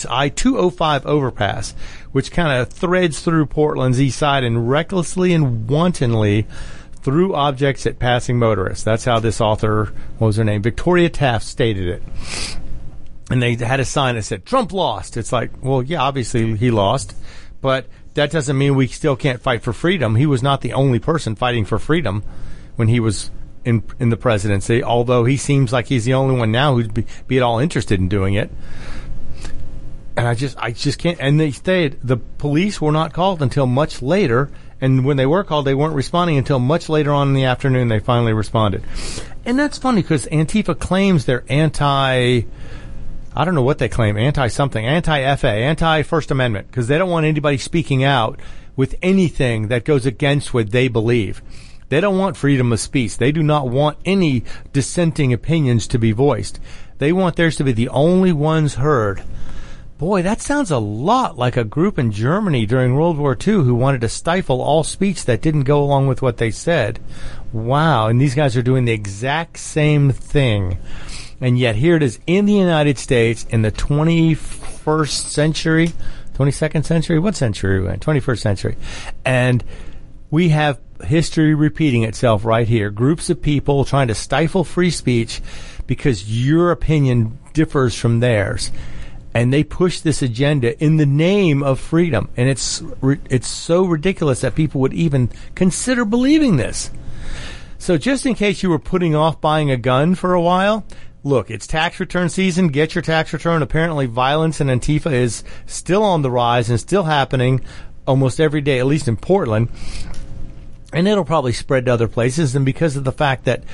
I 0.09 0.28
oh 0.47 0.71
five 0.71 1.07
overpass, 1.07 1.73
which 2.13 2.31
kind 2.31 2.61
of 2.61 2.69
threads 2.69 3.21
through 3.21 3.47
Portland's 3.47 4.01
east 4.01 4.19
side 4.19 4.45
and 4.45 4.69
recklessly 4.69 5.33
and 5.33 5.69
wantonly 5.69 6.47
threw 7.03 7.35
objects 7.35 7.87
at 7.87 7.99
passing 7.99 8.39
motorists. 8.39 8.85
That's 8.85 9.05
how 9.05 9.21
this 9.21 9.41
author, 9.41 9.93
what 10.19 10.27
was 10.27 10.37
her 10.37 10.45
name, 10.45 10.63
Victoria 10.63 11.09
Taft, 11.09 11.47
stated 11.47 11.89
it. 11.89 12.03
And 13.31 13.43
they 13.43 13.55
had 13.55 13.81
a 13.81 13.85
sign 13.85 14.15
that 14.15 14.23
said 14.23 14.45
Trump 14.45 14.73
lost. 14.73 15.17
It's 15.17 15.33
like, 15.33 15.51
well, 15.63 15.83
yeah, 15.83 16.01
obviously 16.01 16.57
he 16.57 16.71
lost, 16.71 17.15
but 17.61 17.87
that 18.15 18.31
doesn't 18.31 18.59
mean 18.59 18.75
we 18.75 18.87
still 18.89 19.17
can't 19.17 19.41
fight 19.41 19.63
for 19.63 19.73
freedom. 19.73 20.17
He 20.17 20.27
was 20.27 20.43
not 20.43 20.61
the 20.61 20.73
only 20.73 20.99
person 20.99 21.37
fighting 21.37 21.65
for 21.65 21.79
freedom 21.79 22.23
when 22.77 22.89
he 22.89 23.01
was 23.01 23.31
in 23.65 23.83
in 23.99 24.09
the 24.09 24.17
presidency. 24.17 24.83
Although 24.83 25.25
he 25.25 25.37
seems 25.37 25.73
like 25.73 25.87
he's 25.87 26.05
the 26.05 26.15
only 26.15 26.37
one 26.37 26.51
now 26.51 26.75
who'd 26.75 26.95
be, 26.95 27.07
be 27.27 27.37
at 27.37 27.43
all 27.43 27.59
interested 27.59 28.01
in 28.01 28.09
doing 28.09 28.35
it. 28.35 28.51
And 30.19 30.27
I 30.27 30.35
just, 30.35 30.59
I 30.59 30.73
just 30.73 30.99
can't. 30.99 31.19
And 31.21 31.39
they 31.39 31.51
stayed. 31.53 31.99
The 32.03 32.17
police 32.17 32.81
were 32.81 32.93
not 32.93 33.13
called 33.13 33.41
until 33.41 33.67
much 33.67 34.03
later. 34.03 34.51
And 34.81 35.05
when 35.05 35.17
they 35.17 35.27
were 35.27 35.45
called, 35.45 35.65
they 35.65 35.75
weren't 35.75 35.95
responding 35.95 36.37
until 36.37 36.59
much 36.59 36.89
later 36.89 37.13
on 37.13 37.29
in 37.29 37.35
the 37.35 37.45
afternoon. 37.45 37.89
They 37.89 38.01
finally 38.01 38.33
responded. 38.33 38.85
And 39.45 39.59
that's 39.59 39.79
funny 39.79 40.03
because 40.03 40.27
Antifa 40.27 40.79
claims 40.79 41.25
they're 41.25 41.45
anti. 41.49 42.43
I 43.35 43.45
don't 43.45 43.55
know 43.55 43.63
what 43.63 43.79
they 43.79 43.89
claim. 43.89 44.17
Anti 44.17 44.49
something. 44.49 44.85
Anti 44.85 45.37
FA. 45.37 45.49
Anti 45.49 46.03
First 46.03 46.31
Amendment. 46.31 46.69
Because 46.69 46.89
they 46.89 46.99
don't 46.99 47.11
want 47.11 47.27
anybody 47.27 47.59
speaking 47.59 48.05
out 48.05 48.41
with 48.77 48.95
anything 49.03 49.69
that 49.69 49.85
goes 49.85 50.07
against 50.07 50.55
what 50.55 50.71
they 50.71 50.89
believe. 50.89 51.43
They 51.89 52.01
don't 52.01 52.19
want 52.19 52.37
freedom 52.37 52.73
of 52.73 52.81
speech. 52.81 53.19
They 53.19 53.33
do 53.33 53.43
not 53.43 53.69
want 53.69 53.99
any 54.05 54.45
dissenting 54.73 55.33
opinions 55.33 55.87
to 55.89 55.99
be 55.99 56.13
voiced. 56.13 56.61
They 56.99 57.13
want 57.13 57.37
theirs 57.37 57.57
to 57.57 57.65
be 57.65 57.73
the 57.73 57.89
only 57.89 58.33
ones 58.33 58.75
heard. 58.75 59.23
Boy, 59.99 60.23
that 60.23 60.41
sounds 60.41 60.71
a 60.71 60.79
lot 60.79 61.37
like 61.37 61.57
a 61.57 61.65
group 61.65 61.99
in 61.99 62.13
Germany 62.13 62.67
during 62.67 62.95
World 62.95 63.19
War 63.19 63.33
II 63.33 63.55
who 63.55 63.75
wanted 63.75 64.01
to 64.03 64.09
stifle 64.09 64.63
all 64.63 64.85
speech 64.85 65.25
that 65.25 65.43
didn't 65.43 65.65
go 65.65 65.83
along 65.83 66.07
with 66.07 66.23
what 66.23 66.37
they 66.37 66.53
said. 66.53 67.01
Wow, 67.53 68.07
and 68.07 68.21
these 68.21 68.37
guys 68.37 68.57
are 68.57 68.63
doing 68.63 68.85
the 68.85 68.93
exact 68.93 69.59
same 69.59 70.13
thing. 70.13 70.79
And 71.41 71.59
yet 71.59 71.75
here 71.75 71.97
it 71.97 72.05
is 72.05 72.21
in 72.29 72.47
the 72.47 72.53
United 72.53 72.97
States 72.97 73.45
in 73.51 73.63
the 73.63 73.73
21st 73.73 75.09
century, 75.09 75.93
22nd 76.35 76.85
century, 76.85 77.19
what 77.19 77.35
century 77.35 77.79
are 77.79 77.83
we 77.83 77.89
in? 77.89 77.99
21st 77.99 78.39
century. 78.39 78.77
And 79.25 79.65
we 80.31 80.51
have 80.51 80.79
history 81.03 81.55
repeating 81.55 82.05
itself 82.05 82.45
right 82.45 82.69
here. 82.69 82.91
Groups 82.91 83.31
of 83.31 83.43
people 83.43 83.85
trying 83.85 84.07
to 84.09 84.15
stifle 84.15 84.63
free 84.63 84.93
speech 84.93 85.43
because 85.89 86.47
your 86.47 86.71
opinion 86.71 87.37
differs 87.53 87.97
from 87.97 88.21
theirs. 88.21 88.71
And 89.35 89.53
they 89.53 89.63
push 89.63 90.01
this 90.01 90.23
agenda 90.23 90.83
in 90.83 90.97
the 90.97 91.07
name 91.07 91.63
of 91.63 91.79
freedom. 91.79 92.29
And 92.37 92.49
it's, 92.49 92.83
it's 93.03 93.47
so 93.47 93.85
ridiculous 93.85 94.41
that 94.41 94.55
people 94.55 94.81
would 94.81 94.95
even 94.95 95.31
consider 95.55 96.05
believing 96.05 96.57
this. 96.57 96.91
So 97.79 97.99
just 97.99 98.27
in 98.27 98.35
case 98.35 98.63
you 98.63 98.71
were 98.71 98.79
putting 98.79 99.15
off 99.15 99.41
buying 99.41 99.71
a 99.71 99.77
gun 99.77 100.15
for 100.15 100.35
a 100.35 100.41
while, 100.41 100.85
look, 101.23 101.51
it's 101.51 101.67
tax 101.67 102.01
return 102.01 102.29
season. 102.29 102.69
Get 102.69 102.95
your 102.95 103.03
tax 103.03 103.33
return. 103.33 103.63
Apparently 103.63 104.07
violence 104.07 104.61
in 104.61 104.69
Antifa 104.69 105.13
is 105.13 105.45
still 105.67 106.03
on 106.03 106.23
the 106.23 106.31
rise 106.31 106.71
and 106.71 106.81
still 106.81 107.05
happening 107.05 107.63
almost 108.07 108.41
every 108.41 108.63
day, 108.63 108.79
at 108.79 108.87
least 108.87 109.07
in 109.07 109.17
Portland 109.17 109.69
and 110.93 111.07
it'll 111.07 111.25
probably 111.25 111.53
spread 111.53 111.87
to 111.87 111.93
other 111.93 112.09
places. 112.09 112.55
And 112.55 112.65
because 112.65 112.97
of 112.97 113.05
the 113.05 113.13
fact 113.13 113.45
that 113.45 113.65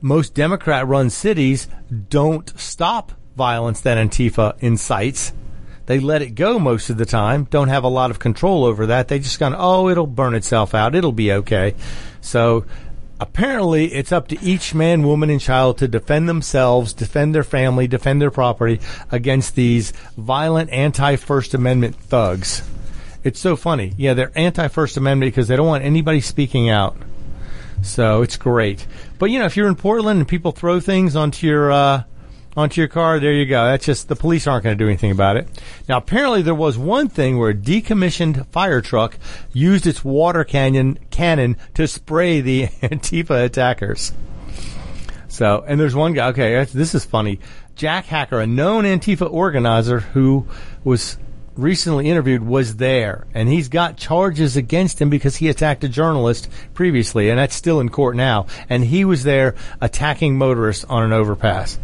most 0.00 0.34
Democrat 0.34 0.86
run 0.86 1.10
cities 1.10 1.68
don't 2.08 2.52
stop 2.58 3.12
violence 3.36 3.80
that 3.82 3.98
Antifa 3.98 4.56
incites, 4.60 5.32
they 5.86 6.00
let 6.00 6.22
it 6.22 6.30
go 6.30 6.58
most 6.58 6.90
of 6.90 6.96
the 6.96 7.06
time, 7.06 7.44
don't 7.44 7.68
have 7.68 7.84
a 7.84 7.88
lot 7.88 8.10
of 8.10 8.18
control 8.18 8.64
over 8.64 8.86
that. 8.86 9.08
They 9.08 9.18
just 9.18 9.38
kind 9.38 9.54
of, 9.54 9.60
oh, 9.60 9.88
it'll 9.88 10.06
burn 10.06 10.34
itself 10.34 10.74
out. 10.74 10.94
It'll 10.94 11.12
be 11.12 11.32
okay. 11.32 11.74
So 12.20 12.64
apparently 13.20 13.92
it's 13.92 14.12
up 14.12 14.28
to 14.28 14.42
each 14.42 14.74
man, 14.74 15.02
woman, 15.02 15.30
and 15.30 15.40
child 15.40 15.78
to 15.78 15.88
defend 15.88 16.28
themselves, 16.28 16.92
defend 16.92 17.34
their 17.34 17.44
family, 17.44 17.86
defend 17.86 18.22
their 18.22 18.30
property 18.30 18.80
against 19.10 19.54
these 19.54 19.92
violent 20.16 20.70
anti-First 20.70 21.54
Amendment 21.54 21.96
thugs. 21.96 22.62
It's 23.22 23.40
so 23.40 23.56
funny. 23.56 23.92
Yeah, 23.96 24.14
they're 24.14 24.32
anti 24.34 24.68
First 24.68 24.96
Amendment 24.96 25.32
because 25.32 25.48
they 25.48 25.56
don't 25.56 25.66
want 25.66 25.84
anybody 25.84 26.20
speaking 26.20 26.68
out. 26.68 26.96
So 27.82 28.22
it's 28.22 28.36
great. 28.36 28.86
But 29.18 29.30
you 29.30 29.38
know, 29.38 29.46
if 29.46 29.56
you're 29.56 29.68
in 29.68 29.76
Portland 29.76 30.20
and 30.20 30.28
people 30.28 30.52
throw 30.52 30.80
things 30.80 31.16
onto 31.16 31.46
your 31.46 31.72
uh, 31.72 32.04
onto 32.56 32.80
your 32.80 32.88
car, 32.88 33.18
there 33.18 33.32
you 33.32 33.46
go. 33.46 33.64
That's 33.64 33.84
just 33.84 34.08
the 34.08 34.16
police 34.16 34.46
aren't 34.46 34.64
going 34.64 34.76
to 34.78 34.84
do 34.84 34.88
anything 34.88 35.10
about 35.10 35.36
it. 35.36 35.48
Now, 35.88 35.98
apparently, 35.98 36.42
there 36.42 36.54
was 36.54 36.78
one 36.78 37.08
thing 37.08 37.38
where 37.38 37.50
a 37.50 37.54
decommissioned 37.54 38.46
fire 38.48 38.80
truck 38.80 39.18
used 39.52 39.86
its 39.86 40.04
water 40.04 40.44
cannon 40.44 40.98
cannon 41.10 41.56
to 41.74 41.88
spray 41.88 42.40
the 42.40 42.66
Antifa 42.82 43.44
attackers. 43.44 44.12
So, 45.28 45.64
and 45.66 45.80
there's 45.80 45.96
one 45.96 46.12
guy. 46.12 46.28
Okay, 46.28 46.64
this 46.64 46.94
is 46.94 47.04
funny. 47.04 47.40
Jack 47.74 48.06
Hacker, 48.06 48.40
a 48.40 48.46
known 48.46 48.84
Antifa 48.84 49.28
organizer 49.28 49.98
who 49.98 50.46
was 50.84 51.18
recently 51.56 52.08
interviewed 52.08 52.44
was 52.44 52.76
there, 52.76 53.26
and 53.34 53.48
he's 53.48 53.68
got 53.68 53.96
charges 53.96 54.56
against 54.56 55.00
him 55.00 55.10
because 55.10 55.36
he 55.36 55.48
attacked 55.48 55.82
a 55.82 55.88
journalist 55.88 56.48
previously, 56.72 57.30
and 57.30 57.38
that's 57.38 57.54
still 57.54 57.80
in 57.80 57.88
court 57.88 58.14
now. 58.16 58.46
And 58.68 58.84
he 58.84 59.04
was 59.04 59.24
there 59.24 59.54
attacking 59.80 60.38
motorists 60.38 60.84
on 60.84 61.02
an 61.02 61.12
overpass. 61.12 61.78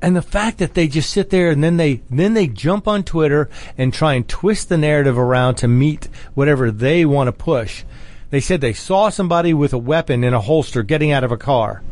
And 0.00 0.14
the 0.14 0.22
fact 0.22 0.58
that 0.58 0.74
they 0.74 0.86
just 0.86 1.10
sit 1.10 1.30
there 1.30 1.50
and 1.50 1.62
then 1.62 1.76
they 1.76 2.02
then 2.08 2.34
they 2.34 2.46
jump 2.46 2.86
on 2.86 3.02
Twitter 3.02 3.50
and 3.76 3.92
try 3.92 4.14
and 4.14 4.28
twist 4.28 4.68
the 4.68 4.78
narrative 4.78 5.18
around 5.18 5.56
to 5.56 5.68
meet 5.68 6.08
whatever 6.34 6.70
they 6.70 7.04
want 7.04 7.26
to 7.26 7.32
push. 7.32 7.84
They 8.30 8.40
said 8.40 8.60
they 8.60 8.74
saw 8.74 9.08
somebody 9.08 9.52
with 9.54 9.72
a 9.72 9.78
weapon 9.78 10.22
in 10.22 10.34
a 10.34 10.40
holster 10.40 10.82
getting 10.82 11.10
out 11.10 11.24
of 11.24 11.32
a 11.32 11.36
car. 11.36 11.82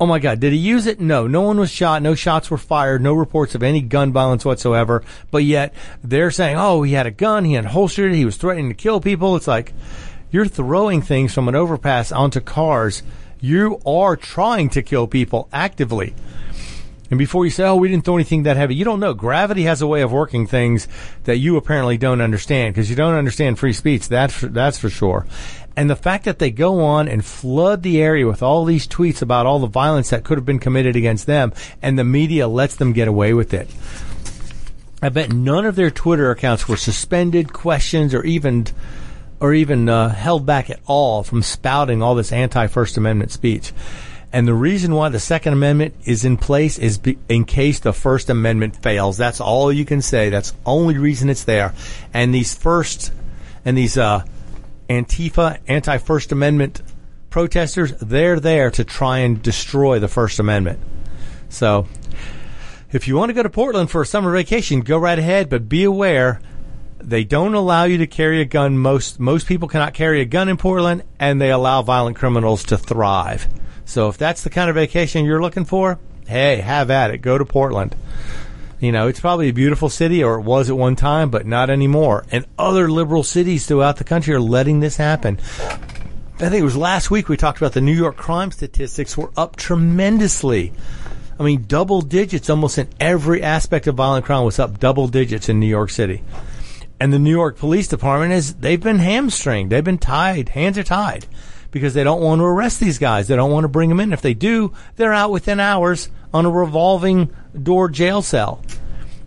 Oh 0.00 0.06
my 0.06 0.18
God, 0.18 0.40
did 0.40 0.52
he 0.52 0.58
use 0.58 0.86
it? 0.86 1.00
No, 1.00 1.28
no 1.28 1.42
one 1.42 1.60
was 1.60 1.70
shot. 1.70 2.02
No 2.02 2.16
shots 2.16 2.50
were 2.50 2.58
fired. 2.58 3.00
No 3.00 3.14
reports 3.14 3.54
of 3.54 3.62
any 3.62 3.80
gun 3.80 4.12
violence 4.12 4.44
whatsoever. 4.44 5.04
But 5.30 5.44
yet 5.44 5.72
they're 6.02 6.32
saying, 6.32 6.56
oh, 6.58 6.82
he 6.82 6.94
had 6.94 7.06
a 7.06 7.12
gun. 7.12 7.44
He 7.44 7.52
had 7.54 7.66
it. 7.66 8.14
He 8.14 8.24
was 8.24 8.36
threatening 8.36 8.68
to 8.68 8.74
kill 8.74 9.00
people. 9.00 9.36
It's 9.36 9.46
like 9.46 9.72
you're 10.32 10.46
throwing 10.46 11.02
things 11.02 11.32
from 11.32 11.46
an 11.46 11.54
overpass 11.54 12.10
onto 12.10 12.40
cars. 12.40 13.04
You 13.40 13.80
are 13.86 14.16
trying 14.16 14.70
to 14.70 14.82
kill 14.82 15.06
people 15.06 15.48
actively. 15.52 16.14
And 17.12 17.18
before 17.18 17.44
you 17.44 17.50
say, 17.50 17.64
oh, 17.64 17.76
we 17.76 17.88
didn't 17.88 18.06
throw 18.06 18.16
anything 18.16 18.44
that 18.44 18.56
heavy, 18.56 18.74
you 18.74 18.86
don't 18.86 18.98
know. 18.98 19.12
Gravity 19.12 19.64
has 19.64 19.82
a 19.82 19.86
way 19.86 20.00
of 20.00 20.10
working 20.10 20.46
things 20.46 20.88
that 21.24 21.36
you 21.36 21.58
apparently 21.58 21.98
don't 21.98 22.22
understand 22.22 22.72
because 22.72 22.88
you 22.88 22.96
don't 22.96 23.12
understand 23.12 23.58
free 23.58 23.74
speech. 23.74 24.08
That's 24.08 24.32
for, 24.32 24.46
that's 24.46 24.78
for 24.78 24.88
sure. 24.88 25.26
And 25.76 25.90
the 25.90 25.94
fact 25.94 26.24
that 26.24 26.38
they 26.38 26.50
go 26.50 26.82
on 26.82 27.08
and 27.08 27.22
flood 27.22 27.82
the 27.82 28.00
area 28.00 28.26
with 28.26 28.42
all 28.42 28.64
these 28.64 28.88
tweets 28.88 29.20
about 29.20 29.44
all 29.44 29.58
the 29.58 29.66
violence 29.66 30.08
that 30.08 30.24
could 30.24 30.38
have 30.38 30.46
been 30.46 30.58
committed 30.58 30.96
against 30.96 31.26
them, 31.26 31.52
and 31.82 31.98
the 31.98 32.02
media 32.02 32.48
lets 32.48 32.76
them 32.76 32.94
get 32.94 33.08
away 33.08 33.34
with 33.34 33.52
it. 33.52 33.68
I 35.02 35.10
bet 35.10 35.34
none 35.34 35.66
of 35.66 35.76
their 35.76 35.90
Twitter 35.90 36.30
accounts 36.30 36.66
were 36.66 36.78
suspended, 36.78 37.52
questions, 37.52 38.14
or 38.14 38.24
even 38.24 38.68
or 39.38 39.52
even 39.52 39.86
uh, 39.90 40.08
held 40.08 40.46
back 40.46 40.70
at 40.70 40.80
all 40.86 41.24
from 41.24 41.42
spouting 41.42 42.00
all 42.00 42.14
this 42.14 42.32
anti-First 42.32 42.96
Amendment 42.96 43.32
speech. 43.32 43.74
And 44.32 44.48
the 44.48 44.54
reason 44.54 44.94
why 44.94 45.10
the 45.10 45.20
Second 45.20 45.52
Amendment 45.52 45.94
is 46.04 46.24
in 46.24 46.38
place 46.38 46.78
is 46.78 46.96
be, 46.98 47.18
in 47.28 47.44
case 47.44 47.80
the 47.80 47.92
First 47.92 48.30
Amendment 48.30 48.76
fails. 48.76 49.18
That's 49.18 49.40
all 49.40 49.70
you 49.70 49.84
can 49.84 50.00
say. 50.00 50.30
That's 50.30 50.52
the 50.52 50.58
only 50.64 50.96
reason 50.96 51.28
it's 51.28 51.44
there. 51.44 51.74
And 52.14 52.34
these 52.34 52.54
first 52.54 53.12
and 53.64 53.76
these 53.76 53.98
uh, 53.98 54.24
Antifa, 54.88 55.58
anti-First 55.68 56.32
Amendment 56.32 56.80
protesters, 57.30 57.92
they're 58.00 58.40
there 58.40 58.70
to 58.70 58.84
try 58.84 59.18
and 59.18 59.42
destroy 59.42 59.98
the 59.98 60.08
First 60.08 60.38
Amendment. 60.38 60.80
So, 61.48 61.86
if 62.90 63.06
you 63.06 63.16
want 63.16 63.30
to 63.30 63.34
go 63.34 63.42
to 63.42 63.50
Portland 63.50 63.90
for 63.90 64.02
a 64.02 64.06
summer 64.06 64.32
vacation, 64.32 64.80
go 64.80 64.98
right 64.98 65.18
ahead, 65.18 65.50
but 65.50 65.68
be 65.68 65.84
aware 65.84 66.40
they 66.98 67.24
don't 67.24 67.54
allow 67.54 67.84
you 67.84 67.98
to 67.98 68.06
carry 68.06 68.40
a 68.40 68.44
gun. 68.44 68.78
Most 68.78 69.18
most 69.18 69.46
people 69.46 69.68
cannot 69.68 69.94
carry 69.94 70.20
a 70.20 70.24
gun 70.24 70.48
in 70.48 70.56
Portland, 70.56 71.02
and 71.18 71.40
they 71.40 71.50
allow 71.50 71.82
violent 71.82 72.16
criminals 72.16 72.64
to 72.64 72.78
thrive. 72.78 73.46
So 73.84 74.08
if 74.08 74.18
that's 74.18 74.42
the 74.42 74.50
kind 74.50 74.70
of 74.70 74.76
vacation 74.76 75.24
you're 75.24 75.42
looking 75.42 75.64
for, 75.64 75.98
hey, 76.26 76.56
have 76.56 76.90
at 76.90 77.10
it. 77.10 77.18
Go 77.18 77.38
to 77.38 77.44
Portland. 77.44 77.94
You 78.80 78.90
know, 78.90 79.06
it's 79.06 79.20
probably 79.20 79.48
a 79.48 79.52
beautiful 79.52 79.88
city, 79.88 80.24
or 80.24 80.40
it 80.40 80.42
was 80.42 80.68
at 80.68 80.76
one 80.76 80.96
time, 80.96 81.30
but 81.30 81.46
not 81.46 81.70
anymore. 81.70 82.24
And 82.32 82.46
other 82.58 82.90
liberal 82.90 83.22
cities 83.22 83.66
throughout 83.66 83.96
the 83.96 84.04
country 84.04 84.34
are 84.34 84.40
letting 84.40 84.80
this 84.80 84.96
happen. 84.96 85.38
I 86.40 86.48
think 86.48 86.62
it 86.62 86.64
was 86.64 86.76
last 86.76 87.10
week 87.10 87.28
we 87.28 87.36
talked 87.36 87.58
about 87.58 87.74
the 87.74 87.80
New 87.80 87.94
York 87.94 88.16
crime 88.16 88.50
statistics 88.50 89.16
were 89.16 89.30
up 89.36 89.54
tremendously. 89.54 90.72
I 91.38 91.44
mean, 91.44 91.64
double 91.68 92.00
digits 92.00 92.50
almost 92.50 92.78
in 92.78 92.88
every 92.98 93.42
aspect 93.42 93.86
of 93.86 93.94
violent 93.94 94.24
crime 94.24 94.44
was 94.44 94.58
up 94.58 94.80
double 94.80 95.06
digits 95.06 95.48
in 95.48 95.60
New 95.60 95.66
York 95.66 95.90
City. 95.90 96.24
And 96.98 97.12
the 97.12 97.20
New 97.20 97.30
York 97.30 97.58
Police 97.58 97.86
Department 97.86 98.32
is, 98.32 98.54
they've 98.54 98.82
been 98.82 98.98
hamstringed. 98.98 99.70
They've 99.70 99.84
been 99.84 99.98
tied. 99.98 100.48
Hands 100.50 100.76
are 100.76 100.82
tied 100.82 101.26
because 101.72 101.94
they 101.94 102.04
don't 102.04 102.20
want 102.20 102.38
to 102.38 102.44
arrest 102.44 102.78
these 102.78 102.98
guys. 102.98 103.26
They 103.26 103.34
don't 103.34 103.50
want 103.50 103.64
to 103.64 103.68
bring 103.68 103.88
them 103.88 103.98
in. 103.98 104.12
If 104.12 104.22
they 104.22 104.34
do, 104.34 104.72
they're 104.94 105.12
out 105.12 105.32
within 105.32 105.58
hours 105.58 106.08
on 106.32 106.46
a 106.46 106.50
revolving 106.50 107.34
door 107.60 107.88
jail 107.88 108.22
cell. 108.22 108.62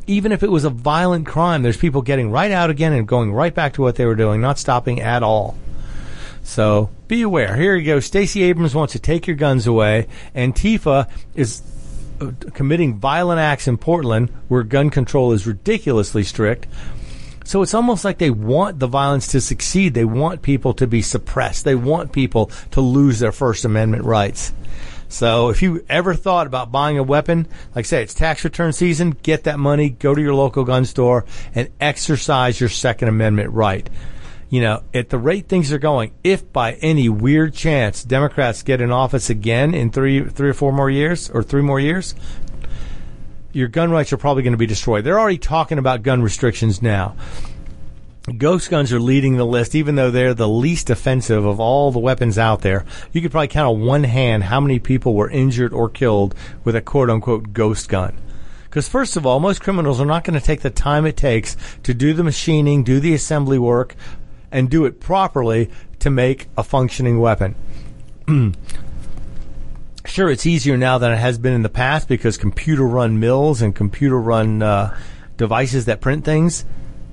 Even 0.07 0.31
if 0.31 0.43
it 0.43 0.51
was 0.51 0.63
a 0.63 0.69
violent 0.69 1.25
crime, 1.25 1.63
there's 1.63 1.75
people 1.75 2.03
getting 2.03 2.31
right 2.31 2.51
out 2.51 2.69
again 2.69 2.93
and 2.93 3.07
going 3.07 3.33
right 3.33 3.53
back 3.53 3.73
to 3.73 3.81
what 3.81 3.95
they 3.95 4.05
were 4.05 4.15
doing, 4.15 4.39
not 4.39 4.59
stopping 4.59 5.01
at 5.01 5.23
all. 5.23 5.57
So 6.43 6.91
be 7.07 7.23
aware. 7.23 7.55
Here 7.55 7.75
you 7.75 7.85
go. 7.85 7.99
Stacey 7.99 8.43
Abrams 8.43 8.75
wants 8.75 8.93
to 8.93 8.99
take 8.99 9.25
your 9.25 9.35
guns 9.35 9.65
away. 9.65 10.07
Antifa 10.35 11.09
is 11.33 11.63
uh, 12.21 12.31
committing 12.53 12.99
violent 12.99 13.39
acts 13.39 13.67
in 13.67 13.77
Portland 13.77 14.29
where 14.47 14.61
gun 14.61 14.91
control 14.91 15.31
is 15.31 15.47
ridiculously 15.47 16.23
strict. 16.23 16.67
So 17.45 17.61
it's 17.61 17.75
almost 17.75 18.03
like 18.03 18.17
they 18.17 18.31
want 18.31 18.79
the 18.79 18.87
violence 18.87 19.27
to 19.27 19.39
succeed. 19.39 19.93
They 19.93 20.03
want 20.03 20.41
people 20.41 20.73
to 20.73 20.87
be 20.87 21.03
suppressed. 21.03 21.63
They 21.63 21.75
want 21.75 22.11
people 22.11 22.47
to 22.71 22.81
lose 22.81 23.19
their 23.19 23.31
First 23.31 23.65
Amendment 23.65 24.03
rights. 24.03 24.51
So 25.07 25.49
if 25.49 25.61
you 25.61 25.85
ever 25.87 26.15
thought 26.15 26.47
about 26.47 26.71
buying 26.71 26.97
a 26.97 27.03
weapon, 27.03 27.47
like 27.75 27.85
I 27.85 27.87
say, 27.87 28.01
it's 28.01 28.15
tax 28.15 28.43
return 28.43 28.73
season, 28.73 29.11
get 29.11 29.43
that 29.43 29.59
money, 29.59 29.91
go 29.91 30.15
to 30.15 30.21
your 30.21 30.33
local 30.33 30.63
gun 30.63 30.85
store 30.85 31.23
and 31.53 31.69
exercise 31.79 32.59
your 32.59 32.69
Second 32.69 33.09
Amendment 33.09 33.51
right. 33.51 33.87
You 34.49 34.61
know, 34.61 34.83
at 34.93 35.09
the 35.09 35.17
rate 35.17 35.47
things 35.47 35.71
are 35.71 35.79
going, 35.79 36.13
if 36.23 36.51
by 36.51 36.73
any 36.73 37.09
weird 37.09 37.53
chance 37.53 38.03
Democrats 38.03 38.63
get 38.63 38.81
in 38.81 38.91
office 38.91 39.29
again 39.29 39.73
in 39.73 39.91
three, 39.91 40.23
three 40.23 40.49
or 40.49 40.53
four 40.53 40.71
more 40.71 40.89
years 40.89 41.29
or 41.29 41.43
three 41.43 41.61
more 41.61 41.79
years, 41.79 42.15
your 43.55 43.69
gun 43.69 43.89
rights 43.89 44.11
are 44.11 44.17
probably 44.17 44.43
going 44.43 44.51
to 44.51 44.57
be 44.57 44.65
destroyed. 44.65 45.05
They're 45.05 45.19
already 45.19 45.37
talking 45.37 45.77
about 45.77 46.03
gun 46.03 46.21
restrictions 46.21 46.81
now. 46.81 47.15
Ghost 48.37 48.69
guns 48.69 48.91
are 48.91 48.99
leading 48.99 49.37
the 49.37 49.45
list, 49.45 49.75
even 49.75 49.95
though 49.95 50.11
they're 50.11 50.33
the 50.33 50.47
least 50.47 50.89
offensive 50.89 51.45
of 51.45 51.59
all 51.59 51.91
the 51.91 51.99
weapons 51.99 52.37
out 52.37 52.61
there. 52.61 52.83
You 53.13 53.21
could 53.21 53.31
probably 53.31 53.47
count 53.47 53.69
on 53.69 53.85
one 53.85 54.03
hand 54.03 54.43
how 54.43 54.59
many 54.59 54.79
people 54.79 55.13
were 55.13 55.29
injured 55.29 55.71
or 55.71 55.87
killed 55.87 56.35
with 56.65 56.75
a 56.75 56.81
quote 56.81 57.09
unquote 57.09 57.53
ghost 57.53 57.87
gun. 57.87 58.17
Because 58.65 58.89
first 58.89 59.15
of 59.15 59.25
all, 59.25 59.39
most 59.39 59.61
criminals 59.61 60.01
are 60.01 60.05
not 60.05 60.25
going 60.25 60.37
to 60.37 60.45
take 60.45 60.61
the 60.61 60.69
time 60.69 61.05
it 61.05 61.15
takes 61.15 61.55
to 61.83 61.93
do 61.93 62.13
the 62.13 62.25
machining, 62.25 62.83
do 62.83 62.99
the 62.99 63.13
assembly 63.13 63.57
work, 63.57 63.95
and 64.51 64.69
do 64.69 64.83
it 64.83 64.99
properly 64.99 65.71
to 65.99 66.09
make 66.09 66.47
a 66.57 66.63
functioning 66.63 67.21
weapon. 67.21 67.55
sure, 70.15 70.29
it's 70.29 70.45
easier 70.45 70.77
now 70.77 70.97
than 70.97 71.11
it 71.11 71.17
has 71.17 71.37
been 71.37 71.51
in 71.51 71.61
the 71.61 71.67
past 71.67 72.07
because 72.07 72.37
computer 72.37 72.83
run 72.83 73.19
mills 73.19 73.61
and 73.61 73.75
computer 73.75 74.17
run 74.17 74.61
uh, 74.61 74.97
devices 75.35 75.85
that 75.85 75.99
print 75.99 76.23
things, 76.23 76.63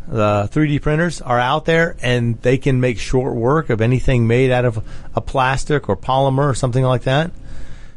the 0.07 0.49
3D 0.53 0.81
printers 0.81 1.21
are 1.21 1.41
out 1.41 1.65
there 1.65 1.97
and 2.01 2.41
they 2.43 2.57
can 2.57 2.81
make 2.81 3.01
short 3.01 3.35
work 3.35 3.71
of 3.71 3.81
anything 3.81 4.29
made 4.29 4.53
out 4.53 4.65
of 4.65 4.87
a 5.17 5.21
plastic 5.21 5.89
or 5.89 5.97
polymer 5.97 6.49
or 6.49 6.55
something 6.55 6.85
like 6.85 7.03
that. 7.03 7.33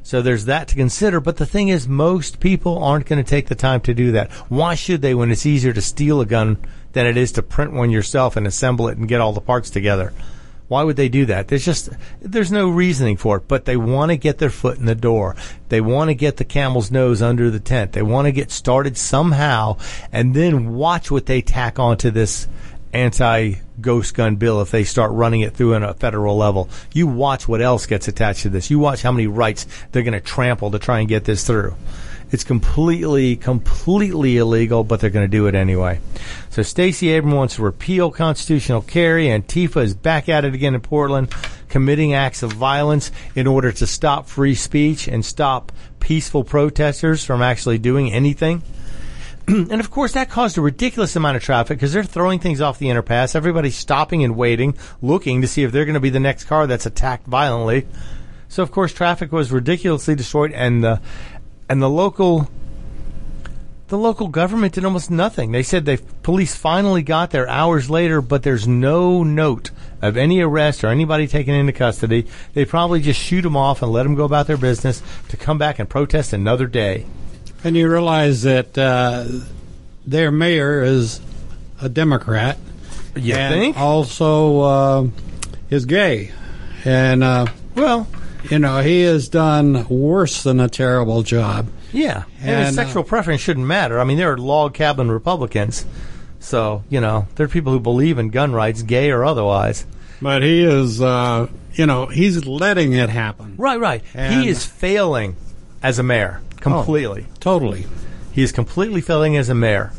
So 0.01 0.23
there's 0.23 0.45
that 0.45 0.69
to 0.69 0.75
consider. 0.75 1.19
But 1.19 1.37
the 1.37 1.45
thing 1.45 1.67
is, 1.67 1.87
most 1.87 2.39
people 2.39 2.83
aren't 2.83 3.05
going 3.05 3.23
to 3.23 3.29
take 3.29 3.47
the 3.47 3.53
time 3.53 3.81
to 3.81 3.93
do 3.93 4.11
that. 4.13 4.31
Why 4.49 4.73
should 4.73 5.03
they 5.03 5.13
when 5.13 5.29
it's 5.29 5.45
easier 5.45 5.73
to 5.73 5.81
steal 5.83 6.19
a 6.19 6.25
gun 6.25 6.57
than 6.93 7.05
it 7.05 7.15
is 7.15 7.31
to 7.33 7.43
print 7.43 7.73
one 7.73 7.91
yourself 7.91 8.37
and 8.37 8.47
assemble 8.47 8.87
it 8.87 8.97
and 8.97 9.07
get 9.07 9.21
all 9.21 9.33
the 9.33 9.41
parts 9.41 9.69
together? 9.69 10.13
Why 10.67 10.83
would 10.83 10.95
they 10.95 11.09
do 11.09 11.25
that? 11.27 11.47
There's 11.47 11.65
just 11.65 11.89
there's 12.21 12.51
no 12.51 12.69
reasoning 12.69 13.17
for 13.17 13.37
it, 13.37 13.47
but 13.47 13.65
they 13.65 13.77
want 13.77 14.11
to 14.11 14.17
get 14.17 14.39
their 14.39 14.49
foot 14.49 14.77
in 14.77 14.85
the 14.85 14.95
door. 14.95 15.35
They 15.69 15.81
want 15.81 16.09
to 16.09 16.15
get 16.15 16.37
the 16.37 16.45
camel's 16.45 16.91
nose 16.91 17.21
under 17.21 17.51
the 17.51 17.59
tent. 17.59 17.91
They 17.91 18.01
want 18.01 18.25
to 18.25 18.31
get 18.31 18.51
started 18.51 18.97
somehow 18.97 19.77
and 20.11 20.33
then 20.33 20.73
watch 20.73 21.11
what 21.11 21.27
they 21.27 21.41
tack 21.41 21.77
onto 21.77 22.09
this 22.09 22.47
anti 22.93 23.55
ghost 23.81 24.15
gun 24.15 24.37
bill 24.37 24.61
if 24.61 24.71
they 24.71 24.83
start 24.83 25.11
running 25.11 25.41
it 25.41 25.53
through 25.53 25.75
on 25.75 25.83
a 25.83 25.93
federal 25.93 26.37
level. 26.37 26.69
You 26.93 27.07
watch 27.07 27.47
what 27.47 27.61
else 27.61 27.85
gets 27.85 28.07
attached 28.07 28.43
to 28.43 28.49
this. 28.49 28.71
You 28.71 28.79
watch 28.79 29.03
how 29.03 29.11
many 29.11 29.27
rights 29.27 29.67
they're 29.91 30.03
going 30.03 30.13
to 30.13 30.21
trample 30.21 30.71
to 30.71 30.79
try 30.79 30.99
and 30.99 31.09
get 31.09 31.25
this 31.25 31.45
through. 31.45 31.75
It's 32.35 32.43
completely, 32.43 33.37
completely 33.37 34.35
illegal, 34.35 34.83
but 34.83 34.99
they're 34.99 35.09
going 35.09 35.23
to 35.23 35.31
do 35.31 35.47
it 35.47 35.55
anyway. 35.55 36.01
So 36.49 36.63
Stacey 36.63 37.07
Abrams 37.11 37.33
wants 37.33 37.55
to 37.55 37.61
repeal 37.61 38.11
constitutional 38.11 38.81
carry. 38.81 39.27
Antifa 39.27 39.81
is 39.81 39.93
back 39.93 40.27
at 40.27 40.43
it 40.43 40.53
again 40.53 40.75
in 40.75 40.81
Portland, 40.81 41.33
committing 41.69 42.13
acts 42.13 42.43
of 42.43 42.51
violence 42.51 43.09
in 43.35 43.47
order 43.47 43.71
to 43.71 43.87
stop 43.87 44.27
free 44.27 44.53
speech 44.53 45.07
and 45.07 45.23
stop 45.23 45.71
peaceful 46.01 46.43
protesters 46.43 47.23
from 47.23 47.41
actually 47.41 47.77
doing 47.77 48.11
anything. 48.11 48.63
and 49.47 49.79
of 49.79 49.89
course, 49.89 50.11
that 50.11 50.29
caused 50.29 50.57
a 50.57 50.61
ridiculous 50.61 51.15
amount 51.15 51.37
of 51.37 51.41
traffic 51.41 51.77
because 51.77 51.93
they're 51.93 52.03
throwing 52.03 52.39
things 52.39 52.59
off 52.59 52.79
the 52.79 52.87
underpass. 52.87 53.33
Everybody's 53.33 53.77
stopping 53.77 54.25
and 54.25 54.35
waiting, 54.35 54.75
looking 55.01 55.39
to 55.39 55.47
see 55.47 55.63
if 55.63 55.71
they're 55.71 55.85
going 55.85 55.93
to 55.93 56.01
be 56.01 56.09
the 56.09 56.19
next 56.19 56.43
car 56.43 56.67
that's 56.67 56.85
attacked 56.85 57.27
violently. 57.27 57.87
So, 58.47 58.63
of 58.63 58.71
course, 58.71 58.93
traffic 58.93 59.31
was 59.31 59.51
ridiculously 59.51 60.15
destroyed, 60.15 60.51
and 60.53 60.83
the 60.83 61.01
and 61.69 61.81
the 61.81 61.89
local 61.89 62.49
the 63.87 63.97
local 63.97 64.27
government 64.29 64.73
did 64.73 64.83
almost 64.83 65.11
nothing. 65.11 65.51
They 65.51 65.61
said 65.61 65.85
the 65.85 66.01
police 66.23 66.55
finally 66.55 67.03
got 67.03 67.29
there 67.29 67.47
hours 67.47 67.87
later, 67.87 68.19
but 68.19 68.41
there's 68.41 68.67
no 68.67 69.23
note 69.23 69.69
of 70.01 70.17
any 70.17 70.41
arrest 70.41 70.83
or 70.83 70.87
anybody 70.87 71.27
taken 71.27 71.53
into 71.53 71.71
custody. 71.71 72.25
They 72.53 72.65
probably 72.65 72.99
just 73.01 73.19
shoot 73.19 73.43
them 73.43 73.55
off 73.55 73.83
and 73.83 73.91
let 73.91 74.03
them 74.03 74.15
go 74.15 74.23
about 74.23 74.47
their 74.47 74.57
business 74.57 75.03
to 75.29 75.37
come 75.37 75.59
back 75.59 75.77
and 75.77 75.87
protest 75.87 76.33
another 76.33 76.65
day. 76.65 77.05
And 77.63 77.75
you 77.75 77.89
realize 77.89 78.41
that 78.41 78.75
uh, 78.75 79.25
their 80.05 80.31
mayor 80.31 80.83
is 80.83 81.21
a 81.79 81.89
Democrat. 81.89 82.57
You 83.15 83.35
and 83.35 83.53
think? 83.53 83.77
Also 83.77 84.59
uh, 84.61 85.07
is 85.69 85.85
gay. 85.85 86.31
And, 86.83 87.23
uh, 87.23 87.45
well, 87.75 88.07
you 88.49 88.59
know, 88.59 88.81
he 88.81 89.01
has 89.03 89.29
done 89.29 89.87
worse 89.87 90.43
than 90.43 90.59
a 90.59 90.67
terrible 90.69 91.23
job. 91.23 91.67
Yeah, 91.91 92.23
and, 92.41 92.59
his 92.59 92.69
And, 92.69 92.79
uh, 92.79 92.83
sexual 92.83 93.03
preference 93.03 93.41
shouldn't 93.41 93.65
matter. 93.65 93.99
I 93.99 94.03
mean, 94.03 94.17
there 94.17 94.31
are 94.33 94.37
log 94.37 94.73
cabin 94.73 95.09
Republicans, 95.09 95.85
so 96.39 96.83
you 96.89 96.99
know 97.01 97.27
there 97.35 97.45
are 97.45 97.49
people 97.49 97.71
who 97.71 97.79
believe 97.79 98.17
in 98.17 98.29
gun 98.29 98.53
rights, 98.53 98.81
gay 98.81 99.11
or 99.11 99.23
otherwise. 99.23 99.85
But 100.21 100.43
he 100.43 100.63
is, 100.63 101.01
uh, 101.01 101.47
you 101.73 101.85
know, 101.85 102.05
he's 102.05 102.45
letting 102.45 102.93
it 102.93 103.09
happen. 103.09 103.55
Right, 103.57 103.79
right. 103.79 104.03
And- 104.13 104.43
he 104.43 104.49
is 104.49 104.65
failing 104.65 105.35
as 105.83 105.99
a 105.99 106.03
mayor 106.03 106.41
completely. 106.59 107.27
totally. 107.39 107.85
He 108.31 108.41
is 108.43 108.51
completely 108.51 109.01
failing 109.01 109.37
as 109.37 109.49
a 109.49 109.55
mayor. 109.55 109.91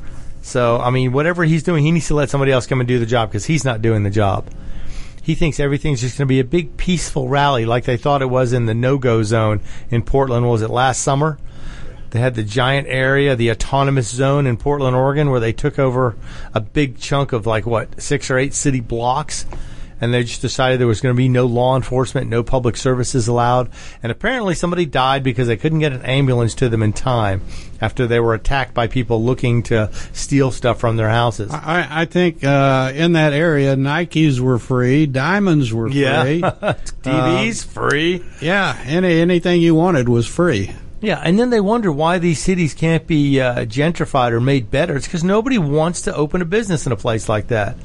So, 0.42 0.78
I 0.78 0.90
mean, 0.90 1.12
whatever 1.12 1.44
he's 1.44 1.62
doing, 1.62 1.84
he 1.84 1.90
needs 1.90 2.06
to 2.08 2.14
let 2.14 2.30
somebody 2.30 2.52
else 2.52 2.66
come 2.66 2.80
and 2.80 2.86
do 2.86 2.98
the 2.98 3.06
job 3.06 3.30
because 3.30 3.46
he's 3.46 3.64
not 3.64 3.82
doing 3.82 4.02
the 4.04 4.10
job. 4.10 4.46
He 5.26 5.34
thinks 5.34 5.58
everything's 5.58 6.02
just 6.02 6.18
going 6.18 6.28
to 6.28 6.32
be 6.32 6.38
a 6.38 6.44
big 6.44 6.76
peaceful 6.76 7.26
rally 7.26 7.66
like 7.66 7.82
they 7.82 7.96
thought 7.96 8.22
it 8.22 8.30
was 8.30 8.52
in 8.52 8.66
the 8.66 8.74
no-go 8.74 9.24
zone 9.24 9.60
in 9.90 10.04
Portland. 10.04 10.46
What 10.46 10.52
was 10.52 10.62
it 10.62 10.70
last 10.70 11.02
summer? 11.02 11.36
They 12.10 12.20
had 12.20 12.36
the 12.36 12.44
giant 12.44 12.86
area, 12.86 13.34
the 13.34 13.50
autonomous 13.50 14.06
zone 14.06 14.46
in 14.46 14.56
Portland, 14.56 14.94
Oregon, 14.94 15.28
where 15.28 15.40
they 15.40 15.52
took 15.52 15.80
over 15.80 16.14
a 16.54 16.60
big 16.60 17.00
chunk 17.00 17.32
of 17.32 17.44
like 17.44 17.66
what 17.66 18.00
six 18.00 18.30
or 18.30 18.38
eight 18.38 18.54
city 18.54 18.78
blocks, 18.78 19.46
and 20.00 20.12
they 20.12 20.22
just 20.24 20.42
decided 20.42 20.78
there 20.78 20.86
was 20.86 21.00
going 21.00 21.14
to 21.14 21.16
be 21.16 21.28
no 21.28 21.46
law 21.46 21.74
enforcement, 21.76 22.28
no 22.28 22.42
public 22.42 22.76
services 22.76 23.28
allowed. 23.28 23.70
And 24.02 24.12
apparently 24.12 24.54
somebody 24.54 24.84
died 24.86 25.22
because 25.22 25.46
they 25.48 25.56
couldn't 25.56 25.78
get 25.78 25.92
an 25.92 26.02
ambulance 26.02 26.54
to 26.56 26.68
them 26.68 26.82
in 26.82 26.92
time 26.92 27.42
after 27.80 28.06
they 28.06 28.20
were 28.20 28.34
attacked 28.34 28.74
by 28.74 28.86
people 28.88 29.22
looking 29.24 29.62
to 29.64 29.90
steal 30.12 30.50
stuff 30.50 30.78
from 30.80 30.96
their 30.96 31.08
houses. 31.10 31.50
I, 31.52 32.02
I 32.02 32.04
think 32.04 32.44
uh, 32.44 32.92
in 32.94 33.12
that 33.14 33.32
area, 33.32 33.74
Nikes 33.76 34.38
were 34.40 34.58
free, 34.58 35.06
diamonds 35.06 35.72
were 35.72 35.88
Yeah. 35.88 36.22
free, 36.24 36.40
TVs 37.02 37.64
free. 37.64 38.24
Yeah, 38.40 38.78
any 38.86 39.20
anything 39.20 39.60
you 39.60 39.74
wanted 39.74 40.08
was 40.08 40.26
free. 40.26 40.72
Yeah, 41.00 41.20
and 41.22 41.38
then 41.38 41.50
they 41.50 41.60
wonder 41.60 41.92
why 41.92 42.18
these 42.18 42.38
cities 42.42 42.72
can't 42.74 43.06
be 43.06 43.38
uh, 43.40 43.66
gentrified 43.66 44.32
or 44.32 44.40
made 44.40 44.70
better. 44.70 44.96
It's 44.96 45.06
because 45.06 45.22
nobody 45.22 45.58
wants 45.58 46.02
to 46.02 46.14
open 46.14 46.40
a 46.40 46.46
business 46.46 46.86
in 46.86 46.92
a 46.92 46.96
place 46.96 47.28
like 47.28 47.48
that. 47.48 47.76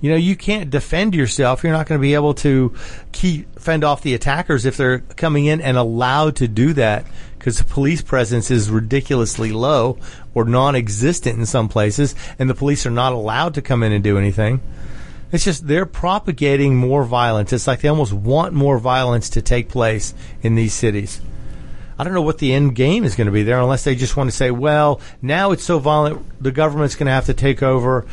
You 0.00 0.10
know, 0.10 0.16
you 0.16 0.34
can't 0.36 0.70
defend 0.70 1.14
yourself. 1.14 1.62
You're 1.62 1.72
not 1.72 1.86
going 1.86 1.98
to 1.98 2.02
be 2.02 2.14
able 2.14 2.34
to 2.34 2.74
keep 3.12 3.58
fend 3.60 3.84
off 3.84 4.02
the 4.02 4.14
attackers 4.14 4.64
if 4.64 4.76
they're 4.76 5.00
coming 5.00 5.44
in 5.44 5.60
and 5.60 5.76
allowed 5.76 6.36
to 6.36 6.48
do 6.48 6.72
that 6.74 7.06
because 7.38 7.58
the 7.58 7.64
police 7.64 8.02
presence 8.02 8.50
is 8.50 8.70
ridiculously 8.70 9.50
low 9.50 9.98
or 10.34 10.44
non-existent 10.44 11.38
in 11.38 11.46
some 11.46 11.68
places, 11.68 12.14
and 12.38 12.50
the 12.50 12.54
police 12.54 12.84
are 12.84 12.90
not 12.90 13.12
allowed 13.12 13.54
to 13.54 13.62
come 13.62 13.82
in 13.82 13.92
and 13.92 14.04
do 14.04 14.18
anything. 14.18 14.60
It's 15.32 15.44
just 15.44 15.66
they're 15.66 15.86
propagating 15.86 16.76
more 16.76 17.04
violence. 17.04 17.52
It's 17.52 17.66
like 17.66 17.80
they 17.80 17.88
almost 17.88 18.12
want 18.12 18.52
more 18.52 18.78
violence 18.78 19.30
to 19.30 19.42
take 19.42 19.68
place 19.68 20.12
in 20.42 20.54
these 20.54 20.74
cities. 20.74 21.20
I 21.98 22.04
don't 22.04 22.14
know 22.14 22.22
what 22.22 22.38
the 22.38 22.52
end 22.52 22.74
game 22.74 23.04
is 23.04 23.14
going 23.14 23.26
to 23.26 23.32
be 23.32 23.42
there 23.42 23.60
unless 23.60 23.84
they 23.84 23.94
just 23.94 24.16
want 24.16 24.30
to 24.30 24.36
say, 24.36 24.50
well, 24.50 25.00
now 25.20 25.52
it's 25.52 25.62
so 25.62 25.78
violent, 25.78 26.42
the 26.42 26.50
government's 26.50 26.94
going 26.94 27.06
to 27.06 27.12
have 27.12 27.26
to 27.26 27.34
take 27.34 27.62
over, 27.62 28.06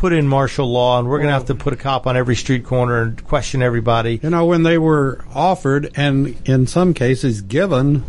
put 0.00 0.14
in 0.14 0.26
martial 0.26 0.66
law, 0.66 0.98
and 0.98 1.06
we're 1.06 1.18
going 1.18 1.28
to 1.28 1.34
have 1.34 1.44
to 1.44 1.54
put 1.54 1.74
a 1.74 1.76
cop 1.76 2.06
on 2.06 2.16
every 2.16 2.34
street 2.34 2.64
corner 2.64 3.02
and 3.02 3.22
question 3.26 3.62
everybody. 3.62 4.18
You 4.22 4.30
know, 4.30 4.46
when 4.46 4.62
they 4.62 4.78
were 4.78 5.22
offered 5.34 5.90
and 5.94 6.38
in 6.48 6.66
some 6.66 6.94
cases 6.94 7.42
given 7.42 8.02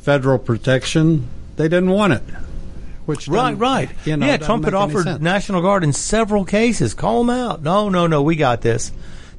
federal 0.00 0.38
protection, 0.38 1.28
they 1.56 1.68
didn't 1.68 1.90
want 1.90 2.14
it. 2.14 2.22
Which 3.04 3.28
Right, 3.28 3.52
right. 3.52 3.90
You 4.06 4.16
know, 4.16 4.26
yeah, 4.26 4.38
Trump 4.38 4.64
had 4.64 4.72
offered. 4.72 5.20
National 5.20 5.60
Guard 5.60 5.84
in 5.84 5.92
several 5.92 6.46
cases. 6.46 6.94
Call 6.94 7.22
them 7.22 7.30
out. 7.30 7.62
No, 7.62 7.90
no, 7.90 8.06
no, 8.06 8.22
we 8.22 8.34
got 8.34 8.62
this. 8.62 8.90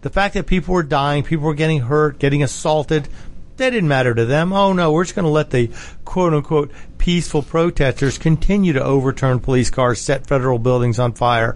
The 0.02 0.12
fact 0.12 0.36
that 0.36 0.46
people 0.46 0.76
were 0.76 0.84
dying, 0.84 1.24
people 1.24 1.48
were 1.48 1.56
getting 1.56 1.80
hurt, 1.80 2.20
getting 2.20 2.44
assaulted, 2.44 3.10
that 3.58 3.72
didn't 3.72 3.90
matter 3.90 4.14
to 4.14 4.26
them. 4.26 4.54
Oh 4.54 4.74
no, 4.74 4.92
we're 4.92 5.04
just 5.04 5.16
going 5.16 5.26
to 5.26 5.30
let 5.30 5.50
the 5.50 5.70
quote 6.06 6.34
unquote 6.34 6.72
peaceful 6.98 7.44
protesters 7.44 8.18
continue 8.18 8.74
to 8.74 8.84
overturn 8.84 9.40
police 9.40 9.70
cars, 9.70 10.02
set 10.02 10.28
federal 10.28 10.60
buildings 10.60 11.00
on 11.00 11.14
fire. 11.14 11.56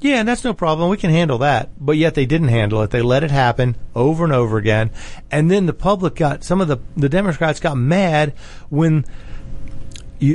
Yeah, 0.00 0.16
and 0.16 0.28
that's 0.28 0.44
no 0.44 0.54
problem. 0.54 0.90
We 0.90 0.96
can 0.96 1.10
handle 1.10 1.38
that. 1.38 1.70
But 1.78 1.96
yet 1.96 2.14
they 2.14 2.26
didn't 2.26 2.48
handle 2.48 2.82
it. 2.82 2.90
They 2.90 3.02
let 3.02 3.24
it 3.24 3.30
happen 3.30 3.76
over 3.94 4.24
and 4.24 4.32
over 4.32 4.56
again. 4.56 4.90
And 5.30 5.50
then 5.50 5.66
the 5.66 5.72
public 5.72 6.14
got, 6.14 6.44
some 6.44 6.60
of 6.60 6.68
the, 6.68 6.78
the 6.96 7.08
Democrats 7.08 7.58
got 7.58 7.76
mad 7.76 8.32
when 8.68 9.04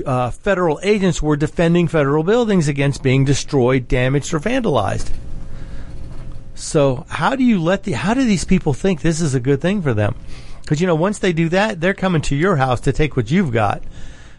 uh, 0.05 0.31
federal 0.31 0.79
agents 0.83 1.21
were 1.21 1.37
defending 1.37 1.87
federal 1.87 2.23
buildings 2.23 2.67
against 2.67 3.03
being 3.03 3.23
destroyed, 3.23 3.87
damaged, 3.87 4.33
or 4.33 4.39
vandalized. 4.39 5.11
So 6.55 7.05
how 7.09 7.35
do 7.35 7.43
you 7.43 7.61
let 7.61 7.83
the 7.83 7.93
how 7.93 8.13
do 8.13 8.23
these 8.23 8.45
people 8.45 8.73
think 8.73 9.01
this 9.01 9.21
is 9.21 9.35
a 9.35 9.39
good 9.39 9.61
thing 9.61 9.81
for 9.81 9.93
them? 9.93 10.15
Because 10.61 10.79
you 10.79 10.87
know 10.87 10.95
once 10.95 11.19
they 11.19 11.33
do 11.33 11.49
that, 11.49 11.81
they're 11.81 11.93
coming 11.93 12.21
to 12.23 12.35
your 12.35 12.55
house 12.55 12.79
to 12.81 12.93
take 12.93 13.17
what 13.17 13.31
you've 13.31 13.51
got. 13.51 13.83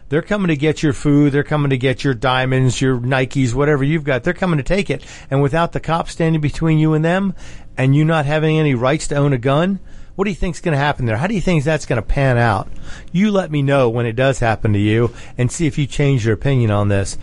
They're 0.09 0.21
coming 0.21 0.49
to 0.49 0.55
get 0.55 0.83
your 0.83 0.93
food. 0.93 1.31
They're 1.31 1.43
coming 1.43 1.71
to 1.71 1.77
get 1.77 2.03
your 2.03 2.13
diamonds, 2.13 2.79
your 2.79 2.97
Nikes, 2.97 3.53
whatever 3.53 3.83
you've 3.83 4.03
got. 4.03 4.23
They're 4.23 4.33
coming 4.33 4.57
to 4.57 4.63
take 4.63 4.89
it. 4.89 5.03
And 5.31 5.41
without 5.41 5.71
the 5.71 5.79
cops 5.79 6.11
standing 6.11 6.41
between 6.41 6.77
you 6.77 6.93
and 6.93 7.03
them, 7.03 7.33
and 7.75 7.95
you 7.95 8.05
not 8.05 8.25
having 8.25 8.59
any 8.59 8.75
rights 8.75 9.07
to 9.07 9.15
own 9.15 9.33
a 9.33 9.39
gun, 9.39 9.79
what 10.15 10.25
do 10.25 10.29
you 10.29 10.35
think's 10.35 10.61
going 10.61 10.73
to 10.73 10.83
happen 10.83 11.05
there? 11.05 11.17
How 11.17 11.27
do 11.27 11.33
you 11.33 11.41
think 11.41 11.63
that's 11.63 11.87
going 11.87 12.01
to 12.01 12.07
pan 12.07 12.37
out? 12.37 12.69
You 13.11 13.31
let 13.31 13.51
me 13.51 13.61
know 13.61 13.89
when 13.89 14.05
it 14.05 14.15
does 14.15 14.39
happen 14.39 14.73
to 14.73 14.79
you, 14.79 15.13
and 15.37 15.51
see 15.51 15.65
if 15.65 15.77
you 15.77 15.87
change 15.87 16.25
your 16.25 16.35
opinion 16.35 16.71
on 16.71 16.87
this. 16.87 17.17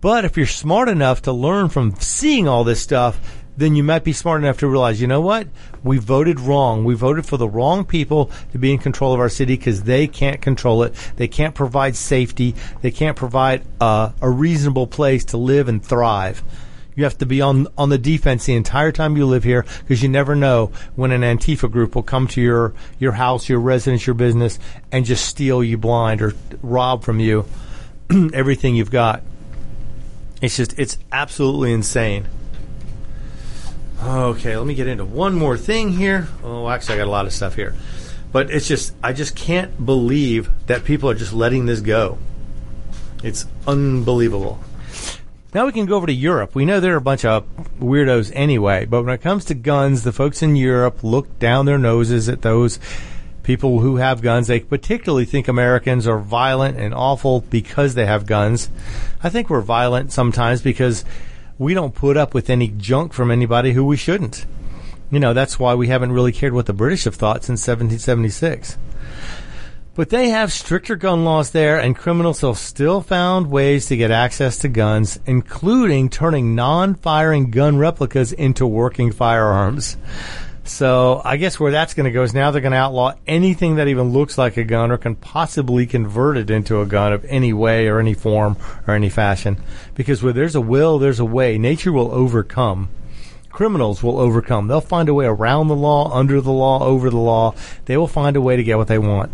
But 0.00 0.24
if 0.24 0.36
you're 0.36 0.46
smart 0.46 0.88
enough 0.88 1.22
to 1.22 1.32
learn 1.32 1.70
from 1.70 1.94
seeing 1.96 2.46
all 2.46 2.64
this 2.64 2.82
stuff, 2.82 3.18
then 3.56 3.76
you 3.76 3.82
might 3.82 4.04
be 4.04 4.12
smart 4.12 4.42
enough 4.42 4.58
to 4.58 4.68
realize, 4.68 5.00
you 5.00 5.06
know 5.06 5.20
what? 5.20 5.46
We 5.82 5.98
voted 5.98 6.40
wrong. 6.40 6.84
We 6.84 6.94
voted 6.94 7.26
for 7.26 7.36
the 7.36 7.48
wrong 7.48 7.84
people 7.84 8.30
to 8.52 8.58
be 8.58 8.72
in 8.72 8.78
control 8.78 9.14
of 9.14 9.20
our 9.20 9.28
city 9.28 9.56
because 9.56 9.84
they 9.84 10.06
can't 10.06 10.40
control 10.40 10.82
it. 10.82 10.94
They 11.16 11.28
can't 11.28 11.54
provide 11.54 11.96
safety. 11.96 12.54
They 12.82 12.90
can't 12.90 13.16
provide 13.16 13.62
uh, 13.80 14.10
a 14.20 14.28
reasonable 14.30 14.86
place 14.86 15.24
to 15.26 15.36
live 15.36 15.68
and 15.68 15.84
thrive. 15.84 16.42
You 16.96 17.04
have 17.04 17.18
to 17.18 17.26
be 17.26 17.40
on 17.40 17.66
on 17.76 17.88
the 17.88 17.98
defense 17.98 18.46
the 18.46 18.54
entire 18.54 18.92
time 18.92 19.16
you 19.16 19.26
live 19.26 19.42
here 19.42 19.64
because 19.80 20.00
you 20.02 20.08
never 20.08 20.36
know 20.36 20.70
when 20.94 21.10
an 21.10 21.22
Antifa 21.22 21.68
group 21.70 21.96
will 21.96 22.04
come 22.04 22.28
to 22.28 22.40
your 22.40 22.72
your 23.00 23.12
house, 23.12 23.48
your 23.48 23.58
residence, 23.58 24.06
your 24.06 24.14
business, 24.14 24.60
and 24.92 25.04
just 25.04 25.26
steal 25.26 25.64
you 25.64 25.76
blind 25.76 26.22
or 26.22 26.34
rob 26.62 27.02
from 27.02 27.18
you 27.18 27.46
everything 28.32 28.76
you've 28.76 28.92
got. 28.92 29.22
It's 30.40 30.56
just 30.56 30.78
it's 30.78 30.98
absolutely 31.10 31.72
insane. 31.72 32.28
Okay, 34.04 34.54
let 34.54 34.66
me 34.66 34.74
get 34.74 34.86
into 34.86 35.06
one 35.06 35.34
more 35.34 35.56
thing 35.56 35.90
here. 35.90 36.28
Oh, 36.42 36.68
actually, 36.68 36.96
I 36.96 36.98
got 36.98 37.06
a 37.06 37.10
lot 37.10 37.24
of 37.24 37.32
stuff 37.32 37.54
here, 37.54 37.74
but 38.32 38.50
it's 38.50 38.68
just 38.68 38.94
I 39.02 39.14
just 39.14 39.34
can't 39.34 39.86
believe 39.86 40.50
that 40.66 40.84
people 40.84 41.08
are 41.08 41.14
just 41.14 41.32
letting 41.32 41.64
this 41.64 41.80
go. 41.80 42.18
It's 43.22 43.46
unbelievable. 43.66 44.60
Now 45.54 45.64
we 45.64 45.72
can 45.72 45.86
go 45.86 45.96
over 45.96 46.06
to 46.06 46.12
Europe. 46.12 46.54
We 46.54 46.66
know 46.66 46.80
there 46.80 46.92
are 46.92 46.98
a 46.98 47.00
bunch 47.00 47.24
of 47.24 47.46
weirdos 47.80 48.30
anyway, 48.34 48.84
but 48.84 49.04
when 49.04 49.14
it 49.14 49.22
comes 49.22 49.46
to 49.46 49.54
guns, 49.54 50.02
the 50.04 50.12
folks 50.12 50.42
in 50.42 50.54
Europe 50.54 51.02
look 51.02 51.38
down 51.38 51.64
their 51.64 51.78
noses 51.78 52.28
at 52.28 52.42
those 52.42 52.78
people 53.42 53.80
who 53.80 53.96
have 53.96 54.20
guns. 54.20 54.48
They 54.48 54.60
particularly 54.60 55.24
think 55.24 55.48
Americans 55.48 56.06
are 56.06 56.18
violent 56.18 56.76
and 56.76 56.92
awful 56.92 57.40
because 57.40 57.94
they 57.94 58.04
have 58.04 58.26
guns. 58.26 58.68
I 59.22 59.30
think 59.30 59.48
we're 59.48 59.62
violent 59.62 60.12
sometimes 60.12 60.60
because 60.60 61.06
we 61.58 61.74
don't 61.74 61.94
put 61.94 62.16
up 62.16 62.34
with 62.34 62.50
any 62.50 62.68
junk 62.68 63.12
from 63.12 63.30
anybody 63.30 63.72
who 63.72 63.84
we 63.84 63.96
shouldn't. 63.96 64.46
You 65.10 65.20
know, 65.20 65.34
that's 65.34 65.58
why 65.58 65.74
we 65.74 65.88
haven't 65.88 66.12
really 66.12 66.32
cared 66.32 66.52
what 66.52 66.66
the 66.66 66.72
British 66.72 67.04
have 67.04 67.14
thought 67.14 67.44
since 67.44 67.66
1776. 67.66 68.76
But 69.94 70.10
they 70.10 70.30
have 70.30 70.52
stricter 70.52 70.96
gun 70.96 71.24
laws 71.24 71.50
there, 71.50 71.78
and 71.78 71.96
criminals 71.96 72.40
have 72.40 72.58
still 72.58 73.00
found 73.00 73.48
ways 73.48 73.86
to 73.86 73.96
get 73.96 74.10
access 74.10 74.58
to 74.58 74.68
guns, 74.68 75.20
including 75.24 76.10
turning 76.10 76.56
non-firing 76.56 77.52
gun 77.52 77.76
replicas 77.76 78.32
into 78.32 78.66
working 78.66 79.12
firearms. 79.12 79.96
So 80.66 81.20
I 81.22 81.36
guess 81.36 81.60
where 81.60 81.70
that's 81.70 81.92
going 81.92 82.04
to 82.04 82.10
go 82.10 82.22
is 82.22 82.32
now 82.32 82.50
they're 82.50 82.62
going 82.62 82.72
to 82.72 82.78
outlaw 82.78 83.14
anything 83.26 83.76
that 83.76 83.88
even 83.88 84.12
looks 84.12 84.38
like 84.38 84.56
a 84.56 84.64
gun 84.64 84.90
or 84.90 84.96
can 84.96 85.14
possibly 85.14 85.86
convert 85.86 86.38
it 86.38 86.50
into 86.50 86.80
a 86.80 86.86
gun 86.86 87.12
of 87.12 87.24
any 87.26 87.52
way 87.52 87.86
or 87.86 88.00
any 88.00 88.14
form 88.14 88.56
or 88.86 88.94
any 88.94 89.10
fashion. 89.10 89.62
Because 89.94 90.22
where 90.22 90.32
there's 90.32 90.54
a 90.54 90.62
will, 90.62 90.98
there's 90.98 91.20
a 91.20 91.24
way. 91.24 91.58
Nature 91.58 91.92
will 91.92 92.10
overcome. 92.12 92.88
Criminals 93.50 94.02
will 94.02 94.18
overcome. 94.18 94.66
They'll 94.66 94.80
find 94.80 95.08
a 95.08 95.14
way 95.14 95.26
around 95.26 95.68
the 95.68 95.76
law, 95.76 96.10
under 96.12 96.40
the 96.40 96.50
law, 96.50 96.82
over 96.82 97.10
the 97.10 97.18
law. 97.18 97.54
They 97.84 97.98
will 97.98 98.08
find 98.08 98.34
a 98.34 98.40
way 98.40 98.56
to 98.56 98.64
get 98.64 98.78
what 98.78 98.88
they 98.88 98.98
want. 98.98 99.30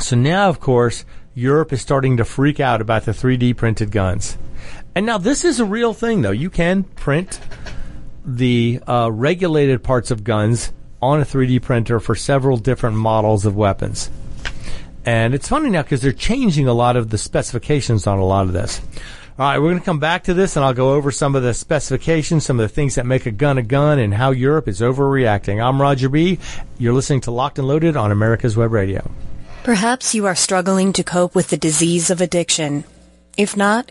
So 0.00 0.16
now, 0.16 0.48
of 0.48 0.58
course, 0.58 1.04
Europe 1.34 1.72
is 1.72 1.80
starting 1.80 2.16
to 2.16 2.24
freak 2.24 2.58
out 2.58 2.80
about 2.80 3.04
the 3.04 3.12
3D 3.12 3.56
printed 3.56 3.92
guns. 3.92 4.36
And 4.94 5.06
now 5.06 5.16
this 5.16 5.44
is 5.44 5.60
a 5.60 5.64
real 5.64 5.94
thing, 5.94 6.22
though. 6.22 6.32
You 6.32 6.50
can 6.50 6.82
print 6.82 7.40
the 8.24 8.80
uh, 8.86 9.10
regulated 9.12 9.82
parts 9.82 10.10
of 10.10 10.24
guns 10.24 10.72
on 11.00 11.20
a 11.20 11.24
3D 11.24 11.60
printer 11.62 11.98
for 11.98 12.14
several 12.14 12.56
different 12.56 12.96
models 12.96 13.44
of 13.44 13.56
weapons. 13.56 14.10
And 15.04 15.34
it's 15.34 15.48
funny 15.48 15.70
now 15.70 15.82
because 15.82 16.00
they're 16.00 16.12
changing 16.12 16.68
a 16.68 16.72
lot 16.72 16.96
of 16.96 17.10
the 17.10 17.18
specifications 17.18 18.06
on 18.06 18.18
a 18.18 18.24
lot 18.24 18.46
of 18.46 18.52
this. 18.52 18.80
All 19.38 19.48
right, 19.48 19.58
we're 19.58 19.70
going 19.70 19.80
to 19.80 19.84
come 19.84 19.98
back 19.98 20.24
to 20.24 20.34
this 20.34 20.56
and 20.56 20.64
I'll 20.64 20.74
go 20.74 20.92
over 20.92 21.10
some 21.10 21.34
of 21.34 21.42
the 21.42 21.54
specifications, 21.54 22.44
some 22.44 22.60
of 22.60 22.68
the 22.68 22.72
things 22.72 22.94
that 22.94 23.06
make 23.06 23.26
a 23.26 23.30
gun 23.30 23.58
a 23.58 23.62
gun, 23.62 23.98
and 23.98 24.14
how 24.14 24.30
Europe 24.30 24.68
is 24.68 24.80
overreacting. 24.80 25.64
I'm 25.64 25.80
Roger 25.80 26.08
B. 26.08 26.38
You're 26.78 26.92
listening 26.92 27.22
to 27.22 27.30
Locked 27.30 27.58
and 27.58 27.66
Loaded 27.66 27.96
on 27.96 28.12
America's 28.12 28.56
Web 28.56 28.72
Radio. 28.72 29.10
Perhaps 29.64 30.14
you 30.14 30.26
are 30.26 30.34
struggling 30.34 30.92
to 30.92 31.02
cope 31.02 31.34
with 31.34 31.48
the 31.48 31.56
disease 31.56 32.10
of 32.10 32.20
addiction. 32.20 32.84
If 33.36 33.56
not, 33.56 33.90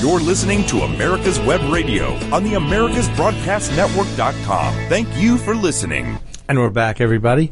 You're 0.00 0.20
listening 0.20 0.64
to 0.66 0.82
America's 0.82 1.40
Web 1.40 1.60
Radio 1.72 2.12
on 2.32 2.44
the 2.44 2.52
AmericasBroadcastNetwork.com. 2.52 4.74
Thank 4.88 5.08
you 5.16 5.38
for 5.38 5.54
listening. 5.54 6.18
And 6.48 6.58
we're 6.58 6.70
back, 6.70 7.00
everybody. 7.00 7.50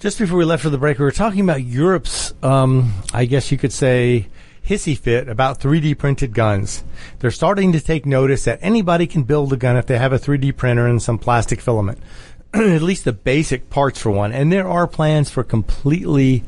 Just 0.00 0.18
before 0.18 0.36
we 0.36 0.44
left 0.44 0.62
for 0.62 0.70
the 0.70 0.78
break, 0.78 0.98
we 0.98 1.04
were 1.04 1.10
talking 1.10 1.40
about 1.40 1.64
Europe's, 1.64 2.34
um, 2.42 2.92
I 3.14 3.24
guess 3.24 3.50
you 3.50 3.56
could 3.56 3.72
say, 3.72 4.28
hissy 4.66 4.98
fit 4.98 5.28
about 5.28 5.60
3D 5.60 5.96
printed 5.96 6.34
guns. 6.34 6.84
They're 7.20 7.30
starting 7.30 7.72
to 7.72 7.80
take 7.80 8.06
notice 8.06 8.44
that 8.44 8.58
anybody 8.60 9.06
can 9.06 9.22
build 9.22 9.52
a 9.52 9.56
gun 9.56 9.76
if 9.76 9.86
they 9.86 9.98
have 9.98 10.12
a 10.12 10.18
3D 10.18 10.56
printer 10.56 10.86
and 10.86 11.02
some 11.02 11.18
plastic 11.18 11.60
filament. 11.60 11.98
At 12.54 12.82
least 12.82 13.04
the 13.04 13.12
basic 13.12 13.70
parts 13.70 14.00
for 14.00 14.10
one. 14.10 14.32
And 14.32 14.52
there 14.52 14.68
are 14.68 14.86
plans 14.86 15.30
for 15.30 15.42
completely 15.42 16.44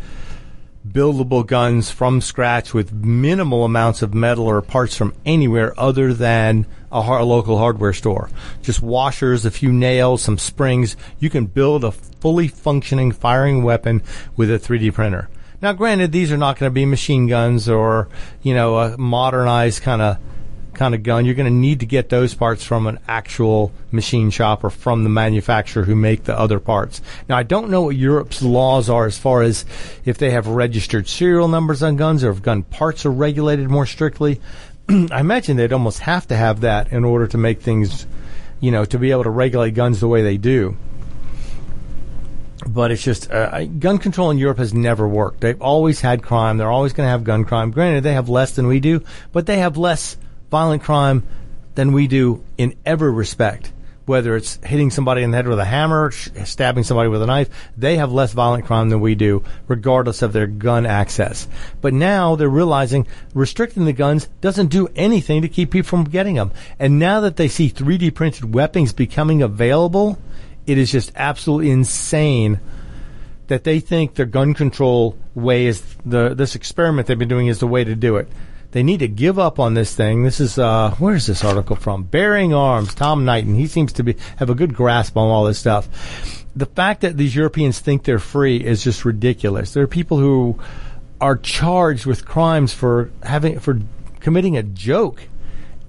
buildable 0.92 1.46
guns 1.46 1.90
from 1.90 2.20
scratch 2.20 2.72
with 2.74 2.92
minimal 2.92 3.64
amounts 3.64 4.02
of 4.02 4.14
metal 4.14 4.46
or 4.46 4.60
parts 4.62 4.96
from 4.96 5.14
anywhere 5.24 5.78
other 5.78 6.12
than 6.12 6.66
a, 6.90 7.24
local 7.24 7.58
hardware 7.58 7.92
store. 7.92 8.30
Just 8.62 8.82
washers, 8.82 9.44
a 9.44 9.50
few 9.50 9.72
nails, 9.72 10.22
some 10.22 10.38
springs. 10.38 10.96
You 11.18 11.30
can 11.30 11.46
build 11.46 11.84
a 11.84 11.92
fully 11.92 12.48
functioning 12.48 13.12
firing 13.12 13.62
weapon 13.62 14.02
with 14.36 14.50
a 14.50 14.58
3D 14.58 14.92
printer. 14.94 15.28
Now, 15.62 15.72
granted, 15.72 16.12
these 16.12 16.30
are 16.30 16.36
not 16.36 16.58
going 16.58 16.70
to 16.70 16.74
be 16.74 16.84
machine 16.84 17.26
guns 17.26 17.68
or, 17.68 18.08
you 18.42 18.54
know, 18.54 18.78
a 18.78 18.98
modernized 18.98 19.82
kind 19.82 20.02
of 20.02 20.18
kind 20.76 20.94
of 20.94 21.02
gun, 21.02 21.24
you're 21.24 21.34
going 21.34 21.52
to 21.52 21.58
need 21.58 21.80
to 21.80 21.86
get 21.86 22.08
those 22.08 22.34
parts 22.34 22.64
from 22.64 22.86
an 22.86 22.98
actual 23.08 23.72
machine 23.90 24.30
shop 24.30 24.62
or 24.62 24.70
from 24.70 25.02
the 25.02 25.08
manufacturer 25.08 25.82
who 25.82 25.96
make 25.96 26.24
the 26.24 26.38
other 26.38 26.60
parts. 26.60 27.00
Now, 27.28 27.36
I 27.36 27.42
don't 27.42 27.70
know 27.70 27.82
what 27.82 27.96
Europe's 27.96 28.42
laws 28.42 28.88
are 28.88 29.06
as 29.06 29.18
far 29.18 29.42
as 29.42 29.64
if 30.04 30.18
they 30.18 30.30
have 30.30 30.46
registered 30.46 31.08
serial 31.08 31.48
numbers 31.48 31.82
on 31.82 31.96
guns 31.96 32.22
or 32.22 32.30
if 32.30 32.42
gun 32.42 32.62
parts 32.62 33.04
are 33.04 33.10
regulated 33.10 33.68
more 33.68 33.86
strictly. 33.86 34.40
I 34.88 35.20
imagine 35.20 35.56
they'd 35.56 35.72
almost 35.72 36.00
have 36.00 36.28
to 36.28 36.36
have 36.36 36.60
that 36.60 36.92
in 36.92 37.04
order 37.04 37.26
to 37.28 37.38
make 37.38 37.62
things, 37.62 38.06
you 38.60 38.70
know, 38.70 38.84
to 38.84 38.98
be 38.98 39.10
able 39.10 39.24
to 39.24 39.30
regulate 39.30 39.72
guns 39.72 40.00
the 40.00 40.08
way 40.08 40.22
they 40.22 40.36
do. 40.36 40.76
But 42.66 42.90
it's 42.90 43.02
just 43.02 43.30
uh, 43.30 43.64
gun 43.64 43.98
control 43.98 44.30
in 44.30 44.38
Europe 44.38 44.58
has 44.58 44.74
never 44.74 45.06
worked. 45.06 45.40
They've 45.40 45.60
always 45.60 46.00
had 46.00 46.22
crime. 46.22 46.56
They're 46.56 46.70
always 46.70 46.92
going 46.92 47.06
to 47.06 47.10
have 47.10 47.22
gun 47.22 47.44
crime. 47.44 47.70
Granted, 47.70 48.02
they 48.02 48.14
have 48.14 48.28
less 48.28 48.52
than 48.52 48.66
we 48.66 48.80
do, 48.80 49.04
but 49.32 49.46
they 49.46 49.58
have 49.58 49.76
less 49.76 50.16
violent 50.50 50.82
crime 50.82 51.22
than 51.74 51.92
we 51.92 52.06
do 52.06 52.42
in 52.58 52.74
every 52.84 53.12
respect. 53.12 53.72
Whether 54.06 54.36
it's 54.36 54.60
hitting 54.64 54.90
somebody 54.90 55.24
in 55.24 55.32
the 55.32 55.36
head 55.36 55.48
with 55.48 55.58
a 55.58 55.64
hammer, 55.64 56.12
stabbing 56.12 56.84
somebody 56.84 57.08
with 57.08 57.22
a 57.22 57.26
knife, 57.26 57.50
they 57.76 57.96
have 57.96 58.12
less 58.12 58.32
violent 58.32 58.64
crime 58.64 58.88
than 58.88 59.00
we 59.00 59.16
do, 59.16 59.42
regardless 59.66 60.22
of 60.22 60.32
their 60.32 60.46
gun 60.46 60.86
access. 60.86 61.48
But 61.80 61.92
now 61.92 62.36
they're 62.36 62.48
realizing 62.48 63.08
restricting 63.34 63.84
the 63.84 63.92
guns 63.92 64.28
doesn't 64.40 64.68
do 64.68 64.88
anything 64.94 65.42
to 65.42 65.48
keep 65.48 65.72
people 65.72 65.88
from 65.88 66.04
getting 66.04 66.36
them. 66.36 66.52
And 66.78 67.00
now 67.00 67.20
that 67.22 67.34
they 67.34 67.48
see 67.48 67.68
3D 67.68 68.14
printed 68.14 68.54
weapons 68.54 68.92
becoming 68.92 69.42
available, 69.42 70.18
it 70.68 70.78
is 70.78 70.92
just 70.92 71.10
absolutely 71.16 71.72
insane 71.72 72.60
that 73.48 73.64
they 73.64 73.80
think 73.80 74.14
their 74.14 74.26
gun 74.26 74.54
control 74.54 75.16
way 75.34 75.66
is 75.66 75.82
the 76.04 76.34
this 76.34 76.54
experiment 76.54 77.06
they've 77.06 77.18
been 77.18 77.28
doing 77.28 77.46
is 77.46 77.60
the 77.60 77.66
way 77.66 77.84
to 77.84 77.94
do 77.94 78.16
it. 78.16 78.28
They 78.76 78.82
need 78.82 78.98
to 78.98 79.08
give 79.08 79.38
up 79.38 79.58
on 79.58 79.72
this 79.72 79.94
thing. 79.94 80.22
This 80.22 80.38
is 80.38 80.58
uh, 80.58 80.90
where 80.98 81.14
is 81.14 81.24
this 81.24 81.42
article 81.42 81.76
from? 81.76 82.02
Bearing 82.02 82.52
Arms. 82.52 82.94
Tom 82.94 83.24
Knighton. 83.24 83.54
He 83.54 83.68
seems 83.68 83.90
to 83.94 84.02
be 84.02 84.16
have 84.36 84.50
a 84.50 84.54
good 84.54 84.74
grasp 84.74 85.16
on 85.16 85.30
all 85.30 85.44
this 85.44 85.58
stuff. 85.58 86.44
The 86.54 86.66
fact 86.66 87.00
that 87.00 87.16
these 87.16 87.34
Europeans 87.34 87.80
think 87.80 88.04
they're 88.04 88.18
free 88.18 88.58
is 88.58 88.84
just 88.84 89.06
ridiculous. 89.06 89.72
There 89.72 89.82
are 89.82 89.86
people 89.86 90.18
who 90.18 90.58
are 91.22 91.38
charged 91.38 92.04
with 92.04 92.26
crimes 92.26 92.74
for 92.74 93.10
having 93.22 93.60
for 93.60 93.80
committing 94.20 94.58
a 94.58 94.62
joke 94.62 95.22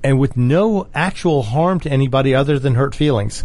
and 0.01 0.17
with 0.17 0.37
no 0.37 0.87
actual 0.93 1.43
harm 1.43 1.81
to 1.81 1.91
anybody 1.91 2.33
other 2.33 2.57
than 2.57 2.75
hurt 2.75 2.95
feelings. 2.95 3.43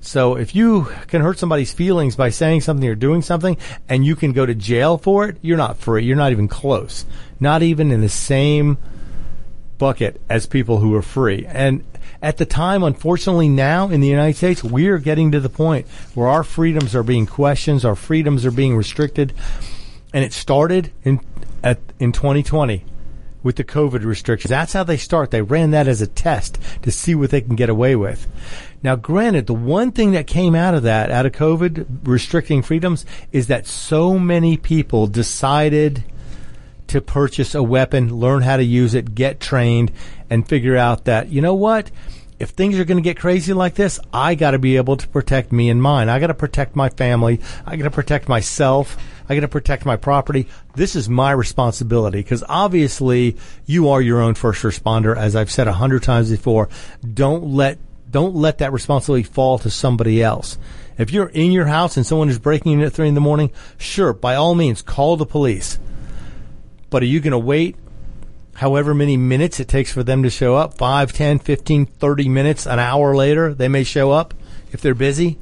So 0.00 0.36
if 0.36 0.54
you 0.54 0.88
can 1.08 1.22
hurt 1.22 1.38
somebody's 1.38 1.72
feelings 1.72 2.16
by 2.16 2.30
saying 2.30 2.60
something 2.60 2.88
or 2.88 2.94
doing 2.94 3.22
something 3.22 3.56
and 3.88 4.04
you 4.04 4.16
can 4.16 4.32
go 4.32 4.46
to 4.46 4.54
jail 4.54 4.98
for 4.98 5.28
it, 5.28 5.38
you're 5.42 5.56
not 5.56 5.78
free. 5.78 6.04
You're 6.04 6.16
not 6.16 6.32
even 6.32 6.48
close. 6.48 7.04
Not 7.40 7.62
even 7.62 7.90
in 7.90 8.00
the 8.00 8.08
same 8.08 8.78
bucket 9.78 10.20
as 10.28 10.46
people 10.46 10.78
who 10.78 10.94
are 10.94 11.02
free. 11.02 11.46
And 11.46 11.84
at 12.22 12.38
the 12.38 12.46
time, 12.46 12.82
unfortunately 12.82 13.48
now 13.48 13.88
in 13.88 14.00
the 14.00 14.08
United 14.08 14.36
States, 14.36 14.64
we 14.64 14.88
are 14.88 14.98
getting 14.98 15.32
to 15.32 15.40
the 15.40 15.48
point 15.48 15.86
where 16.14 16.28
our 16.28 16.44
freedoms 16.44 16.94
are 16.94 17.02
being 17.02 17.26
questioned, 17.26 17.84
our 17.84 17.96
freedoms 17.96 18.46
are 18.46 18.50
being 18.50 18.76
restricted. 18.76 19.32
And 20.14 20.24
it 20.24 20.32
started 20.32 20.92
in, 21.04 21.20
at, 21.62 21.78
in 21.98 22.12
2020 22.12 22.84
with 23.42 23.56
the 23.56 23.64
COVID 23.64 24.04
restrictions. 24.04 24.50
That's 24.50 24.72
how 24.72 24.82
they 24.82 24.96
start. 24.96 25.30
They 25.30 25.42
ran 25.42 25.70
that 25.70 25.86
as 25.86 26.02
a 26.02 26.06
test 26.06 26.58
to 26.82 26.90
see 26.90 27.14
what 27.14 27.30
they 27.30 27.40
can 27.40 27.54
get 27.54 27.68
away 27.68 27.94
with. 27.94 28.26
Now, 28.82 28.96
granted, 28.96 29.46
the 29.46 29.54
one 29.54 29.92
thing 29.92 30.12
that 30.12 30.26
came 30.26 30.54
out 30.54 30.74
of 30.74 30.84
that, 30.84 31.10
out 31.10 31.26
of 31.26 31.32
COVID 31.32 31.86
restricting 32.04 32.62
freedoms, 32.62 33.04
is 33.32 33.48
that 33.48 33.66
so 33.66 34.18
many 34.18 34.56
people 34.56 35.06
decided 35.06 36.04
to 36.88 37.00
purchase 37.00 37.54
a 37.54 37.62
weapon, 37.62 38.14
learn 38.14 38.42
how 38.42 38.56
to 38.56 38.64
use 38.64 38.94
it, 38.94 39.14
get 39.14 39.40
trained, 39.40 39.92
and 40.30 40.48
figure 40.48 40.76
out 40.76 41.04
that, 41.04 41.28
you 41.28 41.40
know 41.40 41.54
what? 41.54 41.90
If 42.38 42.50
things 42.50 42.78
are 42.78 42.84
going 42.84 42.98
to 42.98 43.02
get 43.02 43.18
crazy 43.18 43.54
like 43.54 43.74
this, 43.74 43.98
I 44.12 44.34
got 44.34 44.50
to 44.50 44.58
be 44.58 44.76
able 44.76 44.98
to 44.98 45.08
protect 45.08 45.52
me 45.52 45.70
and 45.70 45.80
mine. 45.80 46.10
I 46.10 46.18
got 46.18 46.26
to 46.26 46.34
protect 46.34 46.76
my 46.76 46.90
family. 46.90 47.40
I 47.64 47.76
got 47.76 47.84
to 47.84 47.90
protect 47.90 48.28
myself. 48.28 48.98
I 49.28 49.34
got 49.34 49.40
to 49.40 49.48
protect 49.48 49.86
my 49.86 49.96
property. 49.96 50.46
This 50.74 50.94
is 50.94 51.08
my 51.08 51.30
responsibility 51.32 52.18
because 52.18 52.44
obviously 52.46 53.36
you 53.64 53.88
are 53.88 54.02
your 54.02 54.20
own 54.20 54.34
first 54.34 54.62
responder. 54.62 55.16
As 55.16 55.34
I've 55.34 55.50
said 55.50 55.66
a 55.66 55.72
hundred 55.72 56.02
times 56.02 56.30
before, 56.30 56.68
don't 57.14 57.54
let 57.54 57.78
don't 58.16 58.34
let 58.34 58.56
that 58.58 58.72
responsibility 58.72 59.24
fall 59.24 59.58
to 59.58 59.68
somebody 59.68 60.22
else. 60.22 60.56
If 60.96 61.10
you're 61.10 61.28
in 61.28 61.52
your 61.52 61.66
house 61.66 61.98
and 61.98 62.06
someone 62.06 62.30
is 62.30 62.38
breaking 62.38 62.72
in 62.72 62.80
at 62.80 62.94
three 62.94 63.08
in 63.08 63.14
the 63.14 63.20
morning, 63.20 63.50
sure, 63.76 64.14
by 64.14 64.36
all 64.36 64.54
means, 64.54 64.80
call 64.80 65.18
the 65.18 65.26
police. 65.26 65.78
But 66.88 67.02
are 67.02 67.06
you 67.12 67.20
going 67.20 67.32
to 67.32 67.38
wait 67.38 67.76
however 68.54 68.94
many 68.94 69.18
minutes 69.18 69.60
it 69.60 69.68
takes 69.68 69.92
for 69.92 70.02
them 70.02 70.22
to 70.22 70.30
show 70.30 70.54
up? 70.54 70.78
5, 70.78 71.12
10, 71.12 71.40
15, 71.40 71.84
30 71.84 72.28
minutes, 72.30 72.66
an 72.66 72.78
hour 72.78 73.14
later, 73.14 73.52
they 73.52 73.68
may 73.68 73.84
show 73.84 74.12
up 74.12 74.32
if 74.72 74.80
they're 74.80 74.94
busy. 74.94 75.36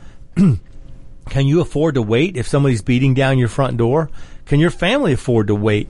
Can 0.36 1.46
you 1.46 1.62
afford 1.62 1.94
to 1.94 2.02
wait 2.02 2.36
if 2.36 2.46
somebody's 2.46 2.82
beating 2.82 3.14
down 3.14 3.38
your 3.38 3.48
front 3.48 3.78
door? 3.78 4.10
Can 4.44 4.60
your 4.60 4.70
family 4.70 5.14
afford 5.14 5.46
to 5.46 5.54
wait? 5.54 5.88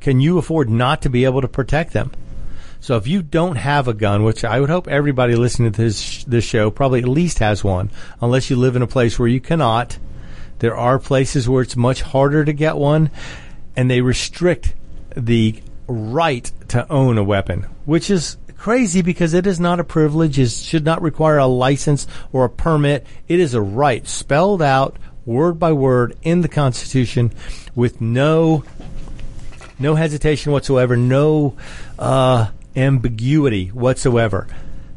Can 0.00 0.20
you 0.20 0.38
afford 0.38 0.68
not 0.68 1.02
to 1.02 1.08
be 1.08 1.24
able 1.24 1.40
to 1.40 1.46
protect 1.46 1.92
them? 1.92 2.10
So 2.80 2.96
if 2.96 3.06
you 3.06 3.22
don't 3.22 3.56
have 3.56 3.88
a 3.88 3.94
gun, 3.94 4.24
which 4.24 4.44
I 4.44 4.60
would 4.60 4.70
hope 4.70 4.88
everybody 4.88 5.34
listening 5.34 5.72
to 5.72 5.82
this 5.82 6.24
this 6.24 6.44
show 6.44 6.70
probably 6.70 7.00
at 7.00 7.08
least 7.08 7.40
has 7.40 7.64
one, 7.64 7.90
unless 8.20 8.50
you 8.50 8.56
live 8.56 8.76
in 8.76 8.82
a 8.82 8.86
place 8.86 9.18
where 9.18 9.28
you 9.28 9.40
cannot. 9.40 9.98
There 10.60 10.76
are 10.76 10.98
places 10.98 11.48
where 11.48 11.62
it's 11.62 11.76
much 11.76 12.02
harder 12.02 12.44
to 12.44 12.52
get 12.52 12.76
one, 12.76 13.10
and 13.76 13.90
they 13.90 14.00
restrict 14.00 14.74
the 15.16 15.62
right 15.86 16.50
to 16.68 16.90
own 16.90 17.18
a 17.18 17.24
weapon, 17.24 17.66
which 17.84 18.10
is 18.10 18.36
crazy 18.56 19.02
because 19.02 19.34
it 19.34 19.46
is 19.46 19.60
not 19.60 19.80
a 19.80 19.84
privilege. 19.84 20.38
It 20.38 20.50
should 20.50 20.84
not 20.84 21.00
require 21.00 21.38
a 21.38 21.46
license 21.46 22.06
or 22.32 22.44
a 22.44 22.50
permit. 22.50 23.06
It 23.28 23.40
is 23.40 23.54
a 23.54 23.62
right 23.62 24.06
spelled 24.06 24.62
out 24.62 24.96
word 25.24 25.58
by 25.58 25.72
word 25.72 26.16
in 26.22 26.40
the 26.40 26.48
Constitution 26.48 27.32
with 27.74 28.00
no 28.00 28.64
no 29.78 29.94
hesitation 29.94 30.52
whatsoever, 30.52 30.96
no 30.96 31.56
uh, 31.98 32.48
ambiguity 32.78 33.68
whatsoever. 33.68 34.46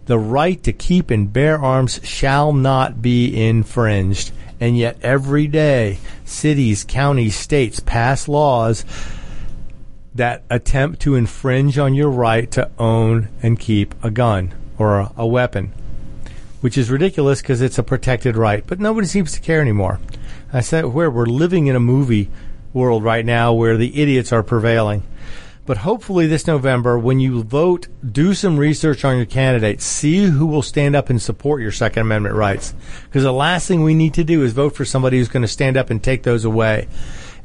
The 0.05 0.19
right 0.19 0.61
to 0.63 0.73
keep 0.73 1.09
and 1.09 1.32
bear 1.32 1.59
arms 1.59 1.99
shall 2.03 2.53
not 2.53 3.01
be 3.01 3.47
infringed. 3.47 4.32
And 4.59 4.77
yet, 4.77 4.97
every 5.01 5.47
day, 5.47 5.97
cities, 6.23 6.84
counties, 6.84 7.36
states 7.36 7.79
pass 7.79 8.27
laws 8.27 8.86
that 10.13 10.43
attempt 10.49 11.01
to 11.01 11.15
infringe 11.15 11.77
on 11.77 11.93
your 11.93 12.09
right 12.09 12.49
to 12.51 12.69
own 12.77 13.29
and 13.41 13.59
keep 13.59 13.95
a 14.03 14.11
gun 14.11 14.53
or 14.77 15.11
a, 15.15 15.25
weapon, 15.25 15.71
which 16.59 16.77
is 16.77 16.91
ridiculous 16.91 17.41
because 17.41 17.61
it's 17.61 17.77
a 17.77 17.84
protected 17.84 18.36
right. 18.36 18.65
But 18.67 18.79
nobody 18.79 19.07
seems 19.07 19.32
to 19.34 19.41
care 19.41 19.61
anymore. 19.61 19.99
I 20.51 20.61
said, 20.61 20.86
where 20.86 21.09
we're 21.09 21.25
living 21.25 21.67
in 21.67 21.75
a 21.75 21.79
movie 21.79 22.29
world 22.73 23.03
right 23.03 23.25
now 23.25 23.53
where 23.53 23.77
the 23.77 24.01
idiots 24.01 24.32
are 24.32 24.43
prevailing. 24.43 25.03
But 25.72 25.78
hopefully 25.78 26.28
this 26.28 26.47
November, 26.47 26.99
when 26.99 27.22
you 27.22 27.43
vote, 27.43 27.88
do 28.05 28.34
some 28.34 28.57
research 28.57 29.05
on 29.05 29.15
your 29.15 29.26
candidates. 29.26 29.86
See 29.86 30.26
who 30.26 30.45
will 30.45 30.63
stand 30.63 30.97
up 30.97 31.09
and 31.09 31.22
support 31.22 31.61
your 31.61 31.72
Second 31.72 32.01
Amendment 32.01 32.36
rights. 32.36 32.74
Because 33.05 33.24
the 33.24 33.32
last 33.32 33.69
thing 33.69 33.82
we 33.82 33.93
need 33.93 34.13
to 34.15 34.26
do 34.26 34.43
is 34.43 34.51
vote 34.51 34.76
for 34.76 34.84
somebody 34.84 35.17
who's 35.17 35.30
going 35.30 35.43
to 35.43 35.47
stand 35.47 35.78
up 35.78 35.89
and 35.89 36.03
take 36.03 36.24
those 36.24 36.43
away. 36.43 36.89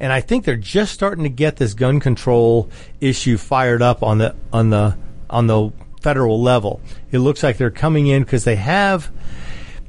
And 0.01 0.13
I 0.13 0.23
think 0.23 0.45
they're 0.45 0.57
just 0.57 0.93
starting 0.93 1.23
to 1.23 1.31
get 1.31 1.55
this 1.55 1.75
gun 1.75 2.01
control 2.01 2.69
issue 3.01 3.37
fired 3.39 3.81
up 3.81 4.03
on 4.03 4.19
the 4.19 4.35
on 4.53 4.71
the 4.71 4.99
on 5.31 5.47
the 5.47 5.71
federal 6.01 6.43
level. 6.43 6.81
It 7.13 7.21
looks 7.21 7.45
like 7.45 7.59
they're 7.59 7.71
coming 7.71 8.09
in 8.09 8.25
because 8.25 8.43
they 8.43 8.57
have 8.57 9.09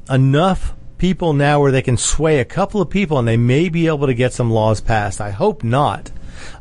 enough 0.08 0.76
people 0.96 1.32
now 1.32 1.60
where 1.60 1.72
they 1.72 1.82
can 1.82 1.96
sway 1.96 2.38
a 2.38 2.44
couple 2.44 2.80
of 2.80 2.88
people 2.88 3.18
and 3.18 3.26
they 3.26 3.36
may 3.36 3.68
be 3.68 3.88
able 3.88 4.06
to 4.06 4.14
get 4.14 4.32
some 4.32 4.48
laws 4.48 4.80
passed. 4.80 5.20
I 5.20 5.30
hope 5.30 5.64
not. 5.64 6.12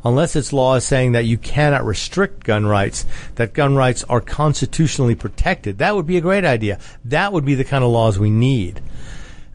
Unless 0.03 0.35
it's 0.35 0.53
laws 0.53 0.85
saying 0.85 1.11
that 1.13 1.25
you 1.25 1.37
cannot 1.37 1.85
restrict 1.85 2.43
gun 2.43 2.65
rights, 2.65 3.05
that 3.35 3.53
gun 3.53 3.75
rights 3.75 4.03
are 4.05 4.21
constitutionally 4.21 5.15
protected. 5.15 5.77
That 5.77 5.95
would 5.95 6.07
be 6.07 6.17
a 6.17 6.21
great 6.21 6.45
idea. 6.45 6.79
That 7.05 7.33
would 7.33 7.45
be 7.45 7.55
the 7.55 7.63
kind 7.63 7.83
of 7.83 7.89
laws 7.89 8.19
we 8.19 8.29
need. 8.29 8.81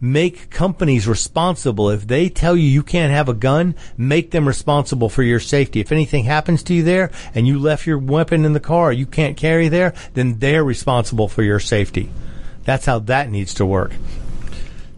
Make 0.00 0.50
companies 0.50 1.06
responsible. 1.06 1.88
If 1.88 2.08
they 2.08 2.28
tell 2.28 2.56
you 2.56 2.64
you 2.64 2.82
can't 2.82 3.12
have 3.12 3.28
a 3.28 3.34
gun, 3.34 3.76
make 3.96 4.32
them 4.32 4.48
responsible 4.48 5.08
for 5.08 5.22
your 5.22 5.38
safety. 5.38 5.78
If 5.78 5.92
anything 5.92 6.24
happens 6.24 6.64
to 6.64 6.74
you 6.74 6.82
there 6.82 7.12
and 7.36 7.46
you 7.46 7.58
left 7.58 7.86
your 7.86 7.98
weapon 7.98 8.44
in 8.44 8.52
the 8.52 8.58
car, 8.58 8.92
you 8.92 9.06
can't 9.06 9.36
carry 9.36 9.68
there, 9.68 9.94
then 10.14 10.40
they're 10.40 10.64
responsible 10.64 11.28
for 11.28 11.44
your 11.44 11.60
safety. 11.60 12.10
That's 12.64 12.86
how 12.86 12.98
that 13.00 13.30
needs 13.30 13.54
to 13.54 13.66
work. 13.66 13.92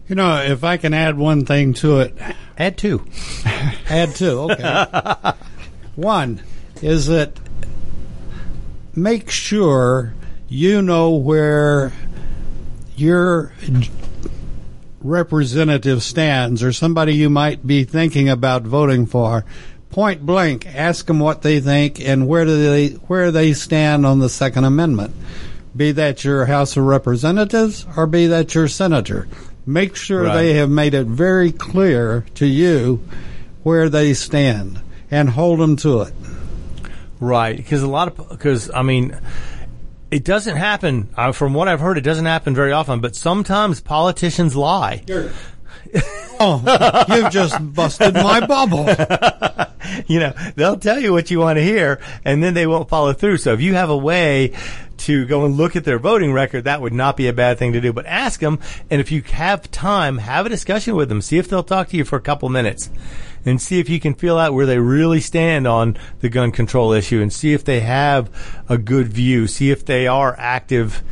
You 0.07 0.15
know, 0.15 0.43
if 0.43 0.63
I 0.63 0.77
can 0.77 0.93
add 0.93 1.17
one 1.17 1.45
thing 1.45 1.73
to 1.75 1.99
it, 2.01 2.15
add 2.57 2.77
two. 2.77 3.05
add 3.89 4.13
two. 4.13 4.51
Okay. 4.51 4.85
one 5.95 6.41
is 6.81 7.07
that 7.07 7.39
make 8.95 9.31
sure 9.31 10.13
you 10.47 10.81
know 10.81 11.09
where 11.11 11.91
your 12.95 13.51
representative 15.01 16.03
stands 16.03 16.61
or 16.61 16.71
somebody 16.71 17.15
you 17.15 17.29
might 17.29 17.65
be 17.65 17.83
thinking 17.83 18.29
about 18.29 18.61
voting 18.61 19.07
for. 19.07 19.43
Point 19.89 20.25
blank, 20.25 20.67
ask 20.67 21.05
them 21.07 21.19
what 21.19 21.41
they 21.41 21.59
think 21.59 21.99
and 21.99 22.27
where 22.27 22.45
do 22.45 22.69
they 22.69 22.89
where 23.07 23.31
they 23.31 23.53
stand 23.53 24.05
on 24.05 24.19
the 24.19 24.29
Second 24.29 24.65
Amendment. 24.65 25.15
Be 25.75 25.91
that 25.93 26.23
your 26.23 26.45
House 26.45 26.77
of 26.77 26.83
Representatives 26.83 27.85
or 27.97 28.05
be 28.05 28.27
that 28.27 28.53
your 28.53 28.67
senator 28.67 29.27
make 29.65 29.95
sure 29.95 30.23
Right. 30.23 30.35
they 30.35 30.53
have 30.55 30.69
made 30.69 30.93
it 30.93 31.05
very 31.07 31.51
clear 31.51 32.25
to 32.35 32.45
you 32.45 33.01
where 33.63 33.89
they 33.89 34.13
stand 34.13 34.79
and 35.11 35.29
hold 35.29 35.59
them 35.59 35.75
to 35.77 36.01
it. 36.01 36.13
Right, 37.19 37.55
because 37.55 37.81
a 37.81 37.87
lot 37.87 38.07
of 38.09 38.29
because 38.29 38.69
I 38.73 38.81
mean, 38.81 39.17
it 40.11 40.23
doesn't 40.23 40.57
happen. 40.57 41.09
Uh, 41.17 41.31
from 41.31 41.53
what 41.53 41.67
I've 41.67 41.79
heard, 41.79 41.97
it 41.97 42.01
doesn't 42.01 42.25
happen 42.25 42.53
very 42.53 42.71
often. 42.71 42.99
But 42.99 43.15
sometimes 43.15 43.81
politicians 43.81 44.55
lie. 44.55 45.03
oh, 46.39 47.05
you've 47.09 47.31
just 47.31 47.57
busted 47.73 48.13
my 48.15 48.45
bubble. 48.45 48.85
you 50.07 50.19
know, 50.19 50.33
they'll 50.55 50.77
tell 50.77 50.99
you 50.99 51.13
what 51.13 51.31
you 51.31 51.39
want 51.39 51.57
to 51.57 51.63
hear, 51.63 51.99
and 52.25 52.43
then 52.43 52.53
they 52.53 52.67
won't 52.67 52.89
follow 52.89 53.13
through. 53.13 53.37
So 53.37 53.53
if 53.53 53.61
you 53.61 53.75
have 53.75 53.89
a 53.89 53.97
way 53.97 54.51
to 54.97 55.25
go 55.25 55.45
and 55.45 55.55
look 55.55 55.75
at 55.75 55.83
their 55.83 55.99
voting 55.99 56.33
record, 56.33 56.63
that 56.63 56.81
would 56.81 56.93
not 56.93 57.17
be 57.17 57.27
a 57.27 57.33
bad 57.33 57.57
thing 57.57 57.73
to 57.73 57.81
do. 57.81 57.93
But 57.93 58.05
ask 58.05 58.39
them, 58.39 58.59
and 58.89 59.01
if 59.01 59.11
you 59.11 59.21
have 59.21 59.69
time, 59.71 60.17
have 60.19 60.45
a 60.45 60.49
discussion 60.49 60.95
with 60.95 61.09
them. 61.09 61.21
See 61.21 61.37
if 61.37 61.47
they'll 61.47 61.63
talk 61.63 61.89
to 61.89 61.97
you 61.97 62.05
for 62.05 62.15
a 62.15 62.21
couple 62.21 62.49
minutes, 62.49 62.89
and 63.45 63.61
see 63.61 63.79
if 63.79 63.89
you 63.89 63.99
can 63.99 64.13
feel 64.13 64.37
out 64.37 64.53
where 64.53 64.65
they 64.65 64.79
really 64.79 65.21
stand 65.21 65.67
on 65.67 65.97
the 66.19 66.29
gun 66.29 66.51
control 66.51 66.93
issue, 66.93 67.21
and 67.21 67.31
see 67.31 67.53
if 67.53 67.63
they 67.63 67.81
have 67.81 68.29
a 68.69 68.77
good 68.77 69.07
view. 69.07 69.47
See 69.47 69.71
if 69.71 69.85
they 69.85 70.07
are 70.07 70.35
active 70.37 71.03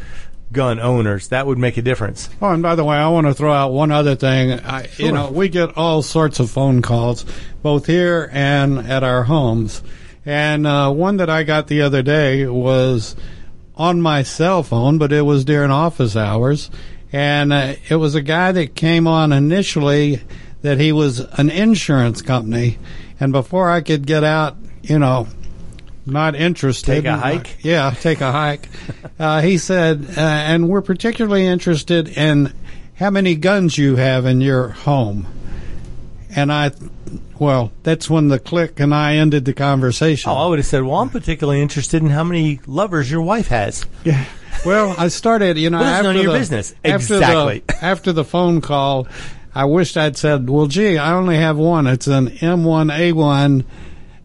gun 0.52 0.80
owners. 0.80 1.30
That 1.30 1.48
would 1.48 1.58
make 1.58 1.78
a 1.78 1.82
difference. 1.82 2.30
Oh, 2.42 2.50
and 2.50 2.62
by 2.64 2.76
the 2.76 2.84
way, 2.84 2.96
I 2.96 3.10
want 3.10 3.28
to 3.28 3.34
throw 3.34 3.52
out 3.52 3.74
one 3.74 3.92
other 3.92 4.16
thing. 4.16 4.52
I, 4.52 4.88
Sure. 4.88 5.08
You 5.08 5.12
know, 5.12 5.32
we 5.32 5.50
get 5.50 5.76
all 5.76 6.04
sorts 6.04 6.40
of 6.40 6.52
phone 6.52 6.82
calls, 6.84 7.26
both 7.64 7.88
here 7.88 8.30
and 8.32 8.80
at 8.80 9.04
our 9.04 9.24
homes. 9.24 9.82
And 10.26 10.66
uh, 10.66 10.92
one 10.92 11.18
that 11.18 11.30
I 11.30 11.44
got 11.44 11.68
the 11.68 11.82
other 11.82 12.02
day 12.02 12.46
was 12.46 13.16
on 13.76 14.02
my 14.02 14.24
cell 14.24 14.64
phone, 14.64 14.98
but 14.98 15.12
it 15.12 15.24
was 15.24 15.46
during 15.46 15.72
office 15.72 16.16
hours. 16.16 16.70
And 17.12 17.54
uh, 17.54 17.76
it 17.90 17.96
was 17.96 18.16
a 18.16 18.22
guy 18.22 18.52
that 18.52 18.76
came 18.76 19.08
on 19.08 19.32
initially 19.32 20.22
that 20.62 20.80
he 20.80 20.92
was 20.92 21.20
an 21.20 21.50
insurance 21.50 22.22
company. 22.22 22.80
And 23.20 23.32
before 23.32 23.70
I 23.70 23.82
could 23.82 24.08
get 24.08 24.24
out, 24.24 24.58
you 24.82 25.00
know, 25.00 25.28
not 26.06 26.36
interested. 26.36 26.92
Take 26.92 27.06
a 27.06 27.18
hike? 27.18 27.58
Yeah, 27.64 27.92
take 27.92 28.22
a 28.22 28.32
hike. 28.32 28.68
uh, 29.20 29.42
he 29.42 29.58
said, 29.58 30.06
uh, 30.18 30.22
and 30.22 30.68
we're 30.68 30.82
particularly 30.82 31.46
interested 31.46 32.10
in 32.10 32.54
how 32.96 33.10
many 33.10 33.36
guns 33.36 33.78
you 33.78 33.96
have 33.96 34.26
in 34.26 34.42
your 34.42 34.70
home. 34.70 35.28
And 36.36 36.52
I, 36.52 36.72
well, 37.40 37.72
that's 37.84 38.10
when 38.10 38.28
the 38.28 38.40
click 38.40 38.80
and 38.80 38.94
I 38.94 39.16
ended 39.16 39.46
the 39.46 39.54
conversation. 39.54 40.32
Oh, 40.32 40.36
I 40.36 40.48
would 40.48 40.60
have 40.60 40.66
said, 40.66 40.84
well, 40.84 40.96
I'm 40.96 41.10
particularly 41.10 41.62
interested 41.62 42.02
in 42.02 42.10
how 42.10 42.24
many 42.24 42.60
lovers 42.68 43.10
your 43.10 43.22
wife 43.22 43.48
has. 43.48 43.86
Yeah. 44.04 44.26
Well, 44.66 44.96
I 44.98 45.08
started, 45.10 45.58
you 45.58 45.70
know, 45.70 45.80
Well, 45.80 45.88
after 45.88 46.04
none 46.04 46.16
of 46.18 46.24
your 46.24 46.34
the, 46.34 46.40
business. 46.40 46.74
After 46.86 47.16
Exactly. 47.16 47.64
The, 47.68 47.76
after 47.84 48.14
the 48.14 48.24
phone 48.24 48.62
call, 48.62 49.08
I 49.56 49.66
wished 49.66 49.98
I'd 49.98 50.18
said, 50.18 50.50
well, 50.50 50.68
gee, 50.68 50.98
I 50.98 51.14
only 51.14 51.38
have 51.38 51.58
one. 51.58 51.88
It's 51.88 52.08
an 52.08 52.28
M1A1 52.30 53.66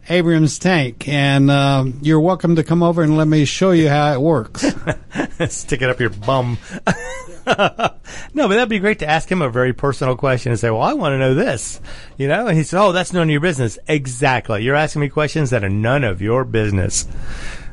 Abrams 0.09 0.57
tank, 0.57 1.07
and 1.07 1.51
um, 1.51 1.99
you're 2.01 2.19
welcome 2.19 2.55
to 2.55 2.63
come 2.63 2.81
over 2.81 3.03
and 3.03 3.15
let 3.15 3.27
me 3.27 3.45
show 3.45 3.71
you 3.71 3.89
how 3.89 4.11
it 4.11 4.19
works. 4.19 4.61
Stick 5.49 5.83
it 5.83 5.89
up 5.89 5.99
your 5.99 6.09
bum. 6.09 6.57
no, 7.47 8.47
but 8.47 8.49
that'd 8.49 8.69
be 8.69 8.79
great 8.79 8.99
to 8.99 9.07
ask 9.07 9.31
him 9.31 9.43
a 9.43 9.49
very 9.49 9.71
personal 9.71 10.15
question 10.15 10.51
and 10.51 10.59
say, 10.59 10.71
well, 10.71 10.81
I 10.81 10.93
want 10.93 11.13
to 11.13 11.19
know 11.19 11.35
this, 11.35 11.79
you 12.17 12.27
know? 12.27 12.47
And 12.47 12.57
he 12.57 12.63
said, 12.63 12.81
oh, 12.81 12.91
that's 12.91 13.13
none 13.13 13.23
of 13.23 13.29
your 13.29 13.39
business. 13.39 13.77
Exactly. 13.87 14.63
You're 14.63 14.75
asking 14.75 15.01
me 15.01 15.09
questions 15.09 15.51
that 15.51 15.63
are 15.63 15.69
none 15.69 16.03
of 16.03 16.23
your 16.23 16.43
business. 16.43 17.07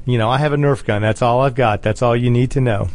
You 0.04 0.18
know, 0.18 0.28
I 0.28 0.36
have 0.36 0.52
a 0.52 0.56
Nerf 0.56 0.84
gun. 0.84 1.00
That's 1.00 1.22
all 1.22 1.40
I've 1.40 1.54
got. 1.54 1.80
That's 1.80 2.02
all 2.02 2.14
you 2.14 2.30
need 2.30 2.50
to 2.52 2.60
know. 2.60 2.88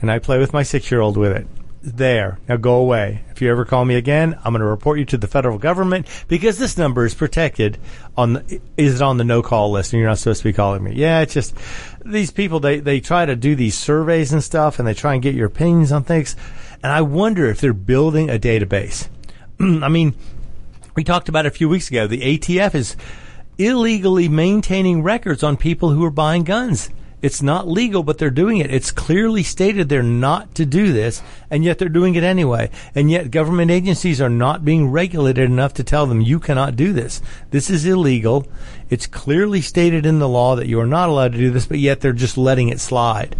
And 0.00 0.10
I 0.10 0.18
play 0.18 0.38
with 0.38 0.52
my 0.52 0.64
six 0.64 0.90
year 0.90 1.00
old 1.00 1.16
with 1.16 1.32
it. 1.32 1.46
There. 1.86 2.38
Now 2.48 2.56
go 2.56 2.76
away. 2.76 3.24
If 3.30 3.42
you 3.42 3.50
ever 3.50 3.66
call 3.66 3.84
me 3.84 3.96
again, 3.96 4.38
I'm 4.42 4.54
going 4.54 4.60
to 4.60 4.66
report 4.66 4.98
you 4.98 5.04
to 5.04 5.18
the 5.18 5.26
federal 5.26 5.58
government 5.58 6.06
because 6.28 6.56
this 6.56 6.78
number 6.78 7.04
is 7.04 7.12
protected 7.12 7.76
on 8.16 8.32
the, 8.34 8.60
is 8.78 8.96
it 8.96 9.02
on 9.02 9.18
the 9.18 9.24
no 9.24 9.42
call 9.42 9.70
list 9.70 9.92
and 9.92 10.00
you're 10.00 10.08
not 10.08 10.16
supposed 10.16 10.40
to 10.40 10.48
be 10.48 10.54
calling 10.54 10.82
me. 10.82 10.94
Yeah, 10.94 11.20
it's 11.20 11.34
just 11.34 11.54
these 12.02 12.30
people, 12.30 12.58
they, 12.58 12.80
they 12.80 13.00
try 13.00 13.26
to 13.26 13.36
do 13.36 13.54
these 13.54 13.76
surveys 13.76 14.32
and 14.32 14.42
stuff 14.42 14.78
and 14.78 14.88
they 14.88 14.94
try 14.94 15.12
and 15.12 15.22
get 15.22 15.34
your 15.34 15.46
opinions 15.46 15.92
on 15.92 16.04
things. 16.04 16.36
And 16.82 16.90
I 16.90 17.02
wonder 17.02 17.50
if 17.50 17.60
they're 17.60 17.74
building 17.74 18.30
a 18.30 18.38
database. 18.38 19.08
I 19.60 19.88
mean, 19.90 20.14
we 20.94 21.04
talked 21.04 21.28
about 21.28 21.44
it 21.44 21.48
a 21.48 21.54
few 21.54 21.68
weeks 21.68 21.90
ago. 21.90 22.06
The 22.06 22.38
ATF 22.38 22.74
is 22.74 22.96
illegally 23.58 24.30
maintaining 24.30 25.02
records 25.02 25.42
on 25.42 25.58
people 25.58 25.90
who 25.90 26.02
are 26.02 26.10
buying 26.10 26.44
guns. 26.44 26.88
It's 27.24 27.40
not 27.40 27.66
legal, 27.66 28.02
but 28.02 28.18
they're 28.18 28.28
doing 28.28 28.58
it. 28.58 28.70
It's 28.70 28.90
clearly 28.90 29.42
stated 29.42 29.88
they're 29.88 30.02
not 30.02 30.54
to 30.56 30.66
do 30.66 30.92
this, 30.92 31.22
and 31.50 31.64
yet 31.64 31.78
they're 31.78 31.88
doing 31.88 32.16
it 32.16 32.22
anyway. 32.22 32.68
And 32.94 33.10
yet 33.10 33.30
government 33.30 33.70
agencies 33.70 34.20
are 34.20 34.28
not 34.28 34.62
being 34.62 34.90
regulated 34.90 35.48
enough 35.48 35.72
to 35.74 35.82
tell 35.82 36.04
them 36.04 36.20
you 36.20 36.38
cannot 36.38 36.76
do 36.76 36.92
this. 36.92 37.22
This 37.50 37.70
is 37.70 37.86
illegal. 37.86 38.46
It's 38.90 39.06
clearly 39.06 39.62
stated 39.62 40.04
in 40.04 40.18
the 40.18 40.28
law 40.28 40.54
that 40.56 40.66
you 40.66 40.78
are 40.80 40.86
not 40.86 41.08
allowed 41.08 41.32
to 41.32 41.38
do 41.38 41.50
this, 41.50 41.64
but 41.64 41.78
yet 41.78 42.02
they're 42.02 42.12
just 42.12 42.36
letting 42.36 42.68
it 42.68 42.78
slide. 42.78 43.34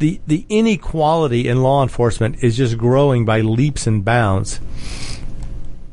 The, 0.00 0.20
the 0.26 0.44
inequality 0.48 1.46
in 1.46 1.62
law 1.62 1.84
enforcement 1.84 2.42
is 2.42 2.56
just 2.56 2.76
growing 2.76 3.24
by 3.24 3.42
leaps 3.42 3.86
and 3.86 4.04
bounds. 4.04 4.58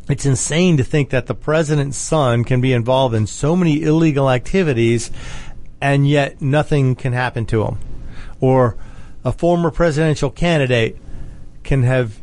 It's 0.09 0.25
insane 0.25 0.77
to 0.77 0.84
think 0.84 1.11
that 1.11 1.27
the 1.27 1.36
president's 1.36 1.95
son 1.95 2.43
can 2.43 2.59
be 2.59 2.73
involved 2.73 3.13
in 3.13 3.27
so 3.27 3.55
many 3.55 3.84
illegal 3.84 4.32
activities 4.32 5.11
and 5.82 6.07
yet 6.07 6.41
nothing 6.41 6.95
can 6.95 7.13
happen 7.13 7.45
to 7.47 7.63
him. 7.63 7.77
Or 8.39 8.77
a 9.23 9.32
former 9.32 9.71
presidential 9.71 10.30
candidate 10.30 10.97
can 11.63 11.84
have 11.84 12.19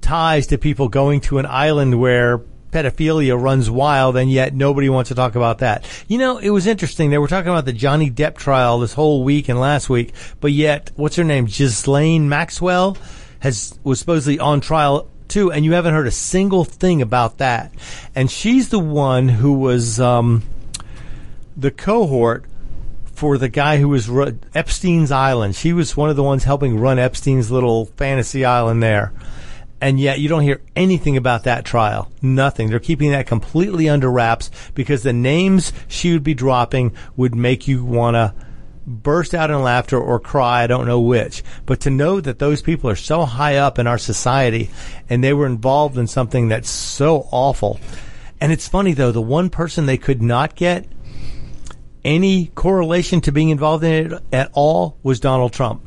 ties 0.00 0.48
to 0.48 0.58
people 0.58 0.88
going 0.88 1.20
to 1.22 1.38
an 1.38 1.46
island 1.46 1.98
where 1.98 2.42
pedophilia 2.70 3.40
runs 3.40 3.70
wild 3.70 4.16
and 4.16 4.30
yet 4.30 4.52
nobody 4.52 4.88
wants 4.88 5.08
to 5.08 5.14
talk 5.14 5.36
about 5.36 5.58
that. 5.58 5.84
You 6.08 6.18
know, 6.18 6.38
it 6.38 6.50
was 6.50 6.66
interesting. 6.66 7.10
They 7.10 7.18
were 7.18 7.28
talking 7.28 7.50
about 7.50 7.64
the 7.64 7.72
Johnny 7.72 8.10
Depp 8.10 8.36
trial 8.36 8.80
this 8.80 8.92
whole 8.92 9.22
week 9.22 9.48
and 9.48 9.60
last 9.60 9.88
week, 9.88 10.12
but 10.40 10.52
yet, 10.52 10.90
what's 10.96 11.16
her 11.16 11.24
name? 11.24 11.46
Ghislaine 11.46 12.28
Maxwell 12.28 12.98
has, 13.38 13.78
was 13.84 14.00
supposedly 14.00 14.40
on 14.40 14.60
trial 14.60 15.08
too, 15.28 15.52
and 15.52 15.64
you 15.64 15.72
haven't 15.72 15.94
heard 15.94 16.08
a 16.08 16.12
single 16.12 16.64
thing 16.64 17.00
about 17.00 17.38
that. 17.38 17.72
And 18.14 18.30
she's 18.30 18.70
the 18.70 18.78
one 18.80 19.28
who 19.28 19.54
was, 19.54 20.00
um, 20.00 20.42
the 21.56 21.70
cohort 21.70 22.44
for 23.14 23.38
the 23.38 23.48
guy 23.48 23.78
who 23.78 23.88
was 23.88 24.10
Epstein's 24.54 25.10
Island. 25.10 25.54
She 25.56 25.72
was 25.72 25.96
one 25.96 26.10
of 26.10 26.16
the 26.16 26.22
ones 26.22 26.44
helping 26.44 26.78
run 26.78 26.98
Epstein's 26.98 27.50
little 27.50 27.86
fantasy 27.86 28.44
island 28.44 28.82
there. 28.82 29.12
And 29.80 30.00
yet 30.00 30.18
you 30.18 30.28
don't 30.28 30.42
hear 30.42 30.62
anything 30.74 31.16
about 31.16 31.44
that 31.44 31.64
trial. 31.64 32.10
Nothing. 32.22 32.70
They're 32.70 32.78
keeping 32.78 33.10
that 33.10 33.26
completely 33.26 33.88
under 33.88 34.10
wraps 34.10 34.50
because 34.74 35.02
the 35.02 35.12
names 35.12 35.72
she 35.88 36.12
would 36.12 36.24
be 36.24 36.34
dropping 36.34 36.96
would 37.16 37.34
make 37.34 37.68
you 37.68 37.84
want 37.84 38.14
to 38.14 38.34
burst 38.86 39.34
out 39.34 39.50
in 39.50 39.62
laughter 39.62 39.98
or 39.98 40.20
cry. 40.20 40.62
I 40.62 40.66
don't 40.66 40.86
know 40.86 41.00
which. 41.00 41.42
But 41.66 41.80
to 41.80 41.90
know 41.90 42.20
that 42.20 42.38
those 42.38 42.62
people 42.62 42.88
are 42.90 42.96
so 42.96 43.24
high 43.24 43.56
up 43.56 43.78
in 43.78 43.86
our 43.86 43.98
society 43.98 44.70
and 45.08 45.22
they 45.22 45.32
were 45.32 45.46
involved 45.46 45.98
in 45.98 46.06
something 46.06 46.48
that's 46.48 46.70
so 46.70 47.28
awful. 47.30 47.78
And 48.40 48.52
it's 48.52 48.68
funny 48.68 48.92
though, 48.92 49.12
the 49.12 49.22
one 49.22 49.50
person 49.50 49.86
they 49.86 49.98
could 49.98 50.22
not 50.22 50.54
get 50.54 50.86
any 52.04 52.46
correlation 52.48 53.20
to 53.22 53.32
being 53.32 53.50
involved 53.50 53.84
in 53.84 54.12
it 54.12 54.22
at 54.32 54.50
all 54.52 54.96
was 55.02 55.20
Donald 55.20 55.52
Trump. 55.52 55.82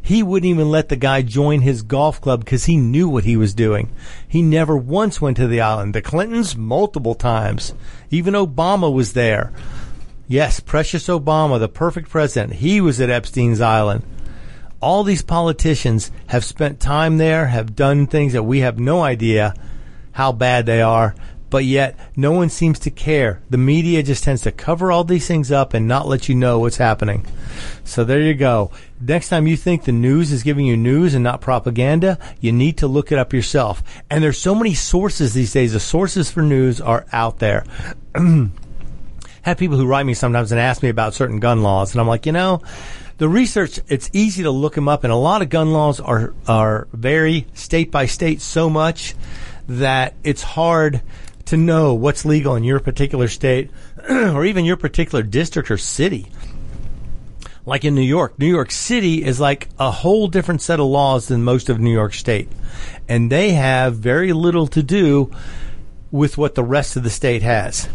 He 0.00 0.22
wouldn't 0.22 0.50
even 0.50 0.70
let 0.70 0.90
the 0.90 0.96
guy 0.96 1.22
join 1.22 1.62
his 1.62 1.80
golf 1.80 2.20
club 2.20 2.44
because 2.44 2.66
he 2.66 2.76
knew 2.76 3.08
what 3.08 3.24
he 3.24 3.38
was 3.38 3.54
doing. 3.54 3.90
He 4.28 4.42
never 4.42 4.76
once 4.76 5.18
went 5.18 5.38
to 5.38 5.46
the 5.46 5.62
island. 5.62 5.94
The 5.94 6.02
Clintons, 6.02 6.54
multiple 6.54 7.14
times. 7.14 7.72
Even 8.10 8.34
Obama 8.34 8.92
was 8.92 9.14
there. 9.14 9.50
Yes, 10.28 10.60
precious 10.60 11.06
Obama, 11.08 11.58
the 11.58 11.68
perfect 11.68 12.10
president. 12.10 12.54
He 12.54 12.82
was 12.82 13.00
at 13.00 13.08
Epstein's 13.08 13.62
Island. 13.62 14.04
All 14.80 15.04
these 15.04 15.22
politicians 15.22 16.10
have 16.26 16.44
spent 16.44 16.80
time 16.80 17.16
there, 17.16 17.46
have 17.46 17.74
done 17.74 18.06
things 18.06 18.34
that 18.34 18.42
we 18.42 18.60
have 18.60 18.78
no 18.78 19.02
idea 19.02 19.54
how 20.12 20.32
bad 20.32 20.66
they 20.66 20.82
are, 20.82 21.14
but 21.54 21.64
yet 21.64 21.96
no 22.16 22.32
one 22.32 22.48
seems 22.48 22.80
to 22.80 22.90
care. 22.90 23.40
The 23.48 23.58
media 23.58 24.02
just 24.02 24.24
tends 24.24 24.42
to 24.42 24.50
cover 24.50 24.90
all 24.90 25.04
these 25.04 25.28
things 25.28 25.52
up 25.52 25.72
and 25.72 25.86
not 25.86 26.08
let 26.08 26.28
you 26.28 26.34
know 26.34 26.58
what's 26.58 26.78
happening. 26.78 27.24
So 27.84 28.02
there 28.02 28.20
you 28.20 28.34
go. 28.34 28.72
Next 29.00 29.28
time 29.28 29.46
you 29.46 29.56
think 29.56 29.84
the 29.84 29.92
news 29.92 30.32
is 30.32 30.42
giving 30.42 30.66
you 30.66 30.76
news 30.76 31.14
and 31.14 31.22
not 31.22 31.40
propaganda, 31.40 32.18
you 32.40 32.50
need 32.50 32.78
to 32.78 32.88
look 32.88 33.12
it 33.12 33.18
up 33.18 33.32
yourself. 33.32 33.84
And 34.10 34.20
there's 34.24 34.36
so 34.36 34.56
many 34.56 34.74
sources 34.74 35.32
these 35.32 35.52
days. 35.52 35.74
The 35.74 35.78
sources 35.78 36.28
for 36.28 36.42
news 36.42 36.80
are 36.80 37.06
out 37.12 37.38
there. 37.38 37.64
have 39.42 39.56
people 39.56 39.76
who 39.76 39.86
write 39.86 40.06
me 40.06 40.14
sometimes 40.14 40.50
and 40.50 40.60
ask 40.60 40.82
me 40.82 40.88
about 40.88 41.14
certain 41.14 41.38
gun 41.38 41.62
laws, 41.62 41.92
and 41.92 42.00
I'm 42.00 42.08
like, 42.08 42.26
you 42.26 42.32
know, 42.32 42.62
the 43.18 43.28
research 43.28 43.78
it's 43.86 44.10
easy 44.12 44.42
to 44.42 44.50
look 44.50 44.74
them 44.74 44.88
up, 44.88 45.04
and 45.04 45.12
a 45.12 45.16
lot 45.16 45.40
of 45.40 45.50
gun 45.50 45.72
laws 45.72 46.00
are 46.00 46.34
are 46.48 46.88
vary 46.92 47.46
state 47.54 47.92
by 47.92 48.06
state 48.06 48.40
so 48.40 48.68
much 48.68 49.14
that 49.68 50.14
it's 50.24 50.42
hard 50.42 51.00
to 51.46 51.56
know 51.56 51.94
what's 51.94 52.24
legal 52.24 52.56
in 52.56 52.64
your 52.64 52.80
particular 52.80 53.28
state 53.28 53.70
or 54.10 54.44
even 54.44 54.64
your 54.64 54.76
particular 54.76 55.22
district 55.22 55.70
or 55.70 55.78
city. 55.78 56.26
Like 57.66 57.84
in 57.84 57.94
New 57.94 58.02
York, 58.02 58.38
New 58.38 58.46
York 58.46 58.70
City 58.70 59.24
is 59.24 59.40
like 59.40 59.68
a 59.78 59.90
whole 59.90 60.28
different 60.28 60.60
set 60.60 60.80
of 60.80 60.86
laws 60.86 61.28
than 61.28 61.44
most 61.44 61.70
of 61.70 61.80
New 61.80 61.92
York 61.92 62.12
State. 62.12 62.50
And 63.08 63.32
they 63.32 63.52
have 63.52 63.96
very 63.96 64.32
little 64.32 64.66
to 64.68 64.82
do 64.82 65.30
with 66.10 66.36
what 66.36 66.54
the 66.54 66.62
rest 66.62 66.96
of 66.96 67.02
the 67.02 67.10
state 67.10 67.42
has. 67.42 67.88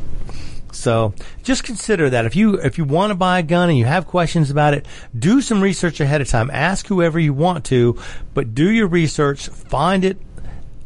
So 0.72 1.14
just 1.43 1.64
consider 1.64 2.10
that 2.10 2.26
if 2.26 2.36
you 2.36 2.56
if 2.56 2.78
you 2.78 2.86
want 2.86 3.12
to 3.12 3.16
buy 3.16 3.39
a 3.39 3.43
gun 3.43 3.70
and 3.70 3.78
you 3.78 3.86
have 3.86 4.08
questions 4.08 4.52
about 4.52 4.74
it, 4.74 4.86
do 5.18 5.41
some 5.41 5.62
research 5.62 6.00
ahead 6.00 6.22
of 6.22 6.28
time. 6.28 6.50
Ask 6.52 6.88
whoever 6.88 7.20
you 7.20 7.34
want 7.34 7.66
to, 7.66 8.00
but 8.34 8.54
do 8.54 8.70
your 8.70 8.88
research, 8.88 9.47
find 9.50 10.04
it 10.04 10.18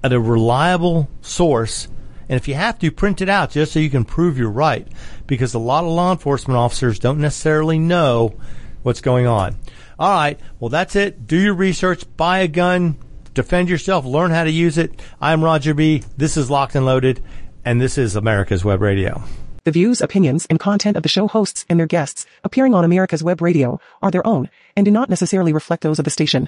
at 0.04 0.14
a 0.14 0.20
reliable 0.20 1.10
source, 1.22 1.88
and 2.34 2.42
if 2.42 2.48
you 2.48 2.56
have 2.56 2.80
to, 2.80 2.90
print 2.90 3.22
it 3.22 3.30
out 3.30 3.52
just 3.52 3.74
so 3.74 3.80
you 3.80 3.92
can 3.92 4.06
prove 4.06 4.40
you're 4.40 4.50
right. 4.50 4.88
Because 5.28 5.54
a 5.54 5.60
lot 5.60 5.84
of 5.84 5.92
law 5.92 6.12
enforcement 6.12 6.58
officers 6.58 6.98
don't 6.98 7.20
necessarily 7.20 7.78
know 7.78 8.34
what's 8.82 9.02
going 9.02 9.28
on. 9.28 9.56
All 10.00 10.10
right, 10.10 10.40
well 10.60 10.70
that's 10.70 10.96
it. 10.96 11.28
Do 11.28 11.38
your 11.38 11.54
research, 11.54 12.06
buy 12.18 12.40
a 12.40 12.48
gun, 12.48 12.98
defend 13.36 13.70
yourself, 13.70 14.04
learn 14.04 14.32
how 14.32 14.46
to 14.46 14.50
use 14.50 14.80
it. 14.80 15.00
I'm 15.22 15.44
Roger 15.44 15.76
B. 15.76 16.02
This 16.18 16.36
is 16.36 16.50
Locked 16.50 16.74
and 16.74 16.88
Loaded, 16.88 17.22
and 17.64 17.80
this 17.80 18.00
is 18.00 18.16
America's 18.16 18.66
Web 18.66 18.82
Radio. 18.82 19.22
The 19.64 19.70
views, 19.70 20.02
opinions, 20.02 20.48
and 20.48 20.60
content 20.60 20.98
of 20.98 21.04
the 21.04 21.10
show 21.10 21.28
hosts 21.28 21.68
and 21.70 21.80
their 21.80 21.86
guests 21.86 22.26
appearing 22.44 22.74
on 22.74 22.84
America's 22.84 23.24
Web 23.24 23.44
Radio 23.44 23.80
are 24.02 24.10
their 24.10 24.26
own 24.26 24.50
and 24.76 24.86
do 24.86 24.92
not 24.92 25.08
necessarily 25.08 25.54
reflect 25.54 25.84
those 25.84 26.00
of 26.00 26.06
the 26.06 26.10
station. 26.10 26.48